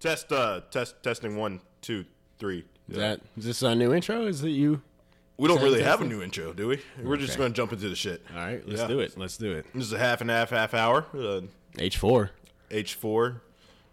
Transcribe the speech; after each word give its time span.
Test, 0.00 0.30
uh, 0.32 0.60
test, 0.70 1.02
testing 1.02 1.36
one, 1.36 1.60
two, 1.80 2.04
three. 2.38 2.64
Is 2.88 2.96
that 2.96 3.20
is 3.36 3.44
this 3.44 3.62
a 3.62 3.74
new 3.74 3.92
intro? 3.92 4.26
Is 4.26 4.42
it 4.44 4.50
you? 4.50 4.80
We 5.36 5.46
don't 5.48 5.58
Sound 5.58 5.70
really 5.70 5.82
have 5.84 6.00
a 6.00 6.04
new 6.04 6.22
intro, 6.22 6.52
do 6.52 6.68
we? 6.68 6.80
We're 7.02 7.16
just 7.16 7.36
going 7.38 7.52
to 7.52 7.56
jump 7.56 7.72
into 7.72 7.88
the 7.88 7.94
shit. 7.94 8.24
All 8.34 8.40
right, 8.40 8.66
let's 8.66 8.80
Yeah. 8.80 8.86
do 8.88 8.98
it. 9.00 9.16
Let's 9.16 9.36
do 9.36 9.52
it. 9.52 9.66
This 9.72 9.84
is 9.84 9.92
a 9.92 9.98
half 9.98 10.20
and 10.20 10.30
half, 10.30 10.50
half 10.50 10.74
hour. 10.74 11.04
Uh, 11.16 11.42
H 11.78 11.96
four. 11.96 12.30
H4. 12.70 13.40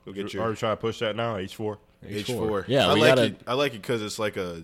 Go 0.05 0.11
get 0.11 0.25
Are 0.25 0.37
your 0.37 0.49
we 0.49 0.55
trying 0.55 0.73
to 0.75 0.81
push 0.81 0.99
that 0.99 1.15
now? 1.15 1.37
H 1.37 1.55
four. 1.55 1.77
H4. 2.05 2.65
Yeah, 2.67 2.87
I 2.87 2.93
like 2.93 2.99
gotta- 3.01 3.23
it. 3.25 3.41
I 3.47 3.53
like 3.53 3.73
it 3.73 3.81
because 3.81 4.01
it's 4.01 4.19
like 4.19 4.37
a, 4.37 4.63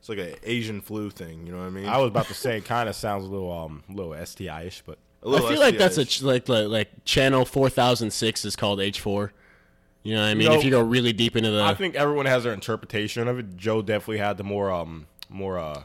it's 0.00 0.08
like 0.08 0.18
a 0.18 0.36
Asian 0.50 0.80
flu 0.80 1.10
thing. 1.10 1.46
You 1.46 1.52
know 1.52 1.58
what 1.58 1.66
I 1.66 1.70
mean? 1.70 1.86
I 1.86 1.98
was 1.98 2.08
about 2.08 2.26
to 2.26 2.34
say, 2.34 2.58
it 2.58 2.64
kind 2.64 2.88
of 2.88 2.94
sounds 2.96 3.24
a 3.24 3.28
little 3.28 3.52
um, 3.52 3.82
a 3.88 3.92
little 3.92 4.26
STI 4.26 4.64
ish, 4.64 4.82
but 4.86 4.98
A 5.22 5.26
I 5.26 5.30
little 5.30 5.46
I 5.46 5.50
feel 5.52 5.60
like 5.60 5.78
that's 5.78 5.96
a 5.98 6.04
ch- 6.04 6.22
like 6.22 6.48
like, 6.48 6.66
like 6.68 6.88
channel 7.04 7.44
four 7.44 7.68
thousand 7.70 8.10
six 8.12 8.44
is 8.44 8.56
called 8.56 8.80
H 8.80 9.00
four. 9.00 9.32
You 10.02 10.14
know 10.16 10.22
what 10.22 10.28
I 10.28 10.34
mean? 10.34 10.48
No. 10.48 10.54
if 10.54 10.64
you 10.64 10.70
go 10.70 10.80
really 10.80 11.12
deep 11.12 11.36
into 11.36 11.50
the 11.50 11.62
I 11.62 11.74
think 11.74 11.94
everyone 11.94 12.26
has 12.26 12.44
their 12.44 12.52
interpretation 12.52 13.28
of 13.28 13.38
it. 13.38 13.56
Joe 13.56 13.82
definitely 13.82 14.18
had 14.18 14.36
the 14.36 14.44
more 14.44 14.70
um 14.70 15.06
more 15.28 15.58
uh 15.58 15.84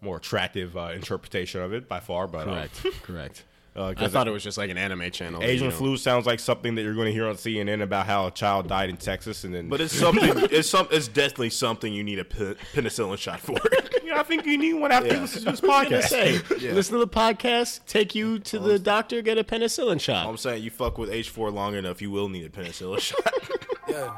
more 0.00 0.16
attractive 0.16 0.76
uh, 0.76 0.90
interpretation 0.94 1.60
of 1.62 1.72
it 1.72 1.88
by 1.88 2.00
far, 2.00 2.26
but 2.26 2.46
um, 2.48 2.54
correct, 2.54 2.86
correct. 3.02 3.44
Uh, 3.76 3.88
I 3.88 3.94
'cause 3.94 4.10
thought 4.12 4.26
it 4.26 4.30
was 4.30 4.42
just 4.42 4.56
like 4.58 4.70
an 4.70 4.78
anime 4.78 5.10
channel. 5.10 5.42
Asian 5.42 5.66
you 5.66 5.70
know- 5.70 5.76
flu 5.76 5.96
sounds 5.96 6.24
like 6.26 6.40
something 6.40 6.74
that 6.76 6.82
you're 6.82 6.94
going 6.94 7.06
to 7.06 7.12
hear 7.12 7.26
on 7.26 7.34
CNN 7.36 7.82
about 7.82 8.06
how 8.06 8.26
a 8.26 8.30
child 8.30 8.68
died 8.68 8.88
in 8.90 8.96
Texas, 8.96 9.44
and 9.44 9.54
then 9.54 9.68
But 9.68 9.80
it's 9.80 9.94
something. 9.98 10.32
it's 10.50 10.68
some. 10.70 10.88
It's 10.90 11.08
definitely 11.08 11.50
something 11.50 11.92
you 11.92 12.02
need 12.04 12.18
a 12.18 12.24
pe- 12.24 12.54
penicillin 12.74 13.18
shot 13.18 13.40
for. 13.40 13.56
Yeah, 14.06 14.20
I 14.20 14.22
think 14.22 14.46
you 14.46 14.56
need 14.56 14.74
one 14.74 14.92
after 14.92 15.14
you 15.14 15.20
listen 15.20 15.42
to 15.46 15.50
this 15.50 15.60
podcast. 15.60 16.04
Say, 16.04 16.38
listen 16.70 16.92
to 16.92 17.00
the 17.04 17.08
podcast, 17.08 17.80
take 17.86 18.14
you 18.14 18.38
to 18.38 18.60
the 18.60 18.78
doctor, 18.78 19.20
get 19.20 19.36
a 19.36 19.42
penicillin 19.42 20.00
shot. 20.00 20.28
I'm 20.28 20.36
saying 20.36 20.62
you 20.62 20.70
fuck 20.70 20.96
with 20.96 21.10
H4 21.10 21.52
long 21.52 21.74
enough, 21.74 22.00
you 22.00 22.12
will 22.12 22.28
need 22.28 22.44
a 22.46 22.48
penicillin 22.48 23.00
shot. 23.00 23.18
Yeah. 23.88 24.14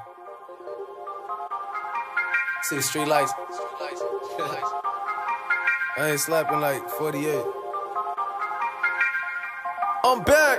See 2.65 2.77
the 2.77 2.83
street 2.83 3.09
lights. 3.09 3.33
I 5.97 6.11
ain't 6.11 6.21
slapping 6.21 6.61
like 6.61 6.87
48. 6.91 7.43
I'm 10.09 10.25
back. 10.25 10.59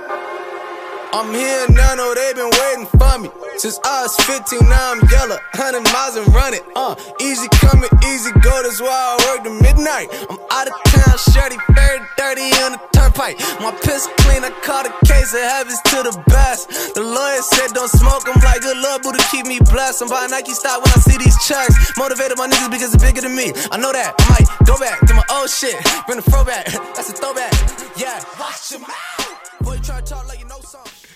I'm 1.10 1.34
here 1.34 1.66
now, 1.74 1.98
know 1.98 2.14
they 2.14 2.30
been 2.38 2.54
waiting 2.54 2.86
for 2.86 3.18
me. 3.18 3.34
Since 3.58 3.82
I 3.82 4.06
was 4.06 4.14
15, 4.30 4.62
now 4.62 4.94
I'm 4.94 5.02
yellow. 5.10 5.42
100 5.58 5.82
miles 5.90 6.14
and 6.14 6.30
running. 6.30 6.62
Uh, 6.78 6.94
easy 7.18 7.50
coming, 7.58 7.90
easy 8.06 8.30
go, 8.46 8.54
that's 8.62 8.78
why 8.78 8.94
I 8.94 9.14
work 9.26 9.42
to 9.42 9.50
midnight. 9.58 10.06
I'm 10.30 10.38
out 10.54 10.70
of 10.70 10.78
town, 10.94 11.18
shirty, 11.34 11.58
very 11.74 11.98
dirty 12.14 12.46
on 12.62 12.78
the 12.78 12.80
turnpike. 12.94 13.42
My 13.58 13.74
piss 13.82 14.06
clean, 14.22 14.46
I 14.46 14.54
caught 14.62 14.86
a 14.86 14.94
case 15.02 15.34
of 15.34 15.42
habits 15.42 15.82
to 15.90 16.06
the 16.06 16.14
best. 16.30 16.94
The 16.94 17.02
lawyer 17.02 17.42
said 17.42 17.74
don't 17.74 17.90
smoke, 17.90 18.30
I'm 18.30 18.38
like, 18.46 18.62
good 18.62 18.78
love, 18.78 19.02
Buddha 19.02 19.18
keep 19.34 19.50
me 19.50 19.58
blessed. 19.58 20.06
I'm 20.06 20.14
buying 20.14 20.30
Nike 20.30 20.54
stock 20.54 20.78
when 20.78 20.94
I 20.94 21.02
see 21.02 21.18
these 21.18 21.34
checks. 21.42 21.74
Motivated 21.98 22.38
my 22.38 22.46
niggas 22.46 22.70
because 22.70 22.94
it's 22.94 23.02
bigger 23.02 23.26
than 23.26 23.34
me. 23.34 23.50
I 23.74 23.82
know 23.82 23.90
that. 23.90 24.14
I 24.14 24.30
might 24.30 24.46
go 24.62 24.78
back 24.78 25.02
to 25.10 25.12
my 25.18 25.26
old 25.34 25.50
shit. 25.50 25.74
Bring 26.06 26.22
the 26.22 26.26
throwback, 26.30 26.70
that's 26.94 27.10
a 27.10 27.18
throwback. 27.18 27.50
Yeah, 27.98 28.22
watch 28.38 28.70
your 28.70 28.86
mouth. 28.86 29.19
Boy, 29.60 29.74
you 29.74 29.80
try 29.82 30.00
to 30.00 30.06
talk 30.06 30.26
like 30.28 30.38
you 30.40 30.46
know 30.46 30.60
something. 30.60 31.10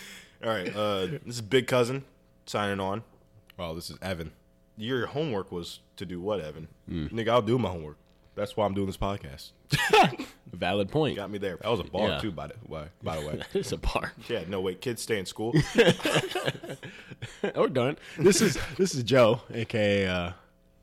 All 0.45 0.51
right, 0.51 0.75
uh, 0.75 1.07
this 1.25 1.37
is 1.37 1.41
Big 1.41 1.67
Cousin 1.67 2.05
signing 2.47 2.81
on. 2.81 3.03
Well, 3.57 3.75
this 3.75 3.91
is 3.91 3.97
Evan. 4.03 4.33
Your 4.77 5.07
homework 5.07 5.51
was 5.53 5.81
to 5.97 6.05
do 6.05 6.21
what, 6.21 6.41
Evan? 6.41 6.69
Nigga, 6.91 7.29
I'll 7.29 7.43
do 7.43 7.59
my 7.59 7.71
homework. 7.71 7.97
That's 8.35 8.57
why 8.57 8.67
I'm 8.67 8.75
doing 8.75 8.89
this 8.89 8.97
podcast. 8.97 9.53
Valid 10.53 10.91
point. 10.91 11.17
Got 11.17 11.31
me 11.31 11.39
there. 11.39 11.57
That 11.63 11.71
was 11.71 11.79
a 11.81 11.85
bar 11.85 12.09
Yeah. 12.09 12.19
too, 12.19 12.33
by 12.33 12.49
the 12.49 12.55
way. 12.67 12.87
By 13.03 13.21
the 13.21 13.27
way, 13.27 13.41
It's 13.55 13.71
a 13.73 13.77
bar. 13.79 14.13
Yeah, 14.29 14.43
no 14.49 14.61
wait, 14.61 14.81
kids 14.81 15.03
stay 15.03 15.19
in 15.21 15.27
school. 15.27 15.55
We're 17.55 17.69
done. 17.69 17.97
This 18.19 18.43
is 18.43 18.59
this 18.77 18.95
is 18.95 19.05
Joe, 19.05 19.41
aka 19.53 20.07
uh, 20.07 20.33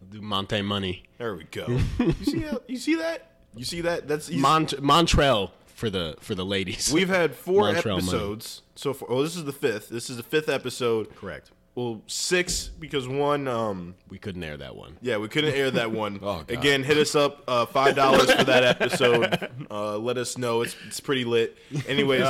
do 0.10 0.22
Monte 0.22 0.62
Money. 0.62 1.04
There 1.18 1.36
we 1.36 1.44
go. 1.44 1.66
You 2.00 2.14
see? 2.24 2.40
How, 2.40 2.60
you 2.68 2.78
see 2.78 2.96
that? 2.96 3.28
You 3.56 3.66
see 3.66 3.82
that? 3.82 4.08
That's 4.08 4.28
he's- 4.28 4.42
Mont 4.42 4.72
Montrell 4.82 5.52
for 5.82 5.90
the 5.90 6.16
for 6.20 6.36
the 6.36 6.46
ladies. 6.46 6.92
We've 6.94 7.10
had 7.10 7.34
four 7.48 7.64
Montreal 7.74 7.98
money. 8.02 8.08
episodes 8.08 8.62
so 8.76 8.94
far. 8.94 9.10
Oh, 9.12 9.24
this 9.24 9.36
is 9.36 9.44
the 9.46 9.52
fifth. 9.52 9.90
This 9.90 10.10
is 10.12 10.18
the 10.18 10.24
fifth 10.24 10.48
episode. 10.48 11.14
correct. 11.16 11.50
Well, 11.74 12.02
six 12.06 12.68
because 12.68 13.08
one. 13.08 13.48
Um, 13.48 13.96
We 14.10 14.20
couldn't 14.20 14.44
air 14.44 14.58
that 14.58 14.76
one. 14.76 14.98
yeah, 15.02 15.18
we 15.18 15.28
couldn't 15.30 15.54
air 15.56 15.72
that 15.72 15.90
one. 15.92 16.16
Oh, 16.22 16.44
God. 16.44 16.52
Again, 16.52 16.84
hit 16.84 16.98
us 16.98 17.16
up 17.16 17.44
uh, 17.48 17.66
five 17.66 17.96
dollars 17.96 18.32
for 18.32 18.44
that 18.44 18.64
episode. 18.64 19.50
Uh, 19.72 19.98
let 19.98 20.18
us 20.18 20.38
know. 20.38 20.62
It's 20.62 20.76
it's 20.86 21.00
pretty 21.00 21.24
lit. 21.26 21.58
Anyways, 21.88 22.26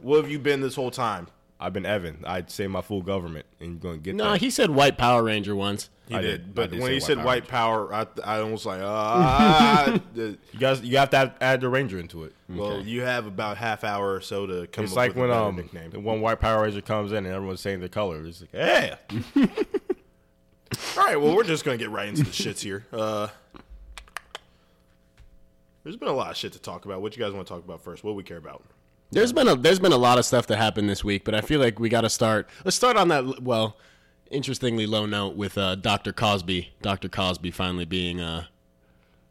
what 0.00 0.16
have 0.22 0.30
you 0.30 0.38
been 0.38 0.60
this 0.62 0.74
whole 0.74 0.90
time? 0.90 1.28
I've 1.58 1.72
been 1.72 1.86
Evan. 1.86 2.22
I'd 2.26 2.50
say 2.50 2.66
my 2.66 2.82
full 2.82 3.00
government, 3.00 3.46
and 3.60 3.70
you're 3.70 3.78
going 3.80 3.96
to 3.98 4.02
get 4.02 4.14
No, 4.14 4.32
that. 4.32 4.40
he 4.40 4.50
said 4.50 4.68
White 4.70 4.98
Power 4.98 5.22
Ranger 5.22 5.56
once. 5.56 5.88
He 6.06 6.14
I 6.14 6.20
did, 6.20 6.30
did. 6.44 6.54
but 6.54 6.62
I 6.64 6.66
did 6.66 6.80
when 6.80 6.82
say 6.82 6.92
he 6.92 6.94
white 6.96 7.02
said 7.02 7.16
power. 7.16 7.24
white 7.26 7.48
power, 7.48 7.94
I, 7.94 8.06
I 8.36 8.40
almost 8.40 8.66
like 8.66 8.80
ah. 8.82 9.98
the- 10.14 10.36
You 10.52 10.58
guys, 10.60 10.82
you 10.82 10.98
have 10.98 11.10
to 11.10 11.16
add, 11.16 11.34
add 11.40 11.60
the 11.62 11.68
Ranger 11.70 11.98
into 11.98 12.24
it. 12.24 12.34
well, 12.48 12.80
you 12.80 13.00
have 13.02 13.26
about 13.26 13.56
half 13.56 13.84
hour 13.84 14.14
or 14.14 14.20
so 14.20 14.46
to 14.46 14.66
come 14.66 14.84
It's 14.84 14.92
up 14.92 14.96
like 14.98 15.10
with 15.14 15.22
when 15.22 15.30
a 15.30 15.44
um 15.46 15.56
nickname. 15.56 15.90
when 16.04 16.20
White 16.20 16.40
Power 16.40 16.62
Ranger 16.64 16.82
comes 16.82 17.10
in 17.12 17.24
and 17.24 17.34
everyone's 17.34 17.60
saying 17.60 17.80
their 17.80 17.88
color. 17.88 18.24
It's 18.26 18.42
like, 18.42 18.50
yeah, 18.52 18.96
All 20.98 21.04
right, 21.04 21.20
well, 21.20 21.34
we're 21.34 21.42
just 21.44 21.64
gonna 21.64 21.76
get 21.78 21.90
right 21.90 22.08
into 22.08 22.22
the 22.22 22.30
shits 22.30 22.60
here. 22.60 22.84
Uh, 22.92 23.28
there's 25.84 25.96
been 25.96 26.08
a 26.08 26.12
lot 26.12 26.30
of 26.30 26.36
shit 26.36 26.52
to 26.52 26.58
talk 26.60 26.84
about. 26.84 27.00
What 27.00 27.16
you 27.16 27.22
guys 27.22 27.32
want 27.32 27.46
to 27.46 27.52
talk 27.54 27.64
about 27.64 27.80
first? 27.82 28.02
What 28.04 28.14
we 28.16 28.22
care 28.24 28.36
about? 28.38 28.62
There's 29.10 29.32
been 29.32 29.48
a 29.48 29.54
there's 29.56 29.78
been 29.78 29.92
a 29.92 29.96
lot 29.98 30.18
of 30.18 30.24
stuff 30.24 30.46
that 30.48 30.56
happened 30.56 30.88
this 30.90 31.04
week, 31.04 31.24
but 31.24 31.34
I 31.34 31.40
feel 31.40 31.60
like 31.60 31.78
we 31.78 31.88
got 31.88 32.02
to 32.02 32.10
start. 32.10 32.48
Let's 32.64 32.76
start 32.76 32.96
on 32.96 33.08
that. 33.08 33.42
Well, 33.42 33.76
interestingly 34.30 34.86
low 34.86 35.06
note 35.06 35.36
with 35.36 35.56
uh, 35.56 35.76
Dr. 35.76 36.12
Cosby. 36.12 36.72
Dr. 36.82 37.08
Cosby 37.08 37.50
finally 37.52 37.84
being 37.84 38.20
uh, 38.20 38.44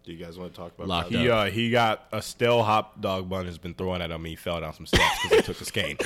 Do 0.06 0.14
you 0.14 0.24
guys 0.24 0.38
want 0.38 0.54
to 0.54 0.58
talk 0.58 0.74
about 0.76 0.88
Locked 0.88 1.12
that? 1.12 1.20
he 1.20 1.30
uh, 1.30 1.46
he 1.46 1.70
got 1.70 2.08
a 2.14 2.22
stale 2.22 2.64
hot 2.64 3.02
dog 3.02 3.30
bun 3.30 3.46
has 3.46 3.58
been 3.58 3.74
thrown 3.74 4.02
at 4.02 4.12
him. 4.12 4.24
He 4.26 4.36
fell 4.36 4.62
down 4.62 4.74
some 4.74 4.86
steps 4.86 5.04
because 5.24 5.38
he 5.38 5.44
took 5.44 5.58
his 5.58 5.72
cane. 5.72 5.98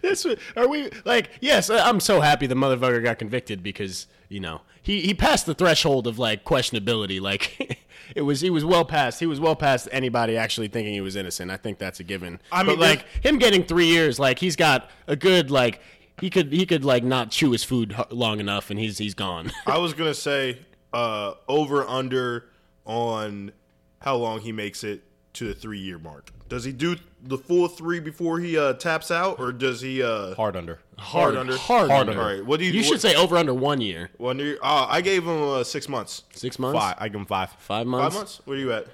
This 0.00 0.24
wa- 0.24 0.36
are 0.56 0.68
we 0.68 0.90
like? 1.04 1.30
Yes, 1.40 1.70
I'm 1.70 2.00
so 2.00 2.20
happy 2.20 2.46
the 2.46 2.54
motherfucker 2.54 3.02
got 3.02 3.18
convicted 3.18 3.62
because 3.62 4.06
you 4.28 4.40
know 4.40 4.62
he 4.80 5.00
he 5.00 5.14
passed 5.14 5.46
the 5.46 5.54
threshold 5.54 6.06
of 6.06 6.18
like 6.18 6.44
questionability. 6.44 7.20
Like 7.20 7.80
it 8.16 8.22
was 8.22 8.40
he 8.40 8.50
was 8.50 8.64
well 8.64 8.84
past 8.84 9.20
he 9.20 9.26
was 9.26 9.40
well 9.40 9.56
past 9.56 9.88
anybody 9.92 10.36
actually 10.36 10.68
thinking 10.68 10.92
he 10.94 11.00
was 11.00 11.16
innocent. 11.16 11.50
I 11.50 11.56
think 11.56 11.78
that's 11.78 12.00
a 12.00 12.04
given. 12.04 12.40
I 12.50 12.62
mean, 12.62 12.76
but 12.76 12.78
like 12.78 13.06
him 13.22 13.38
getting 13.38 13.64
three 13.64 13.86
years, 13.86 14.18
like 14.18 14.38
he's 14.38 14.56
got 14.56 14.90
a 15.06 15.16
good 15.16 15.50
like 15.50 15.80
he 16.20 16.30
could 16.30 16.52
he 16.52 16.66
could 16.66 16.84
like 16.84 17.04
not 17.04 17.30
chew 17.30 17.52
his 17.52 17.64
food 17.64 17.94
long 18.10 18.40
enough 18.40 18.70
and 18.70 18.78
he's 18.78 18.98
he's 18.98 19.14
gone. 19.14 19.52
I 19.66 19.78
was 19.78 19.94
gonna 19.94 20.14
say 20.14 20.58
uh, 20.92 21.34
over 21.48 21.86
under 21.86 22.48
on 22.84 23.52
how 24.00 24.16
long 24.16 24.40
he 24.40 24.52
makes 24.52 24.84
it 24.84 25.02
to 25.34 25.48
the 25.48 25.54
three 25.54 25.78
year 25.78 25.98
mark. 25.98 26.30
Does 26.48 26.64
he 26.64 26.72
do 26.72 26.96
the 27.22 27.38
full 27.38 27.66
three 27.68 27.98
before 28.00 28.38
he 28.38 28.58
uh, 28.58 28.74
taps 28.74 29.10
out, 29.10 29.40
or 29.40 29.52
does 29.52 29.80
he 29.80 30.02
uh, 30.02 30.34
Hard 30.34 30.54
under. 30.56 30.80
hard 30.98 31.34
under? 31.36 31.56
hard, 31.56 31.90
Hard 31.90 32.08
under. 32.10 32.20
All 32.20 32.28
right. 32.28 32.44
What 32.44 32.58
do 32.60 32.66
you? 32.66 32.72
You 32.72 32.82
should 32.82 33.00
say 33.00 33.14
over 33.14 33.36
under 33.38 33.54
one 33.54 33.80
year, 33.80 34.10
When 34.18 34.38
you, 34.38 34.58
uh, 34.62 34.86
I 34.88 35.00
gave 35.00 35.24
him 35.24 35.42
uh, 35.42 35.64
six 35.64 35.88
months. 35.88 36.24
six 36.34 36.58
months, 36.58 36.78
Five. 36.78 36.96
I 36.98 37.08
give 37.08 37.20
him 37.20 37.26
five. 37.26 37.50
five 37.58 37.86
months. 37.86 38.14
Five 38.14 38.20
months. 38.20 38.40
Where 38.44 38.56
are 38.56 38.60
you 38.60 38.72
at? 38.72 38.86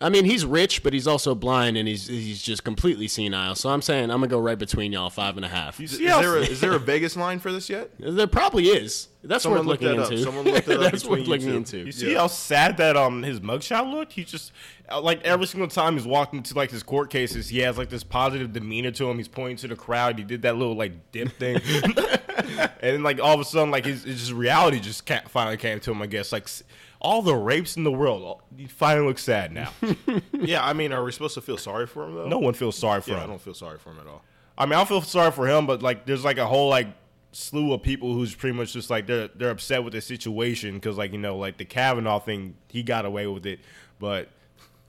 I 0.00 0.08
mean, 0.10 0.24
he's 0.24 0.44
rich, 0.44 0.82
but 0.82 0.92
he's 0.92 1.06
also 1.06 1.34
blind, 1.34 1.76
and 1.76 1.88
he's 1.88 2.06
he's 2.06 2.40
just 2.42 2.62
completely 2.64 3.08
senile. 3.08 3.54
So 3.56 3.68
I'm 3.70 3.82
saying 3.82 4.04
I'm 4.10 4.18
gonna 4.18 4.28
go 4.28 4.38
right 4.38 4.58
between 4.58 4.92
y'all, 4.92 5.10
five 5.10 5.36
and 5.36 5.44
a 5.44 5.48
half. 5.48 5.80
Is, 5.80 5.92
See 5.98 6.06
how- 6.06 6.20
there 6.20 6.36
a, 6.36 6.40
is 6.42 6.60
there 6.60 6.72
a 6.72 6.78
Vegas 6.78 7.16
line 7.16 7.38
for 7.40 7.50
this 7.52 7.68
yet? 7.68 7.90
There 7.98 8.26
probably 8.26 8.68
is. 8.68 9.08
That's 9.24 9.42
Someone 9.42 9.66
worth 9.66 9.66
look 9.66 9.80
looking 9.82 9.96
that 9.98 10.04
up. 10.06 10.12
into. 10.12 10.22
Someone 10.24 10.44
look 10.44 10.64
that 10.66 10.76
up 10.76 10.80
That's 10.92 11.02
between 11.02 11.18
worth 11.20 11.26
you 11.26 11.32
looking 11.34 11.48
two. 11.48 11.56
into. 11.56 11.78
You 11.86 11.92
see 11.92 12.14
how 12.14 12.28
sad 12.28 12.76
that 12.76 12.96
um 12.96 13.22
his 13.24 13.40
mugshot 13.40 13.90
looked? 13.90 14.12
He 14.12 14.22
just 14.24 14.52
uh, 14.90 15.00
like 15.00 15.20
every 15.24 15.46
single 15.46 15.68
time 15.68 15.94
he's 15.94 16.06
walking 16.06 16.42
to 16.44 16.54
like 16.54 16.70
his 16.70 16.82
court 16.84 17.10
cases, 17.10 17.48
he 17.48 17.58
has 17.60 17.76
like 17.76 17.90
this 17.90 18.04
positive 18.04 18.52
demeanor 18.52 18.92
to 18.92 19.10
him. 19.10 19.16
He's 19.18 19.26
pointing 19.28 19.56
to 19.58 19.68
the 19.68 19.76
crowd. 19.76 20.16
He 20.18 20.24
did 20.24 20.42
that 20.42 20.56
little 20.56 20.76
like 20.76 21.10
dip 21.10 21.32
thing, 21.38 21.60
and 22.36 22.70
then 22.80 23.02
like 23.02 23.20
all 23.20 23.34
of 23.34 23.40
a 23.40 23.44
sudden 23.44 23.70
like 23.70 23.84
his, 23.84 24.04
his 24.04 24.32
reality 24.32 24.78
just 24.80 25.08
finally 25.28 25.56
came 25.56 25.80
to 25.80 25.90
him. 25.90 26.00
I 26.02 26.06
guess 26.06 26.32
like 26.32 26.44
s- 26.44 26.62
all 27.00 27.22
the 27.22 27.34
rapes 27.34 27.76
in 27.76 27.84
the 27.84 27.92
world, 27.92 28.22
all- 28.22 28.42
he 28.56 28.66
finally 28.66 29.06
looks 29.06 29.22
sad 29.24 29.52
now. 29.52 29.70
Yeah, 30.32 30.64
I 30.64 30.72
mean, 30.72 30.92
are 30.92 31.02
we 31.04 31.12
supposed 31.12 31.34
to 31.34 31.40
feel 31.40 31.56
sorry 31.58 31.86
for 31.86 32.04
him 32.04 32.14
though? 32.14 32.28
no 32.28 32.38
one 32.38 32.54
feels 32.54 32.76
sorry 32.78 33.00
for 33.00 33.10
Yeah, 33.10 33.24
I 33.24 33.26
don't 33.26 33.40
feel 33.40 33.54
sorry 33.54 33.78
for 33.78 33.90
him 33.90 33.98
at 34.00 34.06
all. 34.06 34.22
I 34.56 34.66
mean, 34.66 34.78
I 34.78 34.84
feel 34.84 35.02
sorry 35.02 35.30
for 35.32 35.46
him, 35.48 35.66
but 35.66 35.82
like, 35.82 36.06
there's 36.06 36.24
like 36.24 36.38
a 36.38 36.46
whole 36.46 36.68
like 36.68 36.88
slew 37.32 37.72
of 37.74 37.82
people 37.82 38.14
who's 38.14 38.34
pretty 38.34 38.56
much 38.56 38.72
just 38.72 38.88
like 38.88 39.06
they're 39.06 39.28
they're 39.28 39.50
upset 39.50 39.84
with 39.84 39.92
the 39.92 40.00
situation 40.00 40.74
because 40.74 40.96
like 40.96 41.12
you 41.12 41.18
know 41.18 41.36
like 41.36 41.58
the 41.58 41.64
Kavanaugh 41.64 42.18
thing, 42.20 42.54
he 42.68 42.82
got 42.82 43.04
away 43.04 43.26
with 43.26 43.46
it, 43.46 43.60
but 43.98 44.28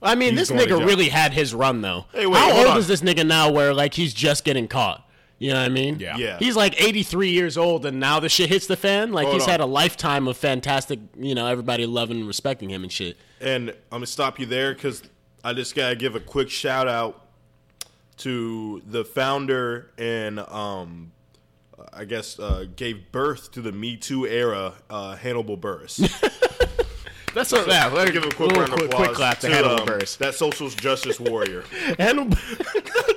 I 0.02 0.14
mean, 0.14 0.36
He's 0.36 0.48
this 0.48 0.58
nigga 0.66 0.84
really 0.86 1.10
had 1.10 1.32
his 1.34 1.52
run 1.54 1.82
though. 1.82 2.06
Hey, 2.12 2.26
wait, 2.26 2.38
How 2.38 2.56
old 2.56 2.66
on. 2.68 2.78
is 2.78 2.88
this 2.88 3.02
nigga 3.02 3.26
now? 3.26 3.50
Where 3.50 3.74
like 3.74 3.92
he's 3.94 4.14
just 4.14 4.44
getting 4.44 4.66
caught. 4.68 5.06
You 5.40 5.54
know 5.54 5.60
what 5.60 5.70
I 5.70 5.74
mean? 5.74 5.98
Yeah. 5.98 6.18
Yeah. 6.18 6.38
He's 6.38 6.54
like 6.54 6.80
83 6.80 7.30
years 7.30 7.56
old, 7.56 7.86
and 7.86 7.98
now 7.98 8.20
the 8.20 8.28
shit 8.28 8.50
hits 8.50 8.66
the 8.66 8.76
fan. 8.76 9.10
Like 9.10 9.24
Hold 9.24 9.36
he's 9.36 9.44
on. 9.44 9.50
had 9.50 9.60
a 9.60 9.66
lifetime 9.66 10.28
of 10.28 10.36
fantastic, 10.36 11.00
you 11.18 11.34
know, 11.34 11.46
everybody 11.46 11.86
loving 11.86 12.18
and 12.18 12.28
respecting 12.28 12.68
him 12.68 12.82
and 12.82 12.92
shit. 12.92 13.16
And 13.40 13.70
I'm 13.70 13.76
gonna 13.90 14.06
stop 14.06 14.38
you 14.38 14.44
there 14.44 14.74
because 14.74 15.02
I 15.42 15.54
just 15.54 15.74
gotta 15.74 15.96
give 15.96 16.14
a 16.14 16.20
quick 16.20 16.50
shout 16.50 16.88
out 16.88 17.26
to 18.18 18.82
the 18.86 19.02
founder 19.02 19.90
and 19.96 20.40
um, 20.40 21.12
I 21.90 22.04
guess, 22.04 22.38
uh, 22.38 22.66
gave 22.76 23.10
birth 23.10 23.50
to 23.52 23.62
the 23.62 23.72
Me 23.72 23.96
Too 23.96 24.26
era, 24.26 24.74
uh, 24.90 25.16
Hannibal 25.16 25.56
Buress. 25.56 25.98
That's 27.34 27.50
what. 27.52 27.66
Yeah, 27.66 27.86
let 27.86 28.12
Give 28.12 28.24
a 28.24 28.28
quick 28.28 28.40
little 28.40 28.60
round 28.60 28.72
of 28.72 28.78
quick, 28.78 28.90
applause 28.90 29.06
quick 29.06 29.16
clap 29.16 29.38
to, 29.38 29.48
to 29.48 29.54
Hannibal 29.54 29.80
um, 29.80 29.86
Buress. 29.88 30.18
that 30.18 30.34
social 30.34 30.68
justice 30.68 31.18
warrior. 31.18 31.64
Hannibal 31.98 32.36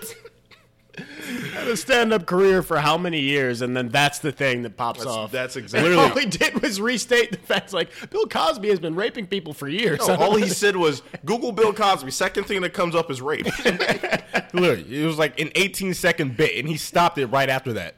had 1.63 1.71
a 1.74 1.77
stand-up 1.77 2.25
career 2.25 2.62
for 2.62 2.77
how 2.80 2.98
many 2.98 3.19
years, 3.19 3.62
and 3.62 3.75
then 3.75 3.89
that's 3.89 4.19
the 4.19 4.31
thing 4.31 4.63
that 4.63 4.77
pops 4.77 5.00
That's- 5.00 5.15
off. 5.15 5.31
that's 5.31 5.56
And 5.56 5.63
exactly- 5.65 5.94
all 5.95 6.10
he 6.10 6.25
did 6.25 6.62
was 6.62 6.80
restate 6.81 7.31
the 7.31 7.38
facts. 7.38 7.74
Like 7.74 7.89
Bill 8.10 8.25
Cosby 8.27 8.69
has 8.69 8.80
been 8.80 8.95
raping 8.95 9.27
people 9.27 9.54
for 9.54 9.68
years. 9.68 10.00
No, 10.07 10.15
all 10.15 10.36
he 10.36 10.48
said 10.63 10.75
was, 10.75 11.01
"Google 11.25 11.51
Bill 11.51 11.74
Cosby." 11.74 12.12
Second 12.12 12.45
thing 12.45 12.62
that 12.62 12.74
comes 12.74 12.95
up 12.95 13.10
is 13.12 13.21
rape. 13.21 13.45
Literally, 14.54 15.01
it 15.04 15.06
was 15.06 15.18
like 15.18 15.39
an 15.39 15.50
18 15.56 15.94
second 15.94 16.38
bit, 16.38 16.57
and 16.57 16.68
he 16.68 16.77
stopped 16.77 17.18
it 17.18 17.27
right 17.27 17.50
after 17.50 17.74
that. 17.74 17.95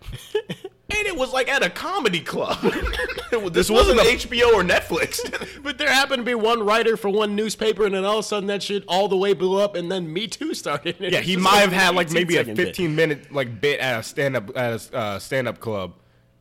And 0.88 1.08
it 1.08 1.18
was 1.18 1.34
like 1.34 1.50
at 1.50 1.64
a 1.64 1.70
comedy 1.70 2.20
club. 2.22 2.62
this 3.32 3.50
This 3.52 3.70
wasn't 3.70 3.98
wasn't 3.98 4.22
HBO 4.22 4.54
or 4.54 4.64
Netflix. 4.64 5.20
But 5.64 5.80
there 5.80 5.90
happened 5.92 6.22
to 6.22 6.24
be 6.26 6.36
one 6.36 6.64
writer 6.64 6.96
for 6.96 7.10
one 7.10 7.36
newspaper, 7.36 7.86
and 7.86 7.96
then 7.96 8.06
all 8.06 8.20
of 8.20 8.26
a 8.26 8.28
sudden 8.28 8.46
that 8.48 8.62
shit 8.62 8.84
all 8.88 9.08
the 9.08 9.18
way 9.18 9.34
blew 9.34 9.60
up, 9.60 9.76
and 9.76 9.92
then 9.92 10.12
Me 10.14 10.28
Too 10.28 10.54
started. 10.54 10.98
Yeah, 11.00 11.22
he 11.22 11.38
might 11.38 11.58
have 11.58 11.72
had 11.72 11.96
like 11.96 12.12
maybe 12.12 12.36
a 12.36 12.42
second 12.42 12.56
bit. 12.56 12.68
15 12.68 12.96
minute 12.96 13.32
like 13.34 13.60
bit 13.60 13.80
at 13.80 14.00
a 14.00 14.04
stand 14.04 14.36
up 14.36 14.56
at 14.56 14.92
a 14.94 14.96
uh, 14.96 15.20
stand 15.20 15.48
up 15.48 15.60
club, 15.60 15.94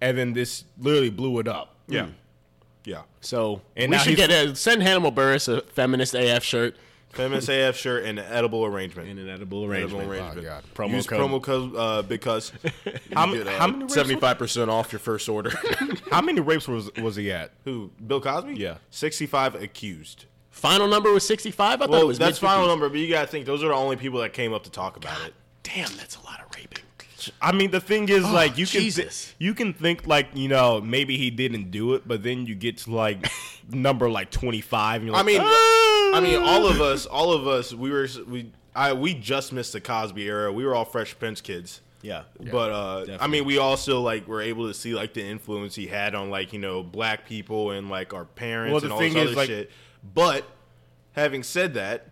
and 0.02 0.18
then 0.18 0.34
this 0.34 0.64
literally 0.78 1.08
blew 1.10 1.38
it 1.38 1.48
up. 1.48 1.74
yeah, 1.88 2.08
yeah. 2.84 3.02
So 3.22 3.62
And 3.76 3.92
we 3.92 3.98
should 3.98 4.16
get 4.16 4.30
a, 4.30 4.54
send 4.54 4.82
Hannibal 4.82 5.10
Buress 5.10 5.48
a 5.48 5.62
feminist 5.62 6.14
AF 6.14 6.44
shirt 6.44 6.76
Feminist 7.14 7.48
AF 7.48 7.76
shirt 7.76 8.04
and 8.04 8.18
an 8.18 8.26
edible 8.30 8.64
arrangement. 8.64 9.08
and 9.08 9.18
an 9.18 9.28
edible 9.28 9.64
Edible 9.72 10.00
arrangement. 10.00 10.10
arrangement. 10.10 10.46
God. 10.46 10.64
Promo 10.74 10.90
Use 10.96 11.06
code. 11.06 11.20
promo 11.20 11.42
code 11.42 11.76
uh, 11.76 12.02
because 12.02 12.52
How, 13.14 13.26
you 13.26 13.38
m- 13.38 13.44
get, 13.44 13.46
how 13.54 13.66
many 13.68 13.88
seventy 13.88 14.18
five 14.20 14.38
percent 14.38 14.70
off 14.70 14.92
your 14.92 14.98
first 15.00 15.28
order. 15.28 15.50
How 16.10 16.20
many 16.20 16.40
rapes 16.40 16.68
was 16.68 16.90
was 16.96 17.16
he 17.16 17.30
at? 17.32 17.52
Who? 17.64 17.90
Bill 18.06 18.20
Cosby? 18.20 18.54
Yeah. 18.54 18.76
sixty 18.90 19.26
five 19.26 19.54
accused. 19.54 20.26
Final 20.50 20.86
number 20.86 21.12
was 21.12 21.26
65. 21.26 21.58
I 21.58 21.76
thought 21.84 21.90
Well, 21.90 22.02
it 22.02 22.06
was 22.06 22.16
that's 22.18 22.40
mid-50s. 22.40 22.52
final 22.54 22.68
number, 22.68 22.88
but 22.88 22.98
you 22.98 23.08
gotta 23.08 23.26
think 23.26 23.44
those 23.44 23.64
are 23.64 23.68
the 23.68 23.74
only 23.74 23.96
people 23.96 24.20
that 24.20 24.32
came 24.32 24.52
up 24.52 24.62
to 24.64 24.70
talk 24.70 24.96
about 24.96 25.20
it. 25.26 25.34
Damn, 25.64 25.90
that's 25.96 26.14
a 26.16 26.20
lot 26.24 26.38
of 26.40 26.46
raping. 26.54 26.84
I 27.42 27.52
mean, 27.52 27.70
the 27.70 27.80
thing 27.80 28.08
is, 28.10 28.22
like, 28.22 28.58
you 28.58 28.66
can 28.66 28.80
thi- 28.80 28.84
Jesus. 28.84 29.34
you 29.38 29.54
can 29.54 29.72
think 29.72 30.06
like 30.06 30.28
you 30.34 30.46
know 30.48 30.80
maybe 30.80 31.16
he 31.16 31.30
didn't 31.30 31.70
do 31.70 31.94
it, 31.94 32.06
but 32.06 32.22
then 32.22 32.44
you 32.46 32.54
get 32.54 32.76
to 32.78 32.94
like 32.94 33.26
number 33.70 34.08
like 34.10 34.30
25, 34.30 34.96
and 35.00 35.06
you're 35.06 35.14
I 35.14 35.18
like, 35.18 35.26
mean, 35.26 35.40
"Ah." 35.42 35.83
I 36.14 36.20
mean, 36.20 36.42
all 36.42 36.66
of 36.66 36.80
us, 36.80 37.06
all 37.06 37.32
of 37.32 37.46
us, 37.46 37.72
we 37.74 37.90
were 37.90 38.08
we 38.28 38.52
I 38.74 38.92
we 38.92 39.14
just 39.14 39.52
missed 39.52 39.72
the 39.72 39.80
Cosby 39.80 40.24
era. 40.26 40.52
We 40.52 40.64
were 40.64 40.74
all 40.74 40.84
Fresh 40.84 41.18
Prince 41.18 41.40
kids. 41.40 41.80
Yeah. 42.02 42.24
But 42.38 42.70
uh, 42.70 43.18
I 43.18 43.26
mean, 43.28 43.44
we 43.46 43.56
also 43.58 44.00
like 44.02 44.28
were 44.28 44.42
able 44.42 44.68
to 44.68 44.74
see 44.74 44.94
like 44.94 45.14
the 45.14 45.24
influence 45.24 45.74
he 45.74 45.86
had 45.86 46.14
on 46.14 46.28
like 46.30 46.52
you 46.52 46.58
know 46.58 46.82
black 46.82 47.26
people 47.26 47.70
and 47.70 47.88
like 47.88 48.12
our 48.12 48.24
parents 48.26 48.74
Well, 48.74 48.84
and 48.84 48.92
all 48.92 48.98
this 49.00 49.14
is, 49.14 49.20
other 49.28 49.36
like- 49.36 49.46
shit. 49.48 49.70
But 50.14 50.44
having 51.12 51.42
said 51.42 51.74
that, 51.74 52.08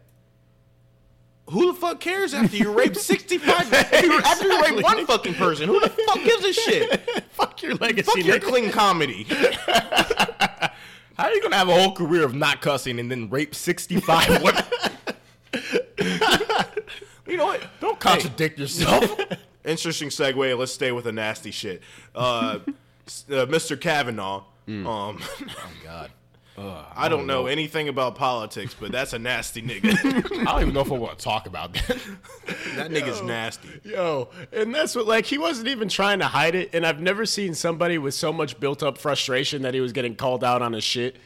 who 1.50 1.66
the 1.72 1.78
fuck 1.78 2.00
cares 2.00 2.32
after 2.32 2.56
you 2.56 2.72
rape 2.72 2.96
sixty 3.10 3.36
five? 3.36 3.70
After 3.72 4.46
you 4.46 4.62
rape 4.62 4.82
one 4.82 5.04
fucking 5.04 5.34
person, 5.34 5.68
who 5.68 5.78
the 5.78 5.90
fuck 5.90 6.24
gives 6.24 6.44
a 6.44 6.52
shit? 6.54 7.00
Fuck 7.32 7.62
your 7.62 7.74
legacy. 7.74 8.02
Fuck 8.02 8.24
your 8.26 8.38
nigga. 8.38 8.42
clean 8.42 8.70
comedy. 8.70 9.26
how 11.22 11.28
are 11.28 11.34
you 11.34 11.40
gonna 11.40 11.54
have 11.54 11.68
a 11.68 11.80
whole 11.80 11.92
career 11.92 12.24
of 12.24 12.34
not 12.34 12.60
cussing 12.60 12.98
and 12.98 13.08
then 13.08 13.30
rape 13.30 13.54
65 13.54 14.42
women? 14.42 14.64
You 17.28 17.36
know 17.36 17.46
what? 17.46 17.62
Don't 17.80 18.00
contradict 18.00 18.58
yourself. 18.58 19.20
Interesting 19.64 20.08
segue. 20.08 20.58
Let's 20.58 20.72
stay 20.72 20.90
with 20.90 21.04
the 21.04 21.12
nasty 21.12 21.52
shit. 21.52 21.80
Uh, 22.12 22.58
uh, 22.58 23.46
Mr. 23.46 23.80
Kavanaugh. 23.80 24.42
Um, 24.66 24.84
oh 24.86 25.18
God, 25.84 26.10
I 26.58 27.08
don't 27.08 27.26
know 27.26 27.46
anything 27.46 27.88
about 27.88 28.14
politics, 28.14 28.76
but 28.78 28.92
that's 28.92 29.12
a 29.12 29.18
nasty 29.18 29.62
nigga. 29.62 29.94
I 30.40 30.44
don't 30.52 30.62
even 30.62 30.74
know 30.74 30.80
if 30.82 30.92
I 30.92 30.96
want 30.96 31.18
to 31.18 31.24
talk 31.24 31.46
about 31.46 31.72
that. 31.74 31.98
that 32.76 32.90
nigga's 32.90 33.22
nasty. 33.22 33.68
Yo, 33.84 34.28
and 34.52 34.74
that's 34.74 34.94
what 34.94 35.06
like 35.06 35.24
he 35.26 35.38
wasn't 35.38 35.68
even 35.68 35.88
trying 35.88 36.18
to 36.18 36.26
hide 36.26 36.54
it, 36.54 36.70
and 36.74 36.86
I've 36.86 37.00
never 37.00 37.24
seen 37.26 37.54
somebody 37.54 37.98
with 37.98 38.14
so 38.14 38.32
much 38.32 38.60
built 38.60 38.82
up 38.82 38.98
frustration 38.98 39.62
that 39.62 39.74
he 39.74 39.80
was 39.80 39.92
getting 39.92 40.14
called 40.14 40.44
out 40.44 40.62
on 40.62 40.72
his 40.74 40.84
shit. 40.84 41.16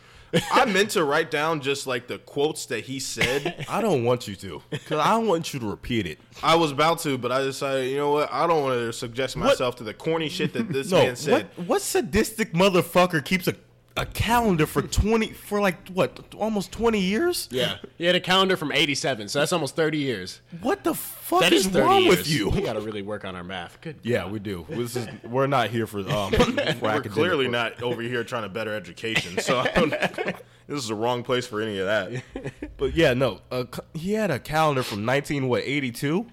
I 0.52 0.64
meant 0.66 0.90
to 0.90 1.04
write 1.04 1.30
down 1.30 1.60
just 1.60 1.86
like 1.86 2.08
the 2.08 2.18
quotes 2.18 2.66
that 2.66 2.84
he 2.84 2.98
said. 2.98 3.64
I 3.68 3.80
don't 3.80 4.04
want 4.04 4.26
you 4.28 4.34
to, 4.36 4.60
because 4.70 4.98
I 4.98 5.10
don't 5.10 5.26
want 5.28 5.54
you 5.54 5.60
to 5.60 5.66
repeat 5.70 6.06
it. 6.06 6.18
I 6.42 6.56
was 6.56 6.72
about 6.72 6.98
to, 7.00 7.16
but 7.16 7.30
I 7.32 7.42
decided, 7.42 7.90
you 7.90 7.96
know 7.96 8.10
what? 8.10 8.28
I 8.32 8.46
don't 8.46 8.62
want 8.62 8.74
to 8.80 8.92
suggest 8.92 9.36
myself 9.36 9.76
to 9.76 9.84
the 9.84 9.94
corny 9.94 10.28
shit 10.28 10.52
that 10.52 10.68
this 10.68 10.90
No, 10.90 10.98
man 10.98 11.16
said. 11.16 11.48
what 11.56 11.66
what 11.66 11.82
sadistic 11.82 12.52
motherfucker 12.52 13.24
keeps 13.24 13.46
a 13.48 13.54
a 13.96 14.04
calendar 14.06 14.66
for 14.66 14.82
20 14.82 15.32
for 15.32 15.60
like 15.60 15.88
what 15.88 16.20
almost 16.36 16.72
20 16.72 17.00
years? 17.00 17.48
Yeah, 17.50 17.76
he 17.96 18.04
had 18.04 18.14
a 18.14 18.20
calendar 18.20 18.56
from 18.56 18.72
'87, 18.72 19.28
so 19.28 19.38
that's 19.38 19.52
almost 19.52 19.74
30 19.76 19.98
years. 19.98 20.40
What 20.60 20.84
the 20.84 20.94
fuck 20.94 21.40
That 21.40 21.52
is, 21.52 21.66
is 21.66 21.72
30 21.72 21.86
wrong 21.86 22.02
years. 22.02 22.16
with 22.18 22.28
you? 22.28 22.50
We 22.50 22.60
got 22.62 22.74
to 22.74 22.80
really 22.80 23.02
work 23.02 23.24
on 23.24 23.34
our 23.34 23.44
math. 23.44 23.80
Good. 23.80 23.96
Yeah, 24.02 24.28
we 24.28 24.38
do. 24.38 24.66
This 24.68 24.96
is 24.96 25.08
we're 25.24 25.46
not 25.46 25.70
here 25.70 25.86
for 25.86 26.00
um. 26.10 26.32
for 26.32 26.74
We're 26.80 27.02
clearly 27.02 27.46
work. 27.46 27.52
not 27.52 27.82
over 27.82 28.02
here 28.02 28.22
trying 28.24 28.42
to 28.42 28.48
better 28.48 28.74
education, 28.74 29.38
so 29.40 29.62
this 29.74 30.34
is 30.82 30.88
the 30.88 30.94
wrong 30.94 31.22
place 31.22 31.46
for 31.46 31.60
any 31.60 31.78
of 31.78 31.86
that. 31.86 32.22
But 32.78 32.94
yeah, 32.94 33.14
no. 33.14 33.40
Uh, 33.50 33.64
he 33.94 34.12
had 34.12 34.30
a 34.30 34.38
calendar 34.38 34.82
from 34.82 35.06
19 35.06 35.48
what 35.48 35.62
82. 35.64 36.26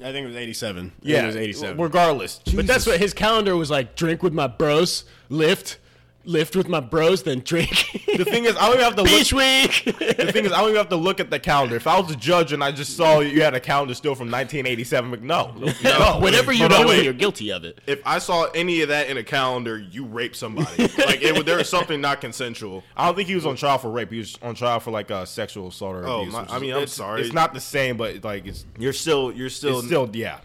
I 0.00 0.12
think 0.12 0.24
it 0.24 0.26
was 0.28 0.36
'87. 0.36 0.92
Yeah, 1.02 1.24
it 1.24 1.26
was 1.26 1.34
'87. 1.36 1.76
Regardless, 1.76 2.40
But 2.54 2.68
that's 2.68 2.86
what 2.86 3.00
his 3.00 3.12
calendar 3.12 3.56
was 3.56 3.68
like: 3.68 3.96
drink 3.96 4.22
with 4.22 4.32
my 4.32 4.46
bros, 4.46 5.04
lift, 5.28 5.78
lift 6.24 6.54
with 6.56 6.68
my 6.68 6.80
bros, 6.80 7.22
then 7.22 7.40
drink. 7.40 7.70
the 8.16 8.24
thing 8.24 8.44
is. 8.44 8.56
I 8.56 8.60
don't 8.66 8.74
even 8.74 8.84
have 8.84 8.96
to 8.96 9.02
look. 9.02 9.10
Beach 9.10 9.32
week. 9.32 9.84
The 10.18 10.30
thing 10.32 10.44
is, 10.44 10.52
I 10.52 10.58
don't 10.60 10.68
even 10.70 10.76
have 10.76 10.88
to 10.90 10.96
look 10.96 11.20
at 11.20 11.30
the 11.30 11.38
calendar. 11.38 11.76
If 11.76 11.86
I 11.86 11.98
was 11.98 12.10
a 12.10 12.16
judge 12.16 12.52
and 12.52 12.62
I 12.62 12.70
just 12.72 12.96
saw 12.96 13.20
you 13.20 13.42
had 13.42 13.54
a 13.54 13.60
calendar 13.60 13.94
still 13.94 14.14
from 14.14 14.26
1987, 14.30 15.10
like, 15.10 15.22
no, 15.22 15.52
no, 15.56 15.72
no. 15.82 16.18
Whatever 16.20 16.52
you're 16.52 16.68
Hold 16.68 16.72
on, 16.80 16.86
doing, 16.86 16.98
wait. 16.98 17.04
you're 17.04 17.12
guilty 17.12 17.50
of 17.50 17.64
it. 17.64 17.80
If 17.86 18.00
I 18.06 18.18
saw 18.18 18.44
any 18.54 18.82
of 18.82 18.88
that 18.88 19.08
in 19.08 19.16
a 19.16 19.22
calendar, 19.24 19.78
you 19.78 20.04
raped 20.04 20.36
somebody. 20.36 20.82
like 20.98 21.22
it, 21.22 21.46
there 21.46 21.56
was 21.56 21.68
something 21.68 22.00
not 22.00 22.20
consensual. 22.20 22.82
I 22.96 23.06
don't 23.06 23.14
think 23.14 23.28
he 23.28 23.34
was 23.34 23.46
on 23.46 23.56
trial 23.56 23.78
for 23.78 23.90
rape. 23.90 24.10
He 24.12 24.18
was 24.18 24.36
on 24.42 24.54
trial 24.54 24.80
for 24.80 24.90
like 24.90 25.10
uh, 25.10 25.24
sexual 25.24 25.68
assault 25.68 25.96
or 25.96 26.06
Oh, 26.06 26.20
abuse. 26.20 26.32
my- 26.34 26.42
which 26.42 26.50
I 26.50 26.56
is- 26.56 26.60
mean, 26.62 26.70
I'm 26.72 26.76
it's- 26.78 26.92
sorry. 26.92 27.22
It's 27.22 27.32
not 27.32 27.54
the 27.54 27.60
same, 27.60 27.96
but 27.96 28.22
like 28.24 28.46
it's, 28.46 28.64
You're 28.78 28.92
still, 28.92 29.32
you're 29.32 29.50
still, 29.50 29.78
it's 29.78 29.86
still 29.86 30.08
yeah. 30.12 30.40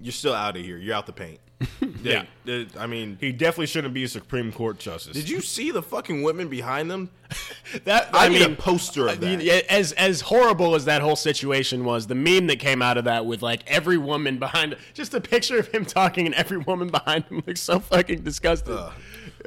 You're 0.00 0.12
still 0.12 0.34
out 0.34 0.56
of 0.56 0.62
here. 0.64 0.76
You're 0.78 0.94
out 0.94 1.06
the 1.06 1.12
paint. 1.12 1.38
Yeah. 2.02 2.24
They- 2.46 2.64
they- 2.64 2.78
I 2.78 2.86
mean, 2.86 3.18
He 3.20 3.30
definitely 3.30 3.66
shouldn't 3.66 3.92
be 3.92 4.04
a 4.04 4.08
Supreme 4.08 4.52
Court 4.52 4.78
justice. 4.78 5.12
did 5.12 5.28
you 5.28 5.42
see 5.42 5.70
the 5.70 5.82
fucking 5.82 6.22
women 6.22 6.48
behind 6.48 6.90
them? 6.90 7.10
That 7.84 8.08
I, 8.14 8.24
I, 8.24 8.28
need 8.28 8.40
mean, 8.40 8.52
a 8.52 8.56
poster 8.56 9.06
of 9.06 9.20
that. 9.20 9.42
As 9.70 9.92
as 9.92 10.22
horrible 10.22 10.74
as 10.74 10.86
that 10.86 11.02
whole 11.02 11.14
situation 11.14 11.84
was, 11.84 12.06
the 12.08 12.14
meme 12.16 12.46
that 12.48 12.58
came 12.58 12.80
out 12.82 12.96
of 12.98 13.04
that 13.04 13.26
with 13.26 13.42
like 13.42 13.62
every 13.70 13.96
woman 13.98 14.38
behind, 14.38 14.76
just 14.94 15.14
a 15.14 15.20
picture 15.20 15.58
of 15.58 15.68
him 15.68 15.84
talking 15.84 16.26
and 16.26 16.34
every 16.34 16.56
woman 16.58 16.88
behind 16.88 17.24
him 17.26 17.42
looks 17.46 17.60
so 17.60 17.78
fucking 17.78 18.22
disgusted. 18.22 18.76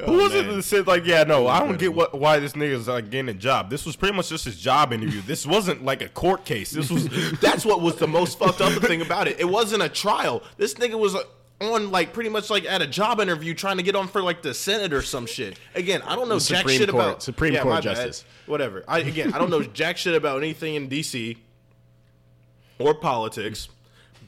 Who 0.06 0.14
was 0.14 0.34
it 0.34 0.48
man. 0.48 0.58
that 0.58 0.64
said 0.64 0.88
like, 0.88 1.06
yeah, 1.06 1.24
no, 1.24 1.48
I 1.48 1.60
don't 1.60 1.78
get 1.78 1.94
what 1.94 2.18
why 2.18 2.40
this 2.40 2.54
nigga's 2.54 2.88
like 2.88 3.10
getting 3.12 3.30
a 3.30 3.34
job. 3.34 3.70
This 3.70 3.86
was 3.86 3.96
pretty 3.96 4.16
much 4.16 4.30
just 4.30 4.46
his 4.46 4.60
job 4.60 4.92
interview. 4.92 5.22
This 5.22 5.46
wasn't 5.46 5.86
like 5.86 6.02
a 6.02 6.10
court 6.10 6.46
case. 6.46 6.72
This 6.72 6.90
was 6.90 7.08
That's 7.42 7.64
what 7.66 7.82
was 7.82 7.98
the 7.98 8.08
most 8.08 8.40
fucked 8.40 8.62
up 8.62 8.74
thing 8.82 9.02
about 9.02 9.28
it. 9.28 9.40
It 9.40 9.46
wasn't 9.46 9.84
a 9.84 9.90
trial. 9.90 10.42
This 10.58 10.74
nigga 10.76 10.98
was 10.98 11.14
uh, 11.16 11.22
on 11.62 11.92
like 11.92 12.12
pretty 12.12 12.30
much 12.30 12.50
like 12.50 12.66
at 12.66 12.82
a 12.82 12.88
job 12.88 13.20
interview 13.20 13.54
trying 13.54 13.78
to 13.78 13.84
get 13.84 13.96
on 13.96 14.08
for 14.08 14.22
like 14.24 14.42
the 14.42 14.54
Senate 14.54 14.94
or 14.94 15.02
some 15.04 15.26
shit. 15.28 15.60
Again, 15.76 16.02
I 16.02 16.16
don't 16.16 16.28
know 16.28 16.40
The 16.40 16.46
jack 16.46 16.58
Supreme 16.60 16.80
shit 16.80 16.90
Court- 16.90 17.04
about 17.06 17.24
Supreme 17.24 17.54
Yeah, 17.54 17.62
Court 17.62 17.74
my 17.76 17.82
bad. 17.82 17.96
justice. 17.96 18.26
Whatever. 18.48 18.84
I 18.88 19.00
again, 19.00 19.34
I 19.34 19.38
don't 19.38 19.50
know 19.52 19.62
jack 19.62 19.98
shit 19.98 20.16
about 20.16 20.40
anything 20.40 20.74
in 20.76 20.90
DC 20.90 21.38
or 22.80 22.96
politics, 22.96 23.70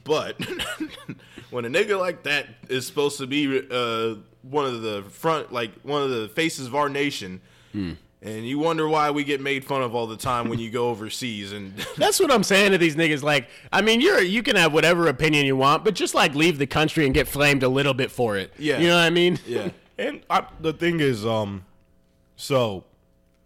but 0.04 0.40
when 1.50 1.64
a 1.64 1.68
nigga 1.68 1.98
like 1.98 2.22
that 2.22 2.46
is 2.68 2.86
supposed 2.86 3.18
to 3.18 3.26
be 3.26 3.58
uh, 3.70 4.14
one 4.50 4.64
of 4.66 4.82
the 4.82 5.02
front, 5.10 5.52
like 5.52 5.72
one 5.82 6.02
of 6.02 6.10
the 6.10 6.28
faces 6.28 6.66
of 6.66 6.74
our 6.74 6.88
nation. 6.88 7.40
And 8.22 8.46
you 8.46 8.58
wonder 8.58 8.88
why 8.88 9.10
we 9.10 9.22
get 9.22 9.40
made 9.40 9.64
fun 9.64 9.82
of 9.82 9.94
all 9.94 10.06
the 10.06 10.16
time 10.16 10.48
when 10.48 10.58
you 10.58 10.70
go 10.70 10.88
overseas 10.88 11.52
and 11.52 11.76
That's 11.96 12.18
what 12.18 12.32
I'm 12.32 12.42
saying 12.42 12.72
to 12.72 12.78
these 12.78 12.96
niggas. 12.96 13.22
Like, 13.22 13.48
I 13.70 13.82
mean, 13.82 14.00
you're 14.00 14.20
you 14.20 14.42
can 14.42 14.56
have 14.56 14.72
whatever 14.72 15.06
opinion 15.08 15.44
you 15.46 15.56
want, 15.56 15.84
but 15.84 15.94
just 15.94 16.14
like 16.14 16.34
leave 16.34 16.58
the 16.58 16.66
country 16.66 17.04
and 17.04 17.14
get 17.14 17.28
flamed 17.28 17.62
a 17.62 17.68
little 17.68 17.94
bit 17.94 18.10
for 18.10 18.36
it. 18.36 18.52
Yeah. 18.58 18.78
you 18.78 18.88
know 18.88 18.96
what 18.96 19.02
I 19.02 19.10
mean? 19.10 19.38
yeah. 19.46 19.68
and 19.98 20.22
I, 20.30 20.46
the 20.60 20.72
thing 20.72 21.00
is, 21.00 21.26
um, 21.26 21.66
so 22.36 22.84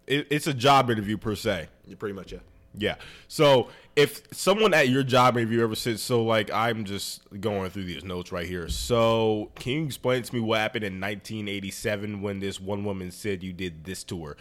it, 0.06 0.28
it's 0.30 0.46
a 0.46 0.54
job 0.54 0.90
interview 0.90 1.18
per 1.18 1.34
se. 1.34 1.68
Pretty 1.98 2.14
much, 2.14 2.32
yeah. 2.32 2.38
Yeah. 2.74 2.94
So 3.26 3.68
if 4.00 4.22
someone 4.32 4.74
at 4.74 4.88
your 4.88 5.02
job 5.02 5.36
interview 5.36 5.62
ever 5.62 5.74
said, 5.74 6.00
so 6.00 6.22
like 6.22 6.50
I'm 6.52 6.84
just 6.84 7.22
going 7.40 7.70
through 7.70 7.84
these 7.84 8.04
notes 8.04 8.32
right 8.32 8.46
here. 8.46 8.68
So 8.68 9.50
can 9.56 9.72
you 9.72 9.84
explain 9.84 10.22
to 10.22 10.34
me 10.34 10.40
what 10.40 10.58
happened 10.58 10.84
in 10.84 10.94
1987 10.94 12.22
when 12.22 12.40
this 12.40 12.60
one 12.60 12.84
woman 12.84 13.10
said 13.10 13.42
you 13.42 13.52
did 13.52 13.84
this 13.84 14.02
to 14.04 14.24
her? 14.24 14.36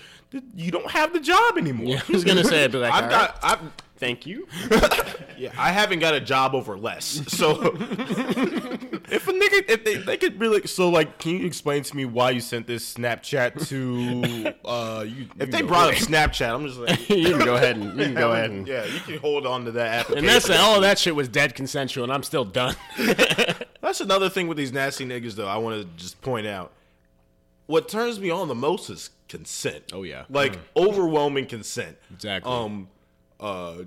You 0.56 0.72
don't 0.72 0.92
have 0.92 1.14
the 1.14 1.20
job 1.20 1.58
anymore. 1.58 1.88
Yeah, 1.88 2.02
I 2.08 2.12
was 2.12 2.24
gonna 2.24 2.44
say, 2.44 2.64
I'd 2.64 2.72
be 2.72 2.78
like, 2.78 2.94
I've 3.04 3.10
got, 3.10 3.44
right, 3.44 3.54
I've, 3.62 3.72
thank 4.00 4.26
you. 4.26 4.48
yeah, 5.38 5.52
I 5.58 5.72
haven't 5.72 6.00
got 6.00 6.14
a 6.14 6.20
job 6.22 6.56
over 6.56 6.78
less. 6.78 7.22
So 7.28 7.76
If 9.12 9.28
a 9.28 9.32
nigga, 9.32 9.70
if 9.70 9.84
they, 9.84 9.96
they 9.98 10.18
could 10.18 10.40
really, 10.40 10.68
so 10.68 10.90
like, 10.90 11.18
can 11.18 11.40
you 11.40 11.46
explain 11.48 11.82
to 11.84 11.96
me 11.98 12.06
why 12.06 12.30
you 12.32 12.42
sent 12.42 12.68
this 12.68 12.94
Snapchat 12.94 13.68
to? 13.70 14.54
uh 14.68 15.04
you, 15.08 15.28
If 15.40 15.48
you 15.48 15.52
they 15.52 15.62
know, 15.62 15.68
brought 15.68 15.90
up 15.90 15.96
Snapchat, 16.00 16.54
I'm 16.54 16.68
just 16.68 16.80
like, 16.80 17.10
you 17.10 17.36
can 17.38 17.46
go 17.46 17.56
ahead 17.56 17.78
and 17.78 17.98
you 17.98 18.06
can 18.06 18.14
go 18.14 18.32
ahead 18.32 18.52
and. 18.52 18.68
yeah, 18.68 18.86
you 18.86 19.00
can 19.00 19.18
hold 19.18 19.46
on 19.48 19.66
to 19.66 19.72
that 19.72 20.00
application. 20.02 20.26
And 20.26 20.28
that's 20.28 20.50
all 20.50 20.76
of 20.76 20.82
that 20.84 21.00
shit 21.00 21.16
was 21.16 21.28
dead 21.28 21.56
consensual, 21.56 22.04
and 22.04 22.14
I'm 22.14 22.24
still 22.24 22.46
done. 22.46 22.76
That's 23.82 24.02
another 24.02 24.30
thing 24.30 24.48
with 24.48 24.58
these 24.58 24.72
nasty 24.72 25.06
niggas, 25.06 25.34
though. 25.36 25.48
I 25.48 25.58
want 25.58 25.82
to 25.82 25.88
just 26.02 26.22
point 26.22 26.46
out. 26.46 26.72
What 27.66 27.88
turns 27.90 28.20
me 28.20 28.30
on 28.30 28.48
the 28.48 28.56
most 28.56 28.90
is 28.90 29.10
consent. 29.28 29.92
Oh, 29.94 30.04
yeah. 30.04 30.26
like 30.30 30.58
overwhelming 30.76 31.46
consent. 31.46 31.98
Exactly. 32.12 32.52
Um, 32.52 32.88
uh, 33.40 33.84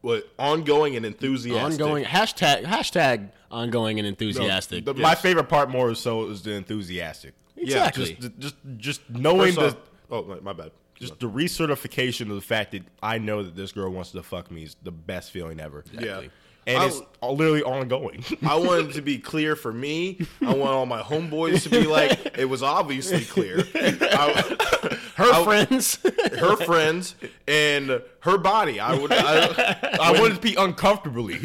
what 0.00 0.28
ongoing 0.38 0.96
and 0.96 1.06
enthusiastic. 1.06 1.80
ongoing 1.80 2.04
hashtag 2.04 2.64
hashtag 2.64 3.30
ongoing 3.50 3.98
and 3.98 4.06
enthusiastic. 4.08 4.84
The, 4.84 4.94
My 4.94 5.14
favorite 5.14 5.48
part 5.48 5.70
more 5.70 5.94
so 5.94 6.28
is 6.30 6.42
the 6.42 6.52
enthusiastic. 6.52 7.34
exactly. 7.56 8.14
Just, 8.20 8.38
just, 8.38 8.56
just 8.78 9.10
knowing 9.10 9.54
First 9.54 9.76
the, 10.08 10.16
off- 10.16 10.24
oh, 10.24 10.24
my- 10.24 10.40
my 10.40 10.52
bad. 10.52 10.72
just 10.94 11.20
the 11.20 11.28
recertification 11.30 12.22
of 12.30 12.34
the 12.36 12.40
fact 12.40 12.72
that 12.72 12.82
I 13.02 13.18
know 13.18 13.42
that 13.42 13.54
this 13.54 13.72
girl 13.72 13.90
wants 13.90 14.10
to 14.12 14.22
fuck 14.22 14.50
me 14.50 14.64
is 14.64 14.76
the 14.82 14.90
best 14.92 15.30
feeling 15.30 15.60
ever. 15.60 15.84
Yeah. 15.92 16.22
And 16.66 16.78
I- 16.78 16.86
it's 16.86 17.00
literally 17.22 17.62
ongoing. 17.62 18.24
I 18.46 18.56
want 18.56 18.90
it 18.90 18.92
to 18.94 19.02
be 19.02 19.18
clear 19.18 19.54
for 19.56 19.72
me. 19.72 20.18
I 20.40 20.54
want 20.54 20.70
all 20.70 20.86
my 20.86 21.02
homeboys 21.02 21.62
to 21.64 21.70
be 21.70 21.84
like, 21.86 22.36
it 22.38 22.46
was 22.46 22.62
obviously 22.62 23.24
clear. 23.24 23.64
I, 23.74 24.98
Her 25.14 25.30
I- 25.30 25.44
friends. 25.44 25.98
her 26.38 26.56
friends 26.56 27.14
and 27.46 28.02
her 28.20 28.38
body. 28.38 28.80
I 28.80 28.94
would. 28.96 29.12
I, 29.12 29.98
I 30.00 30.12
want 30.18 30.32
it 30.32 30.36
to 30.36 30.40
be 30.40 30.54
uncomfortably 30.54 31.38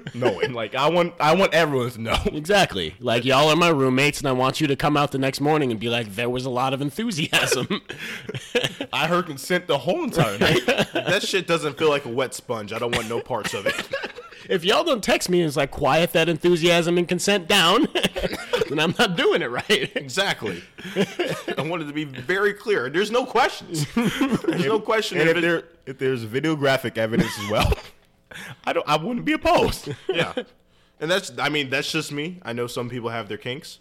knowing. 0.14 0.52
Like 0.52 0.74
I 0.74 0.88
want, 0.90 1.14
I 1.18 1.34
want 1.34 1.54
everyone 1.54 1.90
to 1.92 2.00
know. 2.02 2.16
exactly. 2.26 2.94
Like 3.00 3.24
y'all 3.24 3.48
are 3.48 3.56
my 3.56 3.70
roommates, 3.70 4.18
and 4.20 4.28
I 4.28 4.32
want 4.32 4.60
you 4.60 4.66
to 4.66 4.76
come 4.76 4.96
out 4.96 5.10
the 5.10 5.18
next 5.18 5.40
morning 5.40 5.70
and 5.70 5.80
be 5.80 5.88
like, 5.88 6.14
"There 6.14 6.28
was 6.28 6.44
a 6.44 6.50
lot 6.50 6.74
of 6.74 6.82
enthusiasm." 6.82 7.66
I 8.92 9.06
heard 9.06 9.26
consent 9.26 9.66
the 9.66 9.78
whole 9.78 10.04
entire 10.04 10.38
night. 10.38 10.64
that 10.92 11.22
shit 11.22 11.46
doesn't 11.46 11.78
feel 11.78 11.88
like 11.88 12.04
a 12.04 12.10
wet 12.10 12.34
sponge. 12.34 12.72
I 12.72 12.78
don't 12.78 12.94
want 12.94 13.08
no 13.08 13.20
parts 13.20 13.54
of 13.54 13.66
it. 13.66 13.88
If 14.48 14.64
y'all 14.64 14.84
don't 14.84 15.02
text 15.02 15.28
me 15.28 15.40
and 15.40 15.48
it's 15.48 15.56
like 15.56 15.70
quiet 15.70 16.12
that 16.12 16.28
enthusiasm 16.28 16.98
and 16.98 17.08
consent 17.08 17.48
down, 17.48 17.86
then 18.68 18.78
I'm 18.78 18.94
not 18.98 19.16
doing 19.16 19.42
it 19.42 19.50
right. 19.50 19.90
Exactly. 19.96 20.62
I 21.56 21.62
wanted 21.62 21.86
to 21.88 21.92
be 21.92 22.04
very 22.04 22.54
clear. 22.54 22.88
There's 22.90 23.10
no 23.10 23.24
questions. 23.26 23.86
There's 23.94 24.66
no 24.66 24.80
question. 24.80 25.20
and 25.20 25.28
if 25.30 25.36
if 25.36 25.38
it- 25.38 25.46
there, 25.46 25.62
if 25.86 25.98
there's 25.98 26.24
videographic 26.24 26.96
evidence 26.98 27.38
as 27.38 27.50
well, 27.50 27.72
I 28.64 28.72
don't, 28.72 28.88
I 28.88 28.96
wouldn't 28.96 29.24
be 29.24 29.32
opposed. 29.34 29.88
yeah. 30.08 30.32
And 31.00 31.10
that's, 31.10 31.32
I 31.38 31.48
mean, 31.48 31.70
that's 31.70 31.90
just 31.90 32.12
me. 32.12 32.38
I 32.42 32.52
know 32.52 32.66
some 32.66 32.88
people 32.88 33.10
have 33.10 33.28
their 33.28 33.36
kinks. 33.36 33.80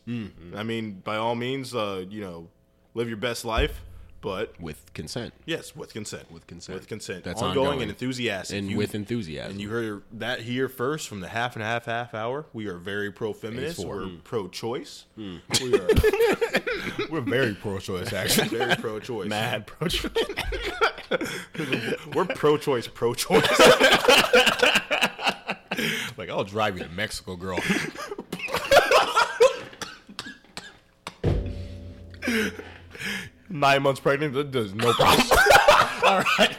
I 0.56 0.64
mean, 0.64 1.02
by 1.04 1.16
all 1.18 1.36
means, 1.36 1.74
uh, 1.76 2.04
you 2.10 2.22
know, 2.22 2.48
live 2.96 3.08
your 3.08 3.18
best 3.18 3.46
life. 3.46 3.82
But 4.24 4.58
With 4.60 4.94
consent 4.94 5.34
yes, 5.46 5.76
with 5.76 5.92
consent. 5.94 6.32
With 6.32 6.48
consent. 6.48 6.80
With 6.80 6.88
consent. 6.88 7.26
That's 7.26 7.42
ongoing, 7.42 7.68
ongoing. 7.68 7.82
and 7.84 7.92
enthusiastic. 7.92 8.58
and 8.58 8.70
You- 8.72 8.78
with 8.78 8.96
enthusiasm. 8.96 9.52
And 9.52 9.60
you 9.62 9.70
heard 9.70 10.02
that 10.14 10.40
here 10.40 10.70
first 10.70 11.10
from 11.10 11.20
the 11.20 11.28
half 11.28 11.58
and 11.58 11.64
half 11.64 11.86
half 11.86 12.14
hour. 12.14 12.46
We 12.54 12.68
are 12.68 12.78
very 12.78 13.12
pro 13.12 13.34
feminist. 13.34 13.80
We're 13.86 14.08
pro 14.24 14.48
choice. 14.48 15.04
Hmm. 15.16 15.38
We 15.62 15.76
are 15.78 15.88
We're 17.10 17.20
very 17.22 17.54
pro-choice, 17.54 18.14
actually. 18.14 18.48
very 18.58 18.76
pro 18.80 19.00
choice. 19.00 19.28
Mad 19.28 19.68
pro-choice. 19.68 20.12
We're 22.16 22.26
pro 22.26 22.58
choice, 22.58 22.88
pro 22.88 23.14
choice. 23.14 23.46
like 26.18 26.30
I'll 26.30 26.44
drive 26.46 26.78
you 26.78 26.84
to 26.86 26.90
Mexico, 26.92 27.36
girl. 27.36 27.60
Nine 33.54 33.84
months 33.84 34.00
pregnant, 34.00 34.34
that 34.34 34.50
does 34.50 34.74
no 34.74 34.92
problem. 34.98 35.28
all 36.04 36.24
right, 36.40 36.56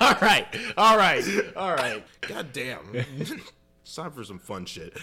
all 0.00 0.14
right, 0.20 0.46
all 0.78 0.96
right, 0.96 1.24
all 1.54 1.74
right. 1.74 2.02
God 2.26 2.52
damn. 2.54 2.80
it's 2.94 3.94
time 3.94 4.10
for 4.12 4.24
some 4.24 4.38
fun 4.38 4.64
shit. 4.64 4.96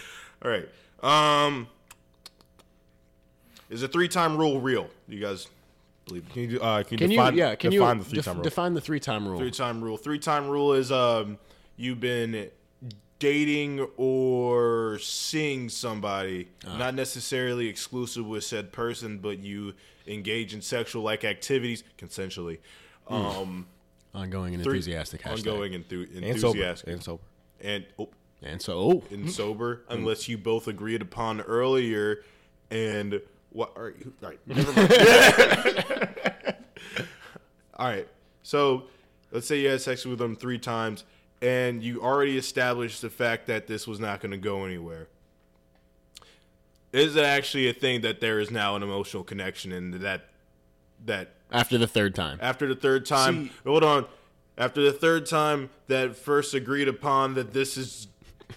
All 0.44 0.50
right. 0.50 0.68
Um 1.02 1.68
Is 3.70 3.82
a 3.84 3.88
three 3.88 4.08
time 4.08 4.36
rule 4.36 4.60
real? 4.60 4.88
You 5.08 5.20
guys 5.20 5.46
believe? 6.06 6.28
Can 6.30 6.50
you, 6.50 6.60
uh, 6.60 6.82
can 6.82 6.94
you 6.94 6.98
Can 6.98 7.10
define, 7.10 7.32
you? 7.34 7.38
Yeah. 7.38 7.54
Can 7.54 7.70
define 7.70 7.98
you 7.98 8.02
the 8.02 8.08
three 8.10 8.16
def- 8.16 8.24
time 8.24 8.34
rule? 8.36 8.42
define 8.44 8.74
the 8.74 8.80
three 8.80 9.00
time 9.00 9.28
rule? 9.28 9.38
Three 9.38 9.50
time 9.52 9.82
rule. 9.84 9.96
Three 9.96 10.18
time 10.18 10.48
rule 10.48 10.72
is 10.72 10.90
um 10.90 11.38
you've 11.76 12.00
been 12.00 12.50
dating 13.18 13.86
or 13.96 14.98
seeing 15.00 15.68
somebody, 15.68 16.48
uh-huh. 16.66 16.76
not 16.78 16.94
necessarily 16.94 17.68
exclusive 17.68 18.26
with 18.26 18.44
said 18.44 18.72
person, 18.72 19.18
but 19.18 19.38
you 19.38 19.74
engage 20.06 20.54
in 20.54 20.62
sexual 20.62 21.02
like 21.02 21.24
activities 21.24 21.82
consensually. 21.98 22.58
Hmm. 23.06 23.14
Um 23.14 23.66
ongoing 24.14 24.54
and 24.54 24.62
three- 24.62 24.78
enthusiastic. 24.78 25.22
Hashtag. 25.22 25.38
ongoing 25.38 25.72
enthu- 25.72 26.14
and 26.16 26.40
sober. 26.40 26.58
enthusiastic 26.58 26.88
And 26.88 27.02
sober. 27.02 27.22
and 27.60 27.86
oh, 27.98 28.08
And 28.42 28.62
so, 28.62 28.78
oh, 28.78 29.02
and 29.10 29.30
sober 29.30 29.82
hmm. 29.86 29.92
unless 29.94 30.28
you 30.28 30.38
both 30.38 30.68
agreed 30.68 31.02
upon 31.02 31.40
earlier 31.42 32.22
and 32.70 33.20
what 33.50 33.72
all 33.76 33.84
right, 33.84 33.94
all 34.22 34.28
right 34.28 34.38
never 34.46 34.72
mind. 34.72 36.46
all 37.78 37.86
right 37.88 38.08
so 38.42 38.84
let's 39.30 39.46
say 39.46 39.60
you 39.60 39.68
had 39.68 39.80
sex 39.80 40.04
with 40.04 40.18
them 40.18 40.34
three 40.36 40.58
times 40.58 41.04
and 41.42 41.82
you 41.82 42.00
already 42.02 42.36
established 42.38 43.02
the 43.02 43.10
fact 43.10 43.46
that 43.46 43.66
this 43.66 43.86
was 43.86 44.00
not 44.00 44.20
going 44.20 44.32
to 44.32 44.38
go 44.38 44.64
anywhere. 44.64 45.08
Is 46.92 47.16
it 47.16 47.24
actually 47.24 47.68
a 47.68 47.74
thing 47.74 48.00
that 48.02 48.20
there 48.20 48.40
is 48.40 48.50
now 48.50 48.76
an 48.76 48.82
emotional 48.82 49.22
connection 49.22 49.72
and 49.72 49.94
that 49.94 50.28
that 51.04 51.34
after 51.52 51.76
the 51.78 51.86
third 51.86 52.14
time. 52.14 52.38
after 52.40 52.66
the 52.66 52.74
third 52.74 53.04
time 53.04 53.50
hold 53.64 53.84
on. 53.84 54.06
After 54.58 54.82
the 54.82 54.92
third 54.92 55.26
time 55.26 55.68
that 55.88 56.16
first 56.16 56.54
agreed 56.54 56.88
upon 56.88 57.34
that 57.34 57.52
this 57.52 57.76
is 57.76 58.08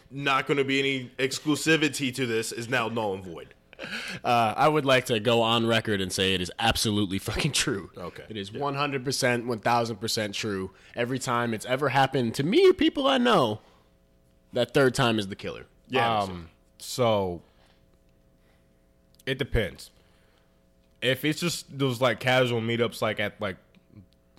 not 0.09 0.47
going 0.47 0.57
to 0.57 0.63
be 0.63 0.79
any 0.79 1.11
exclusivity 1.17 2.13
to 2.15 2.25
this 2.25 2.53
is 2.53 2.69
now 2.69 2.87
null 2.87 3.13
and 3.13 3.23
void 3.23 3.53
Uh, 4.23 4.53
I 4.57 4.67
would 4.67 4.85
like 4.85 5.05
to 5.05 5.19
go 5.19 5.41
on 5.41 5.65
record 5.65 6.01
and 6.01 6.11
say 6.11 6.33
it 6.33 6.41
is 6.41 6.51
absolutely 6.59 7.17
fucking 7.19 7.51
true. 7.53 7.89
Okay. 7.97 8.23
It 8.29 8.37
is 8.37 8.51
100%, 8.51 9.03
1000% 9.45 10.33
true. 10.33 10.71
Every 10.95 11.19
time 11.19 11.53
it's 11.53 11.65
ever 11.65 11.89
happened 11.89 12.35
to 12.35 12.43
me 12.43 12.67
or 12.69 12.73
people 12.73 13.07
I 13.07 13.17
know, 13.17 13.59
that 14.53 14.73
third 14.73 14.93
time 14.95 15.19
is 15.19 15.27
the 15.27 15.35
killer. 15.35 15.65
yeah 15.87 16.19
Um, 16.21 16.49
so 16.77 17.41
it 19.25 19.37
depends. 19.37 19.91
If 21.01 21.23
it's 21.23 21.39
just 21.39 21.77
those 21.77 22.01
like 22.01 22.19
casual 22.19 22.61
meetups, 22.61 23.01
like 23.01 23.19
at 23.19 23.39
like 23.39 23.57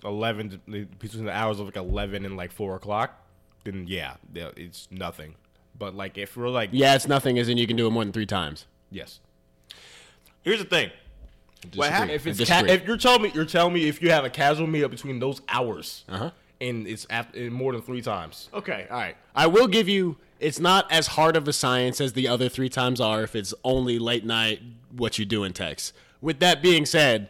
eleven 0.04 0.60
between 0.98 1.24
the 1.24 1.32
hours 1.32 1.60
of 1.60 1.66
like 1.66 1.76
eleven 1.76 2.24
and 2.24 2.36
like 2.36 2.52
four 2.52 2.76
o'clock, 2.76 3.24
then 3.64 3.86
yeah, 3.88 4.14
yeah, 4.34 4.50
it's 4.56 4.88
nothing. 4.90 5.36
But 5.78 5.94
like 5.94 6.18
if 6.18 6.36
we're 6.36 6.48
like 6.50 6.70
Yeah, 6.72 6.94
it's 6.94 7.08
nothing 7.08 7.38
as 7.38 7.48
in 7.48 7.56
you 7.56 7.66
can 7.66 7.76
do 7.76 7.86
it 7.86 7.90
more 7.90 8.04
than 8.04 8.12
three 8.12 8.26
times. 8.26 8.66
yes, 8.90 9.20
here's 10.42 10.58
the 10.60 10.64
thing 10.64 10.90
what 11.74 11.90
happened 11.90 12.12
if 12.12 12.26
it's 12.26 12.42
ca- 12.48 12.64
if 12.66 12.86
you're 12.86 12.96
telling 12.96 13.22
me 13.22 13.30
you're 13.34 13.44
telling 13.44 13.72
me 13.74 13.86
if 13.88 14.00
you 14.00 14.10
have 14.10 14.24
a 14.24 14.30
casual 14.30 14.66
meetup 14.66 14.90
between 14.90 15.18
those 15.18 15.40
hours, 15.48 16.04
Uh-huh. 16.08 16.30
and 16.60 16.86
it's 16.86 17.06
after 17.10 17.50
more 17.50 17.72
than 17.72 17.82
three 17.82 18.00
times, 18.02 18.48
Okay, 18.54 18.86
all 18.90 18.96
right. 18.96 19.16
I 19.34 19.46
will 19.46 19.66
give 19.68 19.88
you 19.88 20.16
it's 20.38 20.58
not 20.58 20.90
as 20.90 21.06
hard 21.08 21.36
of 21.36 21.46
a 21.46 21.52
science 21.52 22.00
as 22.00 22.14
the 22.14 22.26
other 22.26 22.48
three 22.48 22.70
times 22.70 22.98
are 23.00 23.22
if 23.22 23.36
it's 23.36 23.52
only 23.62 23.98
late 23.98 24.24
night 24.24 24.62
what 24.96 25.18
you 25.18 25.26
do 25.26 25.44
in 25.44 25.52
text. 25.52 25.92
With 26.22 26.40
that 26.40 26.62
being 26.62 26.86
said, 26.86 27.28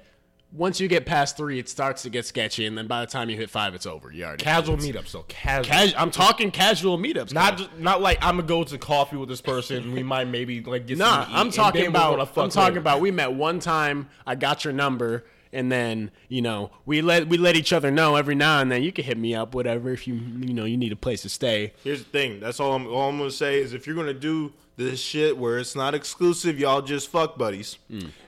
once 0.53 0.81
you 0.81 0.89
get 0.89 1.07
past 1.07 1.37
three, 1.37 1.59
it 1.59 1.69
starts 1.69 2.03
to 2.03 2.11
get 2.11 2.27
sketchy, 2.27 2.67
and 2.67 2.77
then 2.77 2.87
by 2.87 3.01
the 3.01 3.07
time 3.07 3.31
you 3.31 3.37
hit 3.37 3.51
five, 3.51 3.75
it's 3.75 3.87
over. 3.87 4.11
You 4.13 4.25
already 4.25 4.43
casual 4.43 4.77
meetups, 4.77 5.09
so 5.09 5.25
casual. 5.29 5.65
Cas- 5.73 5.95
I'm 5.97 6.11
talking 6.11 6.51
casual 6.51 6.99
meetups. 6.99 7.33
not 7.33 7.59
just 7.59 7.77
not 7.79 8.01
like 8.01 8.19
I'm 8.21 8.37
gonna 8.37 8.49
go 8.49 8.65
to 8.65 8.79
coffee 8.79 9.17
with 9.17 9.29
this 9.29 9.41
person. 9.41 9.93
We 9.93 10.03
might 10.03 10.27
maybe 10.29 10.61
like 10.63 10.87
get 10.87 10.99
Nah, 10.99 11.21
something 11.21 11.35
I'm 11.37 11.47
and 11.47 11.55
talking 11.55 11.83
then 11.83 11.93
we're 11.93 11.99
gonna 11.99 12.23
about. 12.23 12.39
I'm 12.39 12.51
talking 12.51 12.79
about. 12.79 13.01
We 13.01 13.11
met 13.11 13.33
one 13.33 13.61
time. 13.61 14.09
I 14.27 14.35
got 14.35 14.65
your 14.65 14.73
number, 14.73 15.25
and 15.53 15.71
then 15.71 16.11
you 16.29 16.43
know 16.43 16.71
we 16.85 17.01
let 17.01 17.29
we 17.29 17.37
let 17.39 17.55
each 17.55 17.73
other 17.73 17.91
know 17.93 18.17
every 18.17 18.35
now 18.35 18.61
and 18.61 18.73
then. 18.73 18.83
You 18.83 18.91
can 18.93 19.05
hit 19.05 19.19
me 19.19 19.35
up, 19.35 19.55
whatever, 19.55 19.91
if 19.93 20.09
you 20.09 20.15
you 20.15 20.53
know 20.53 20.65
you 20.65 20.77
need 20.77 20.91
a 20.93 20.97
place 20.97 21.23
to 21.23 21.29
stay. 21.29 21.73
here's 21.85 22.03
the 22.03 22.11
thing 22.11 22.41
that's 22.41 22.59
all 22.59 22.75
I'm, 22.75 22.87
all 22.89 23.09
I'm 23.09 23.19
gonna 23.19 23.31
say 23.31 23.61
is 23.61 23.73
if 23.73 23.87
you're 23.87 23.97
gonna 23.97 24.13
do 24.15 24.53
this 24.77 24.99
shit 25.01 25.37
where 25.39 25.59
it's 25.59 25.77
not 25.77 25.95
exclusive 25.95 26.59
y'all 26.59 26.81
just 26.83 27.09
fuck 27.11 27.37
buddies 27.37 27.77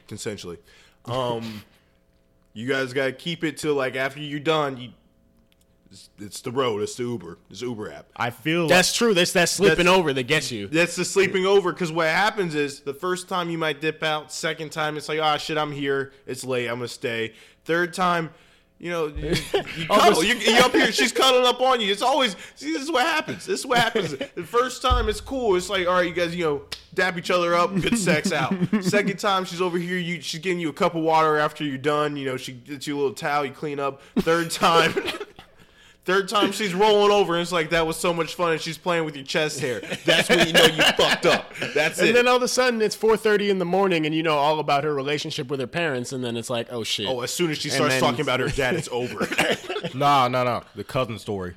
consensually 0.07 0.59
um 1.07 1.63
you 2.53 2.69
guys 2.69 2.93
gotta 2.93 3.13
keep 3.13 3.45
it 3.45 3.57
till 3.57 3.75
like 3.75 3.97
after 3.97 4.21
you're 4.21 4.41
done 4.41 4.77
you 4.77 4.91
it's, 5.91 6.09
it's 6.19 6.41
the 6.41 6.51
road 6.51 6.81
it's 6.83 6.95
the 6.95 7.03
uber 7.03 7.39
it's 7.51 7.61
the 7.61 7.67
uber 7.67 7.93
app 7.93 8.07
I 8.17 8.31
feel 8.31 8.67
That's 8.69 8.95
true. 8.95 9.13
That's 9.15 9.33
that 9.33 9.49
slipping 9.51 9.85
That's- 9.87 9.99
over 9.99 10.13
that 10.13 10.23
gets 10.25 10.51
you. 10.51 10.67
That's 10.69 10.97
the 10.97 11.05
sleeping 11.05 11.45
over 11.45 11.73
because 11.73 11.93
what 11.93 12.07
happens 12.09 12.55
is 12.55 12.81
the 12.81 12.95
first 12.95 13.29
time 13.29 13.51
you 13.51 13.59
might 13.59 13.81
dip 13.81 14.03
out, 14.03 14.33
second 14.33 14.71
time 14.73 14.97
it's 14.97 15.09
like, 15.09 15.21
ah, 15.21 15.37
shit, 15.37 15.59
I'm 15.59 15.73
here, 15.73 16.13
it's 16.27 16.45
late, 16.45 16.69
I'm 16.69 16.77
gonna 16.77 16.89
stay. 16.89 17.35
Third 17.65 17.93
time, 17.93 18.31
You 18.83 18.91
know, 18.91 19.07
you, 19.07 19.35
you 19.77 19.87
cuddle. 19.89 20.25
You, 20.25 20.35
you 20.35 20.59
up 20.59 20.73
here, 20.73 20.91
she's 20.91 21.13
cuddling 21.13 21.47
up 21.47 21.61
on 21.61 21.81
you. 21.81 21.93
It's 21.93 22.03
always 22.03 22.35
see. 22.57 22.73
This 22.73 22.83
is 22.83 22.91
what 22.91 23.07
happens. 23.07 23.47
This 23.47 23.61
is 23.61 23.67
what 23.67 23.79
happens. 23.79 24.17
The 24.35 24.43
first 24.43 24.83
time 24.83 25.09
it's 25.09 25.21
cool. 25.21 25.55
It's 25.55 25.69
like 25.71 25.87
all 25.87 25.95
right, 25.95 26.07
you 26.07 26.13
guys, 26.13 26.35
you 26.35 26.45
know, 26.45 26.63
dap 26.95 27.17
each 27.17 27.31
other 27.31 27.55
up, 27.55 27.73
good 27.81 27.97
sex 27.97 28.33
out. 28.33 28.55
Second 28.81 29.19
time 29.21 29.45
she's 29.45 29.61
over 29.61 29.79
here, 29.79 29.99
you 29.99 30.21
she's 30.21 30.41
getting 30.41 30.59
you 30.59 30.71
a 30.71 30.73
cup 30.73 30.97
of 30.97 31.03
water 31.03 31.37
after 31.37 31.63
you're 31.63 31.79
done. 31.79 32.17
You 32.17 32.27
know, 32.27 32.37
she 32.37 32.53
gets 32.53 32.89
you 32.89 32.97
a 32.97 32.99
little 32.99 33.15
towel, 33.15 33.45
you 33.45 33.53
clean 33.53 33.79
up. 33.79 34.03
Third 34.19 34.51
time. 34.51 34.95
Third 36.05 36.29
time 36.29 36.51
she's 36.51 36.75
rolling 36.75 37.13
over 37.13 37.35
and 37.35 37.43
it's 37.43 37.53
like 37.53 37.71
that 37.71 37.87
was 37.87 37.97
so 37.97 38.13
much 38.13 38.35
fun 38.35 38.51
and 38.51 38.61
she's 38.61 38.77
playing 38.77 39.05
with 39.05 39.15
your 39.15 39.25
chest 39.25 39.61
hair. 39.61 39.81
That's 40.05 40.29
when 40.29 40.49
you 40.49 40.53
know 40.53 40.65
you 40.65 40.83
fucked 40.97 41.27
up. 41.27 41.53
That's 41.75 42.01
And 42.01 42.09
it. 42.09 42.13
then 42.15 42.27
all 42.27 42.35
of 42.37 42.43
a 42.43 42.49
sudden 42.49 42.83
it's 42.83 42.97
4:30 42.97 43.51
in 43.51 43.59
the 43.61 43.65
morning, 43.65 44.05
and 44.05 44.13
you 44.13 44.23
know 44.25 44.37
all 44.37 44.59
about 44.59 44.83
her 44.83 44.93
relationship 44.93 45.47
with 45.47 45.61
her 45.61 45.67
parents, 45.69 46.13
and 46.13 46.25
then 46.25 46.37
it's 46.37 46.51
like, 46.51 46.67
oh 46.73 46.83
shit. 46.83 47.07
oh, 47.09 47.21
as 47.21 47.33
soon 47.33 47.53
as 47.53 47.59
she 47.59 47.69
And 47.69 47.77
starts 47.77 47.95
then- 47.95 48.01
talking 48.03 48.21
about 48.23 48.41
her 48.41 48.49
dad, 48.57 48.75
it's 48.75 48.89
over. 48.91 49.29
Nah, 49.95 50.27
nah, 50.29 50.43
nah. 50.45 50.63
The 50.75 50.85
cousin 50.85 51.19
story. 51.19 51.55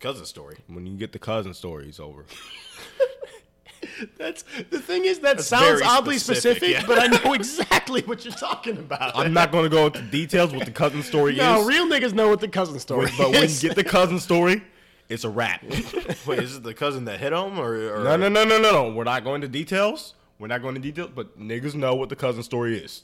Cousin 0.00 0.24
story. 0.26 0.56
When 0.66 0.86
you 0.86 0.96
get 0.96 1.12
the 1.12 1.18
cousin 1.20 1.52
story, 1.54 1.88
it's 1.88 2.00
over. 2.00 2.24
That's 4.18 4.44
the 4.70 4.80
thing 4.80 5.04
is 5.04 5.20
that 5.20 5.38
That's 5.38 5.48
sounds 5.48 5.82
oddly 5.82 6.18
specific, 6.18 6.62
specific, 6.62 6.82
yeah. 6.82 6.86
but 6.86 6.98
I 6.98 7.06
know 7.06 7.32
exactly 7.34 8.02
what 8.02 8.24
you're 8.24 8.34
talking 8.34 8.76
about. 8.78 9.16
I'm 9.16 9.32
not 9.32 9.52
going 9.52 9.64
to 9.64 9.70
go 9.70 9.86
into 9.86 10.02
details 10.02 10.52
what 10.52 10.64
the 10.64 10.72
cousin 10.72 11.02
story 11.02 11.36
no, 11.36 11.60
is. 11.60 11.62
No, 11.62 11.68
real 11.68 11.86
niggas 11.86 12.12
know 12.12 12.28
what 12.28 12.40
the 12.40 12.48
cousin 12.48 12.78
story 12.78 13.06
is. 13.06 13.16
but 13.16 13.30
when 13.30 13.42
you 13.48 13.60
get 13.60 13.74
the 13.74 13.84
cousin 13.84 14.18
story, 14.18 14.62
it's 15.08 15.24
a 15.24 15.30
wrap. 15.30 15.62
Wait, 16.26 16.38
is 16.38 16.56
it 16.56 16.62
the 16.62 16.74
cousin 16.74 17.04
that 17.06 17.20
hit 17.20 17.32
him 17.32 17.58
or, 17.58 17.74
or 17.94 18.04
No, 18.04 18.16
no, 18.16 18.28
no, 18.28 18.44
no, 18.44 18.58
no, 18.58 18.70
no. 18.70 18.92
We're 18.92 19.04
not 19.04 19.24
going 19.24 19.40
to 19.42 19.48
details. 19.48 20.14
We're 20.38 20.48
not 20.48 20.62
going 20.62 20.74
to 20.74 20.80
details, 20.80 21.10
but 21.14 21.38
niggas 21.38 21.74
know 21.74 21.94
what 21.94 22.08
the 22.08 22.16
cousin 22.16 22.42
story 22.42 22.78
is. 22.78 23.02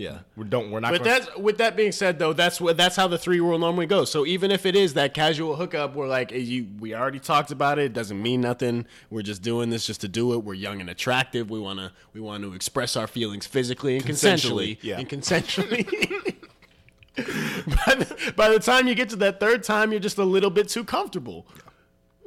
Yeah. 0.00 0.20
We 0.34 0.44
don't. 0.44 0.70
We're 0.70 0.80
not. 0.80 0.92
But 0.92 1.04
that's 1.04 1.36
with 1.36 1.58
that 1.58 1.76
being 1.76 1.92
said, 1.92 2.18
though, 2.18 2.32
that's 2.32 2.58
what 2.58 2.78
that's 2.78 2.96
how 2.96 3.06
the 3.06 3.18
three 3.18 3.38
rule 3.38 3.58
normally 3.58 3.84
goes. 3.84 4.10
So 4.10 4.24
even 4.24 4.50
if 4.50 4.64
it 4.64 4.74
is 4.74 4.94
that 4.94 5.12
casual 5.12 5.56
hookup, 5.56 5.94
we're 5.94 6.08
like, 6.08 6.30
hey, 6.30 6.38
you, 6.38 6.68
we 6.78 6.94
already 6.94 7.20
talked 7.20 7.50
about 7.50 7.78
it. 7.78 7.84
It 7.84 7.92
doesn't 7.92 8.20
mean 8.20 8.40
nothing. 8.40 8.86
We're 9.10 9.20
just 9.20 9.42
doing 9.42 9.68
this 9.68 9.86
just 9.86 10.00
to 10.00 10.08
do 10.08 10.32
it. 10.32 10.38
We're 10.38 10.54
young 10.54 10.80
and 10.80 10.88
attractive. 10.88 11.50
We 11.50 11.60
wanna 11.60 11.92
we 12.14 12.20
want 12.22 12.42
to 12.44 12.54
express 12.54 12.96
our 12.96 13.06
feelings 13.06 13.46
physically 13.46 13.96
and 13.96 14.04
consensually. 14.06 14.78
Consensually, 14.78 14.82
yeah. 14.82 14.98
And 15.00 15.08
consensually. 15.08 16.36
by, 17.86 17.94
the, 17.94 18.32
by 18.36 18.48
the 18.48 18.58
time 18.58 18.88
you 18.88 18.94
get 18.94 19.10
to 19.10 19.16
that 19.16 19.38
third 19.38 19.62
time, 19.62 19.90
you're 19.90 20.00
just 20.00 20.16
a 20.16 20.24
little 20.24 20.48
bit 20.48 20.70
too 20.70 20.84
comfortable. 20.84 21.46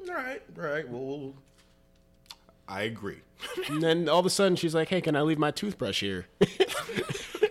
All 0.07 0.13
right, 0.13 0.43
all 0.55 0.63
right. 0.63 0.87
Well, 0.87 1.33
I 2.67 2.83
agree. 2.83 3.21
And 3.67 3.81
then 3.81 4.07
all 4.07 4.19
of 4.19 4.27
a 4.27 4.29
sudden, 4.29 4.57
she's 4.57 4.75
like, 4.75 4.89
"Hey, 4.89 5.01
can 5.01 5.15
I 5.15 5.21
leave 5.23 5.39
my 5.39 5.49
toothbrush 5.49 6.01
here?" 6.01 6.27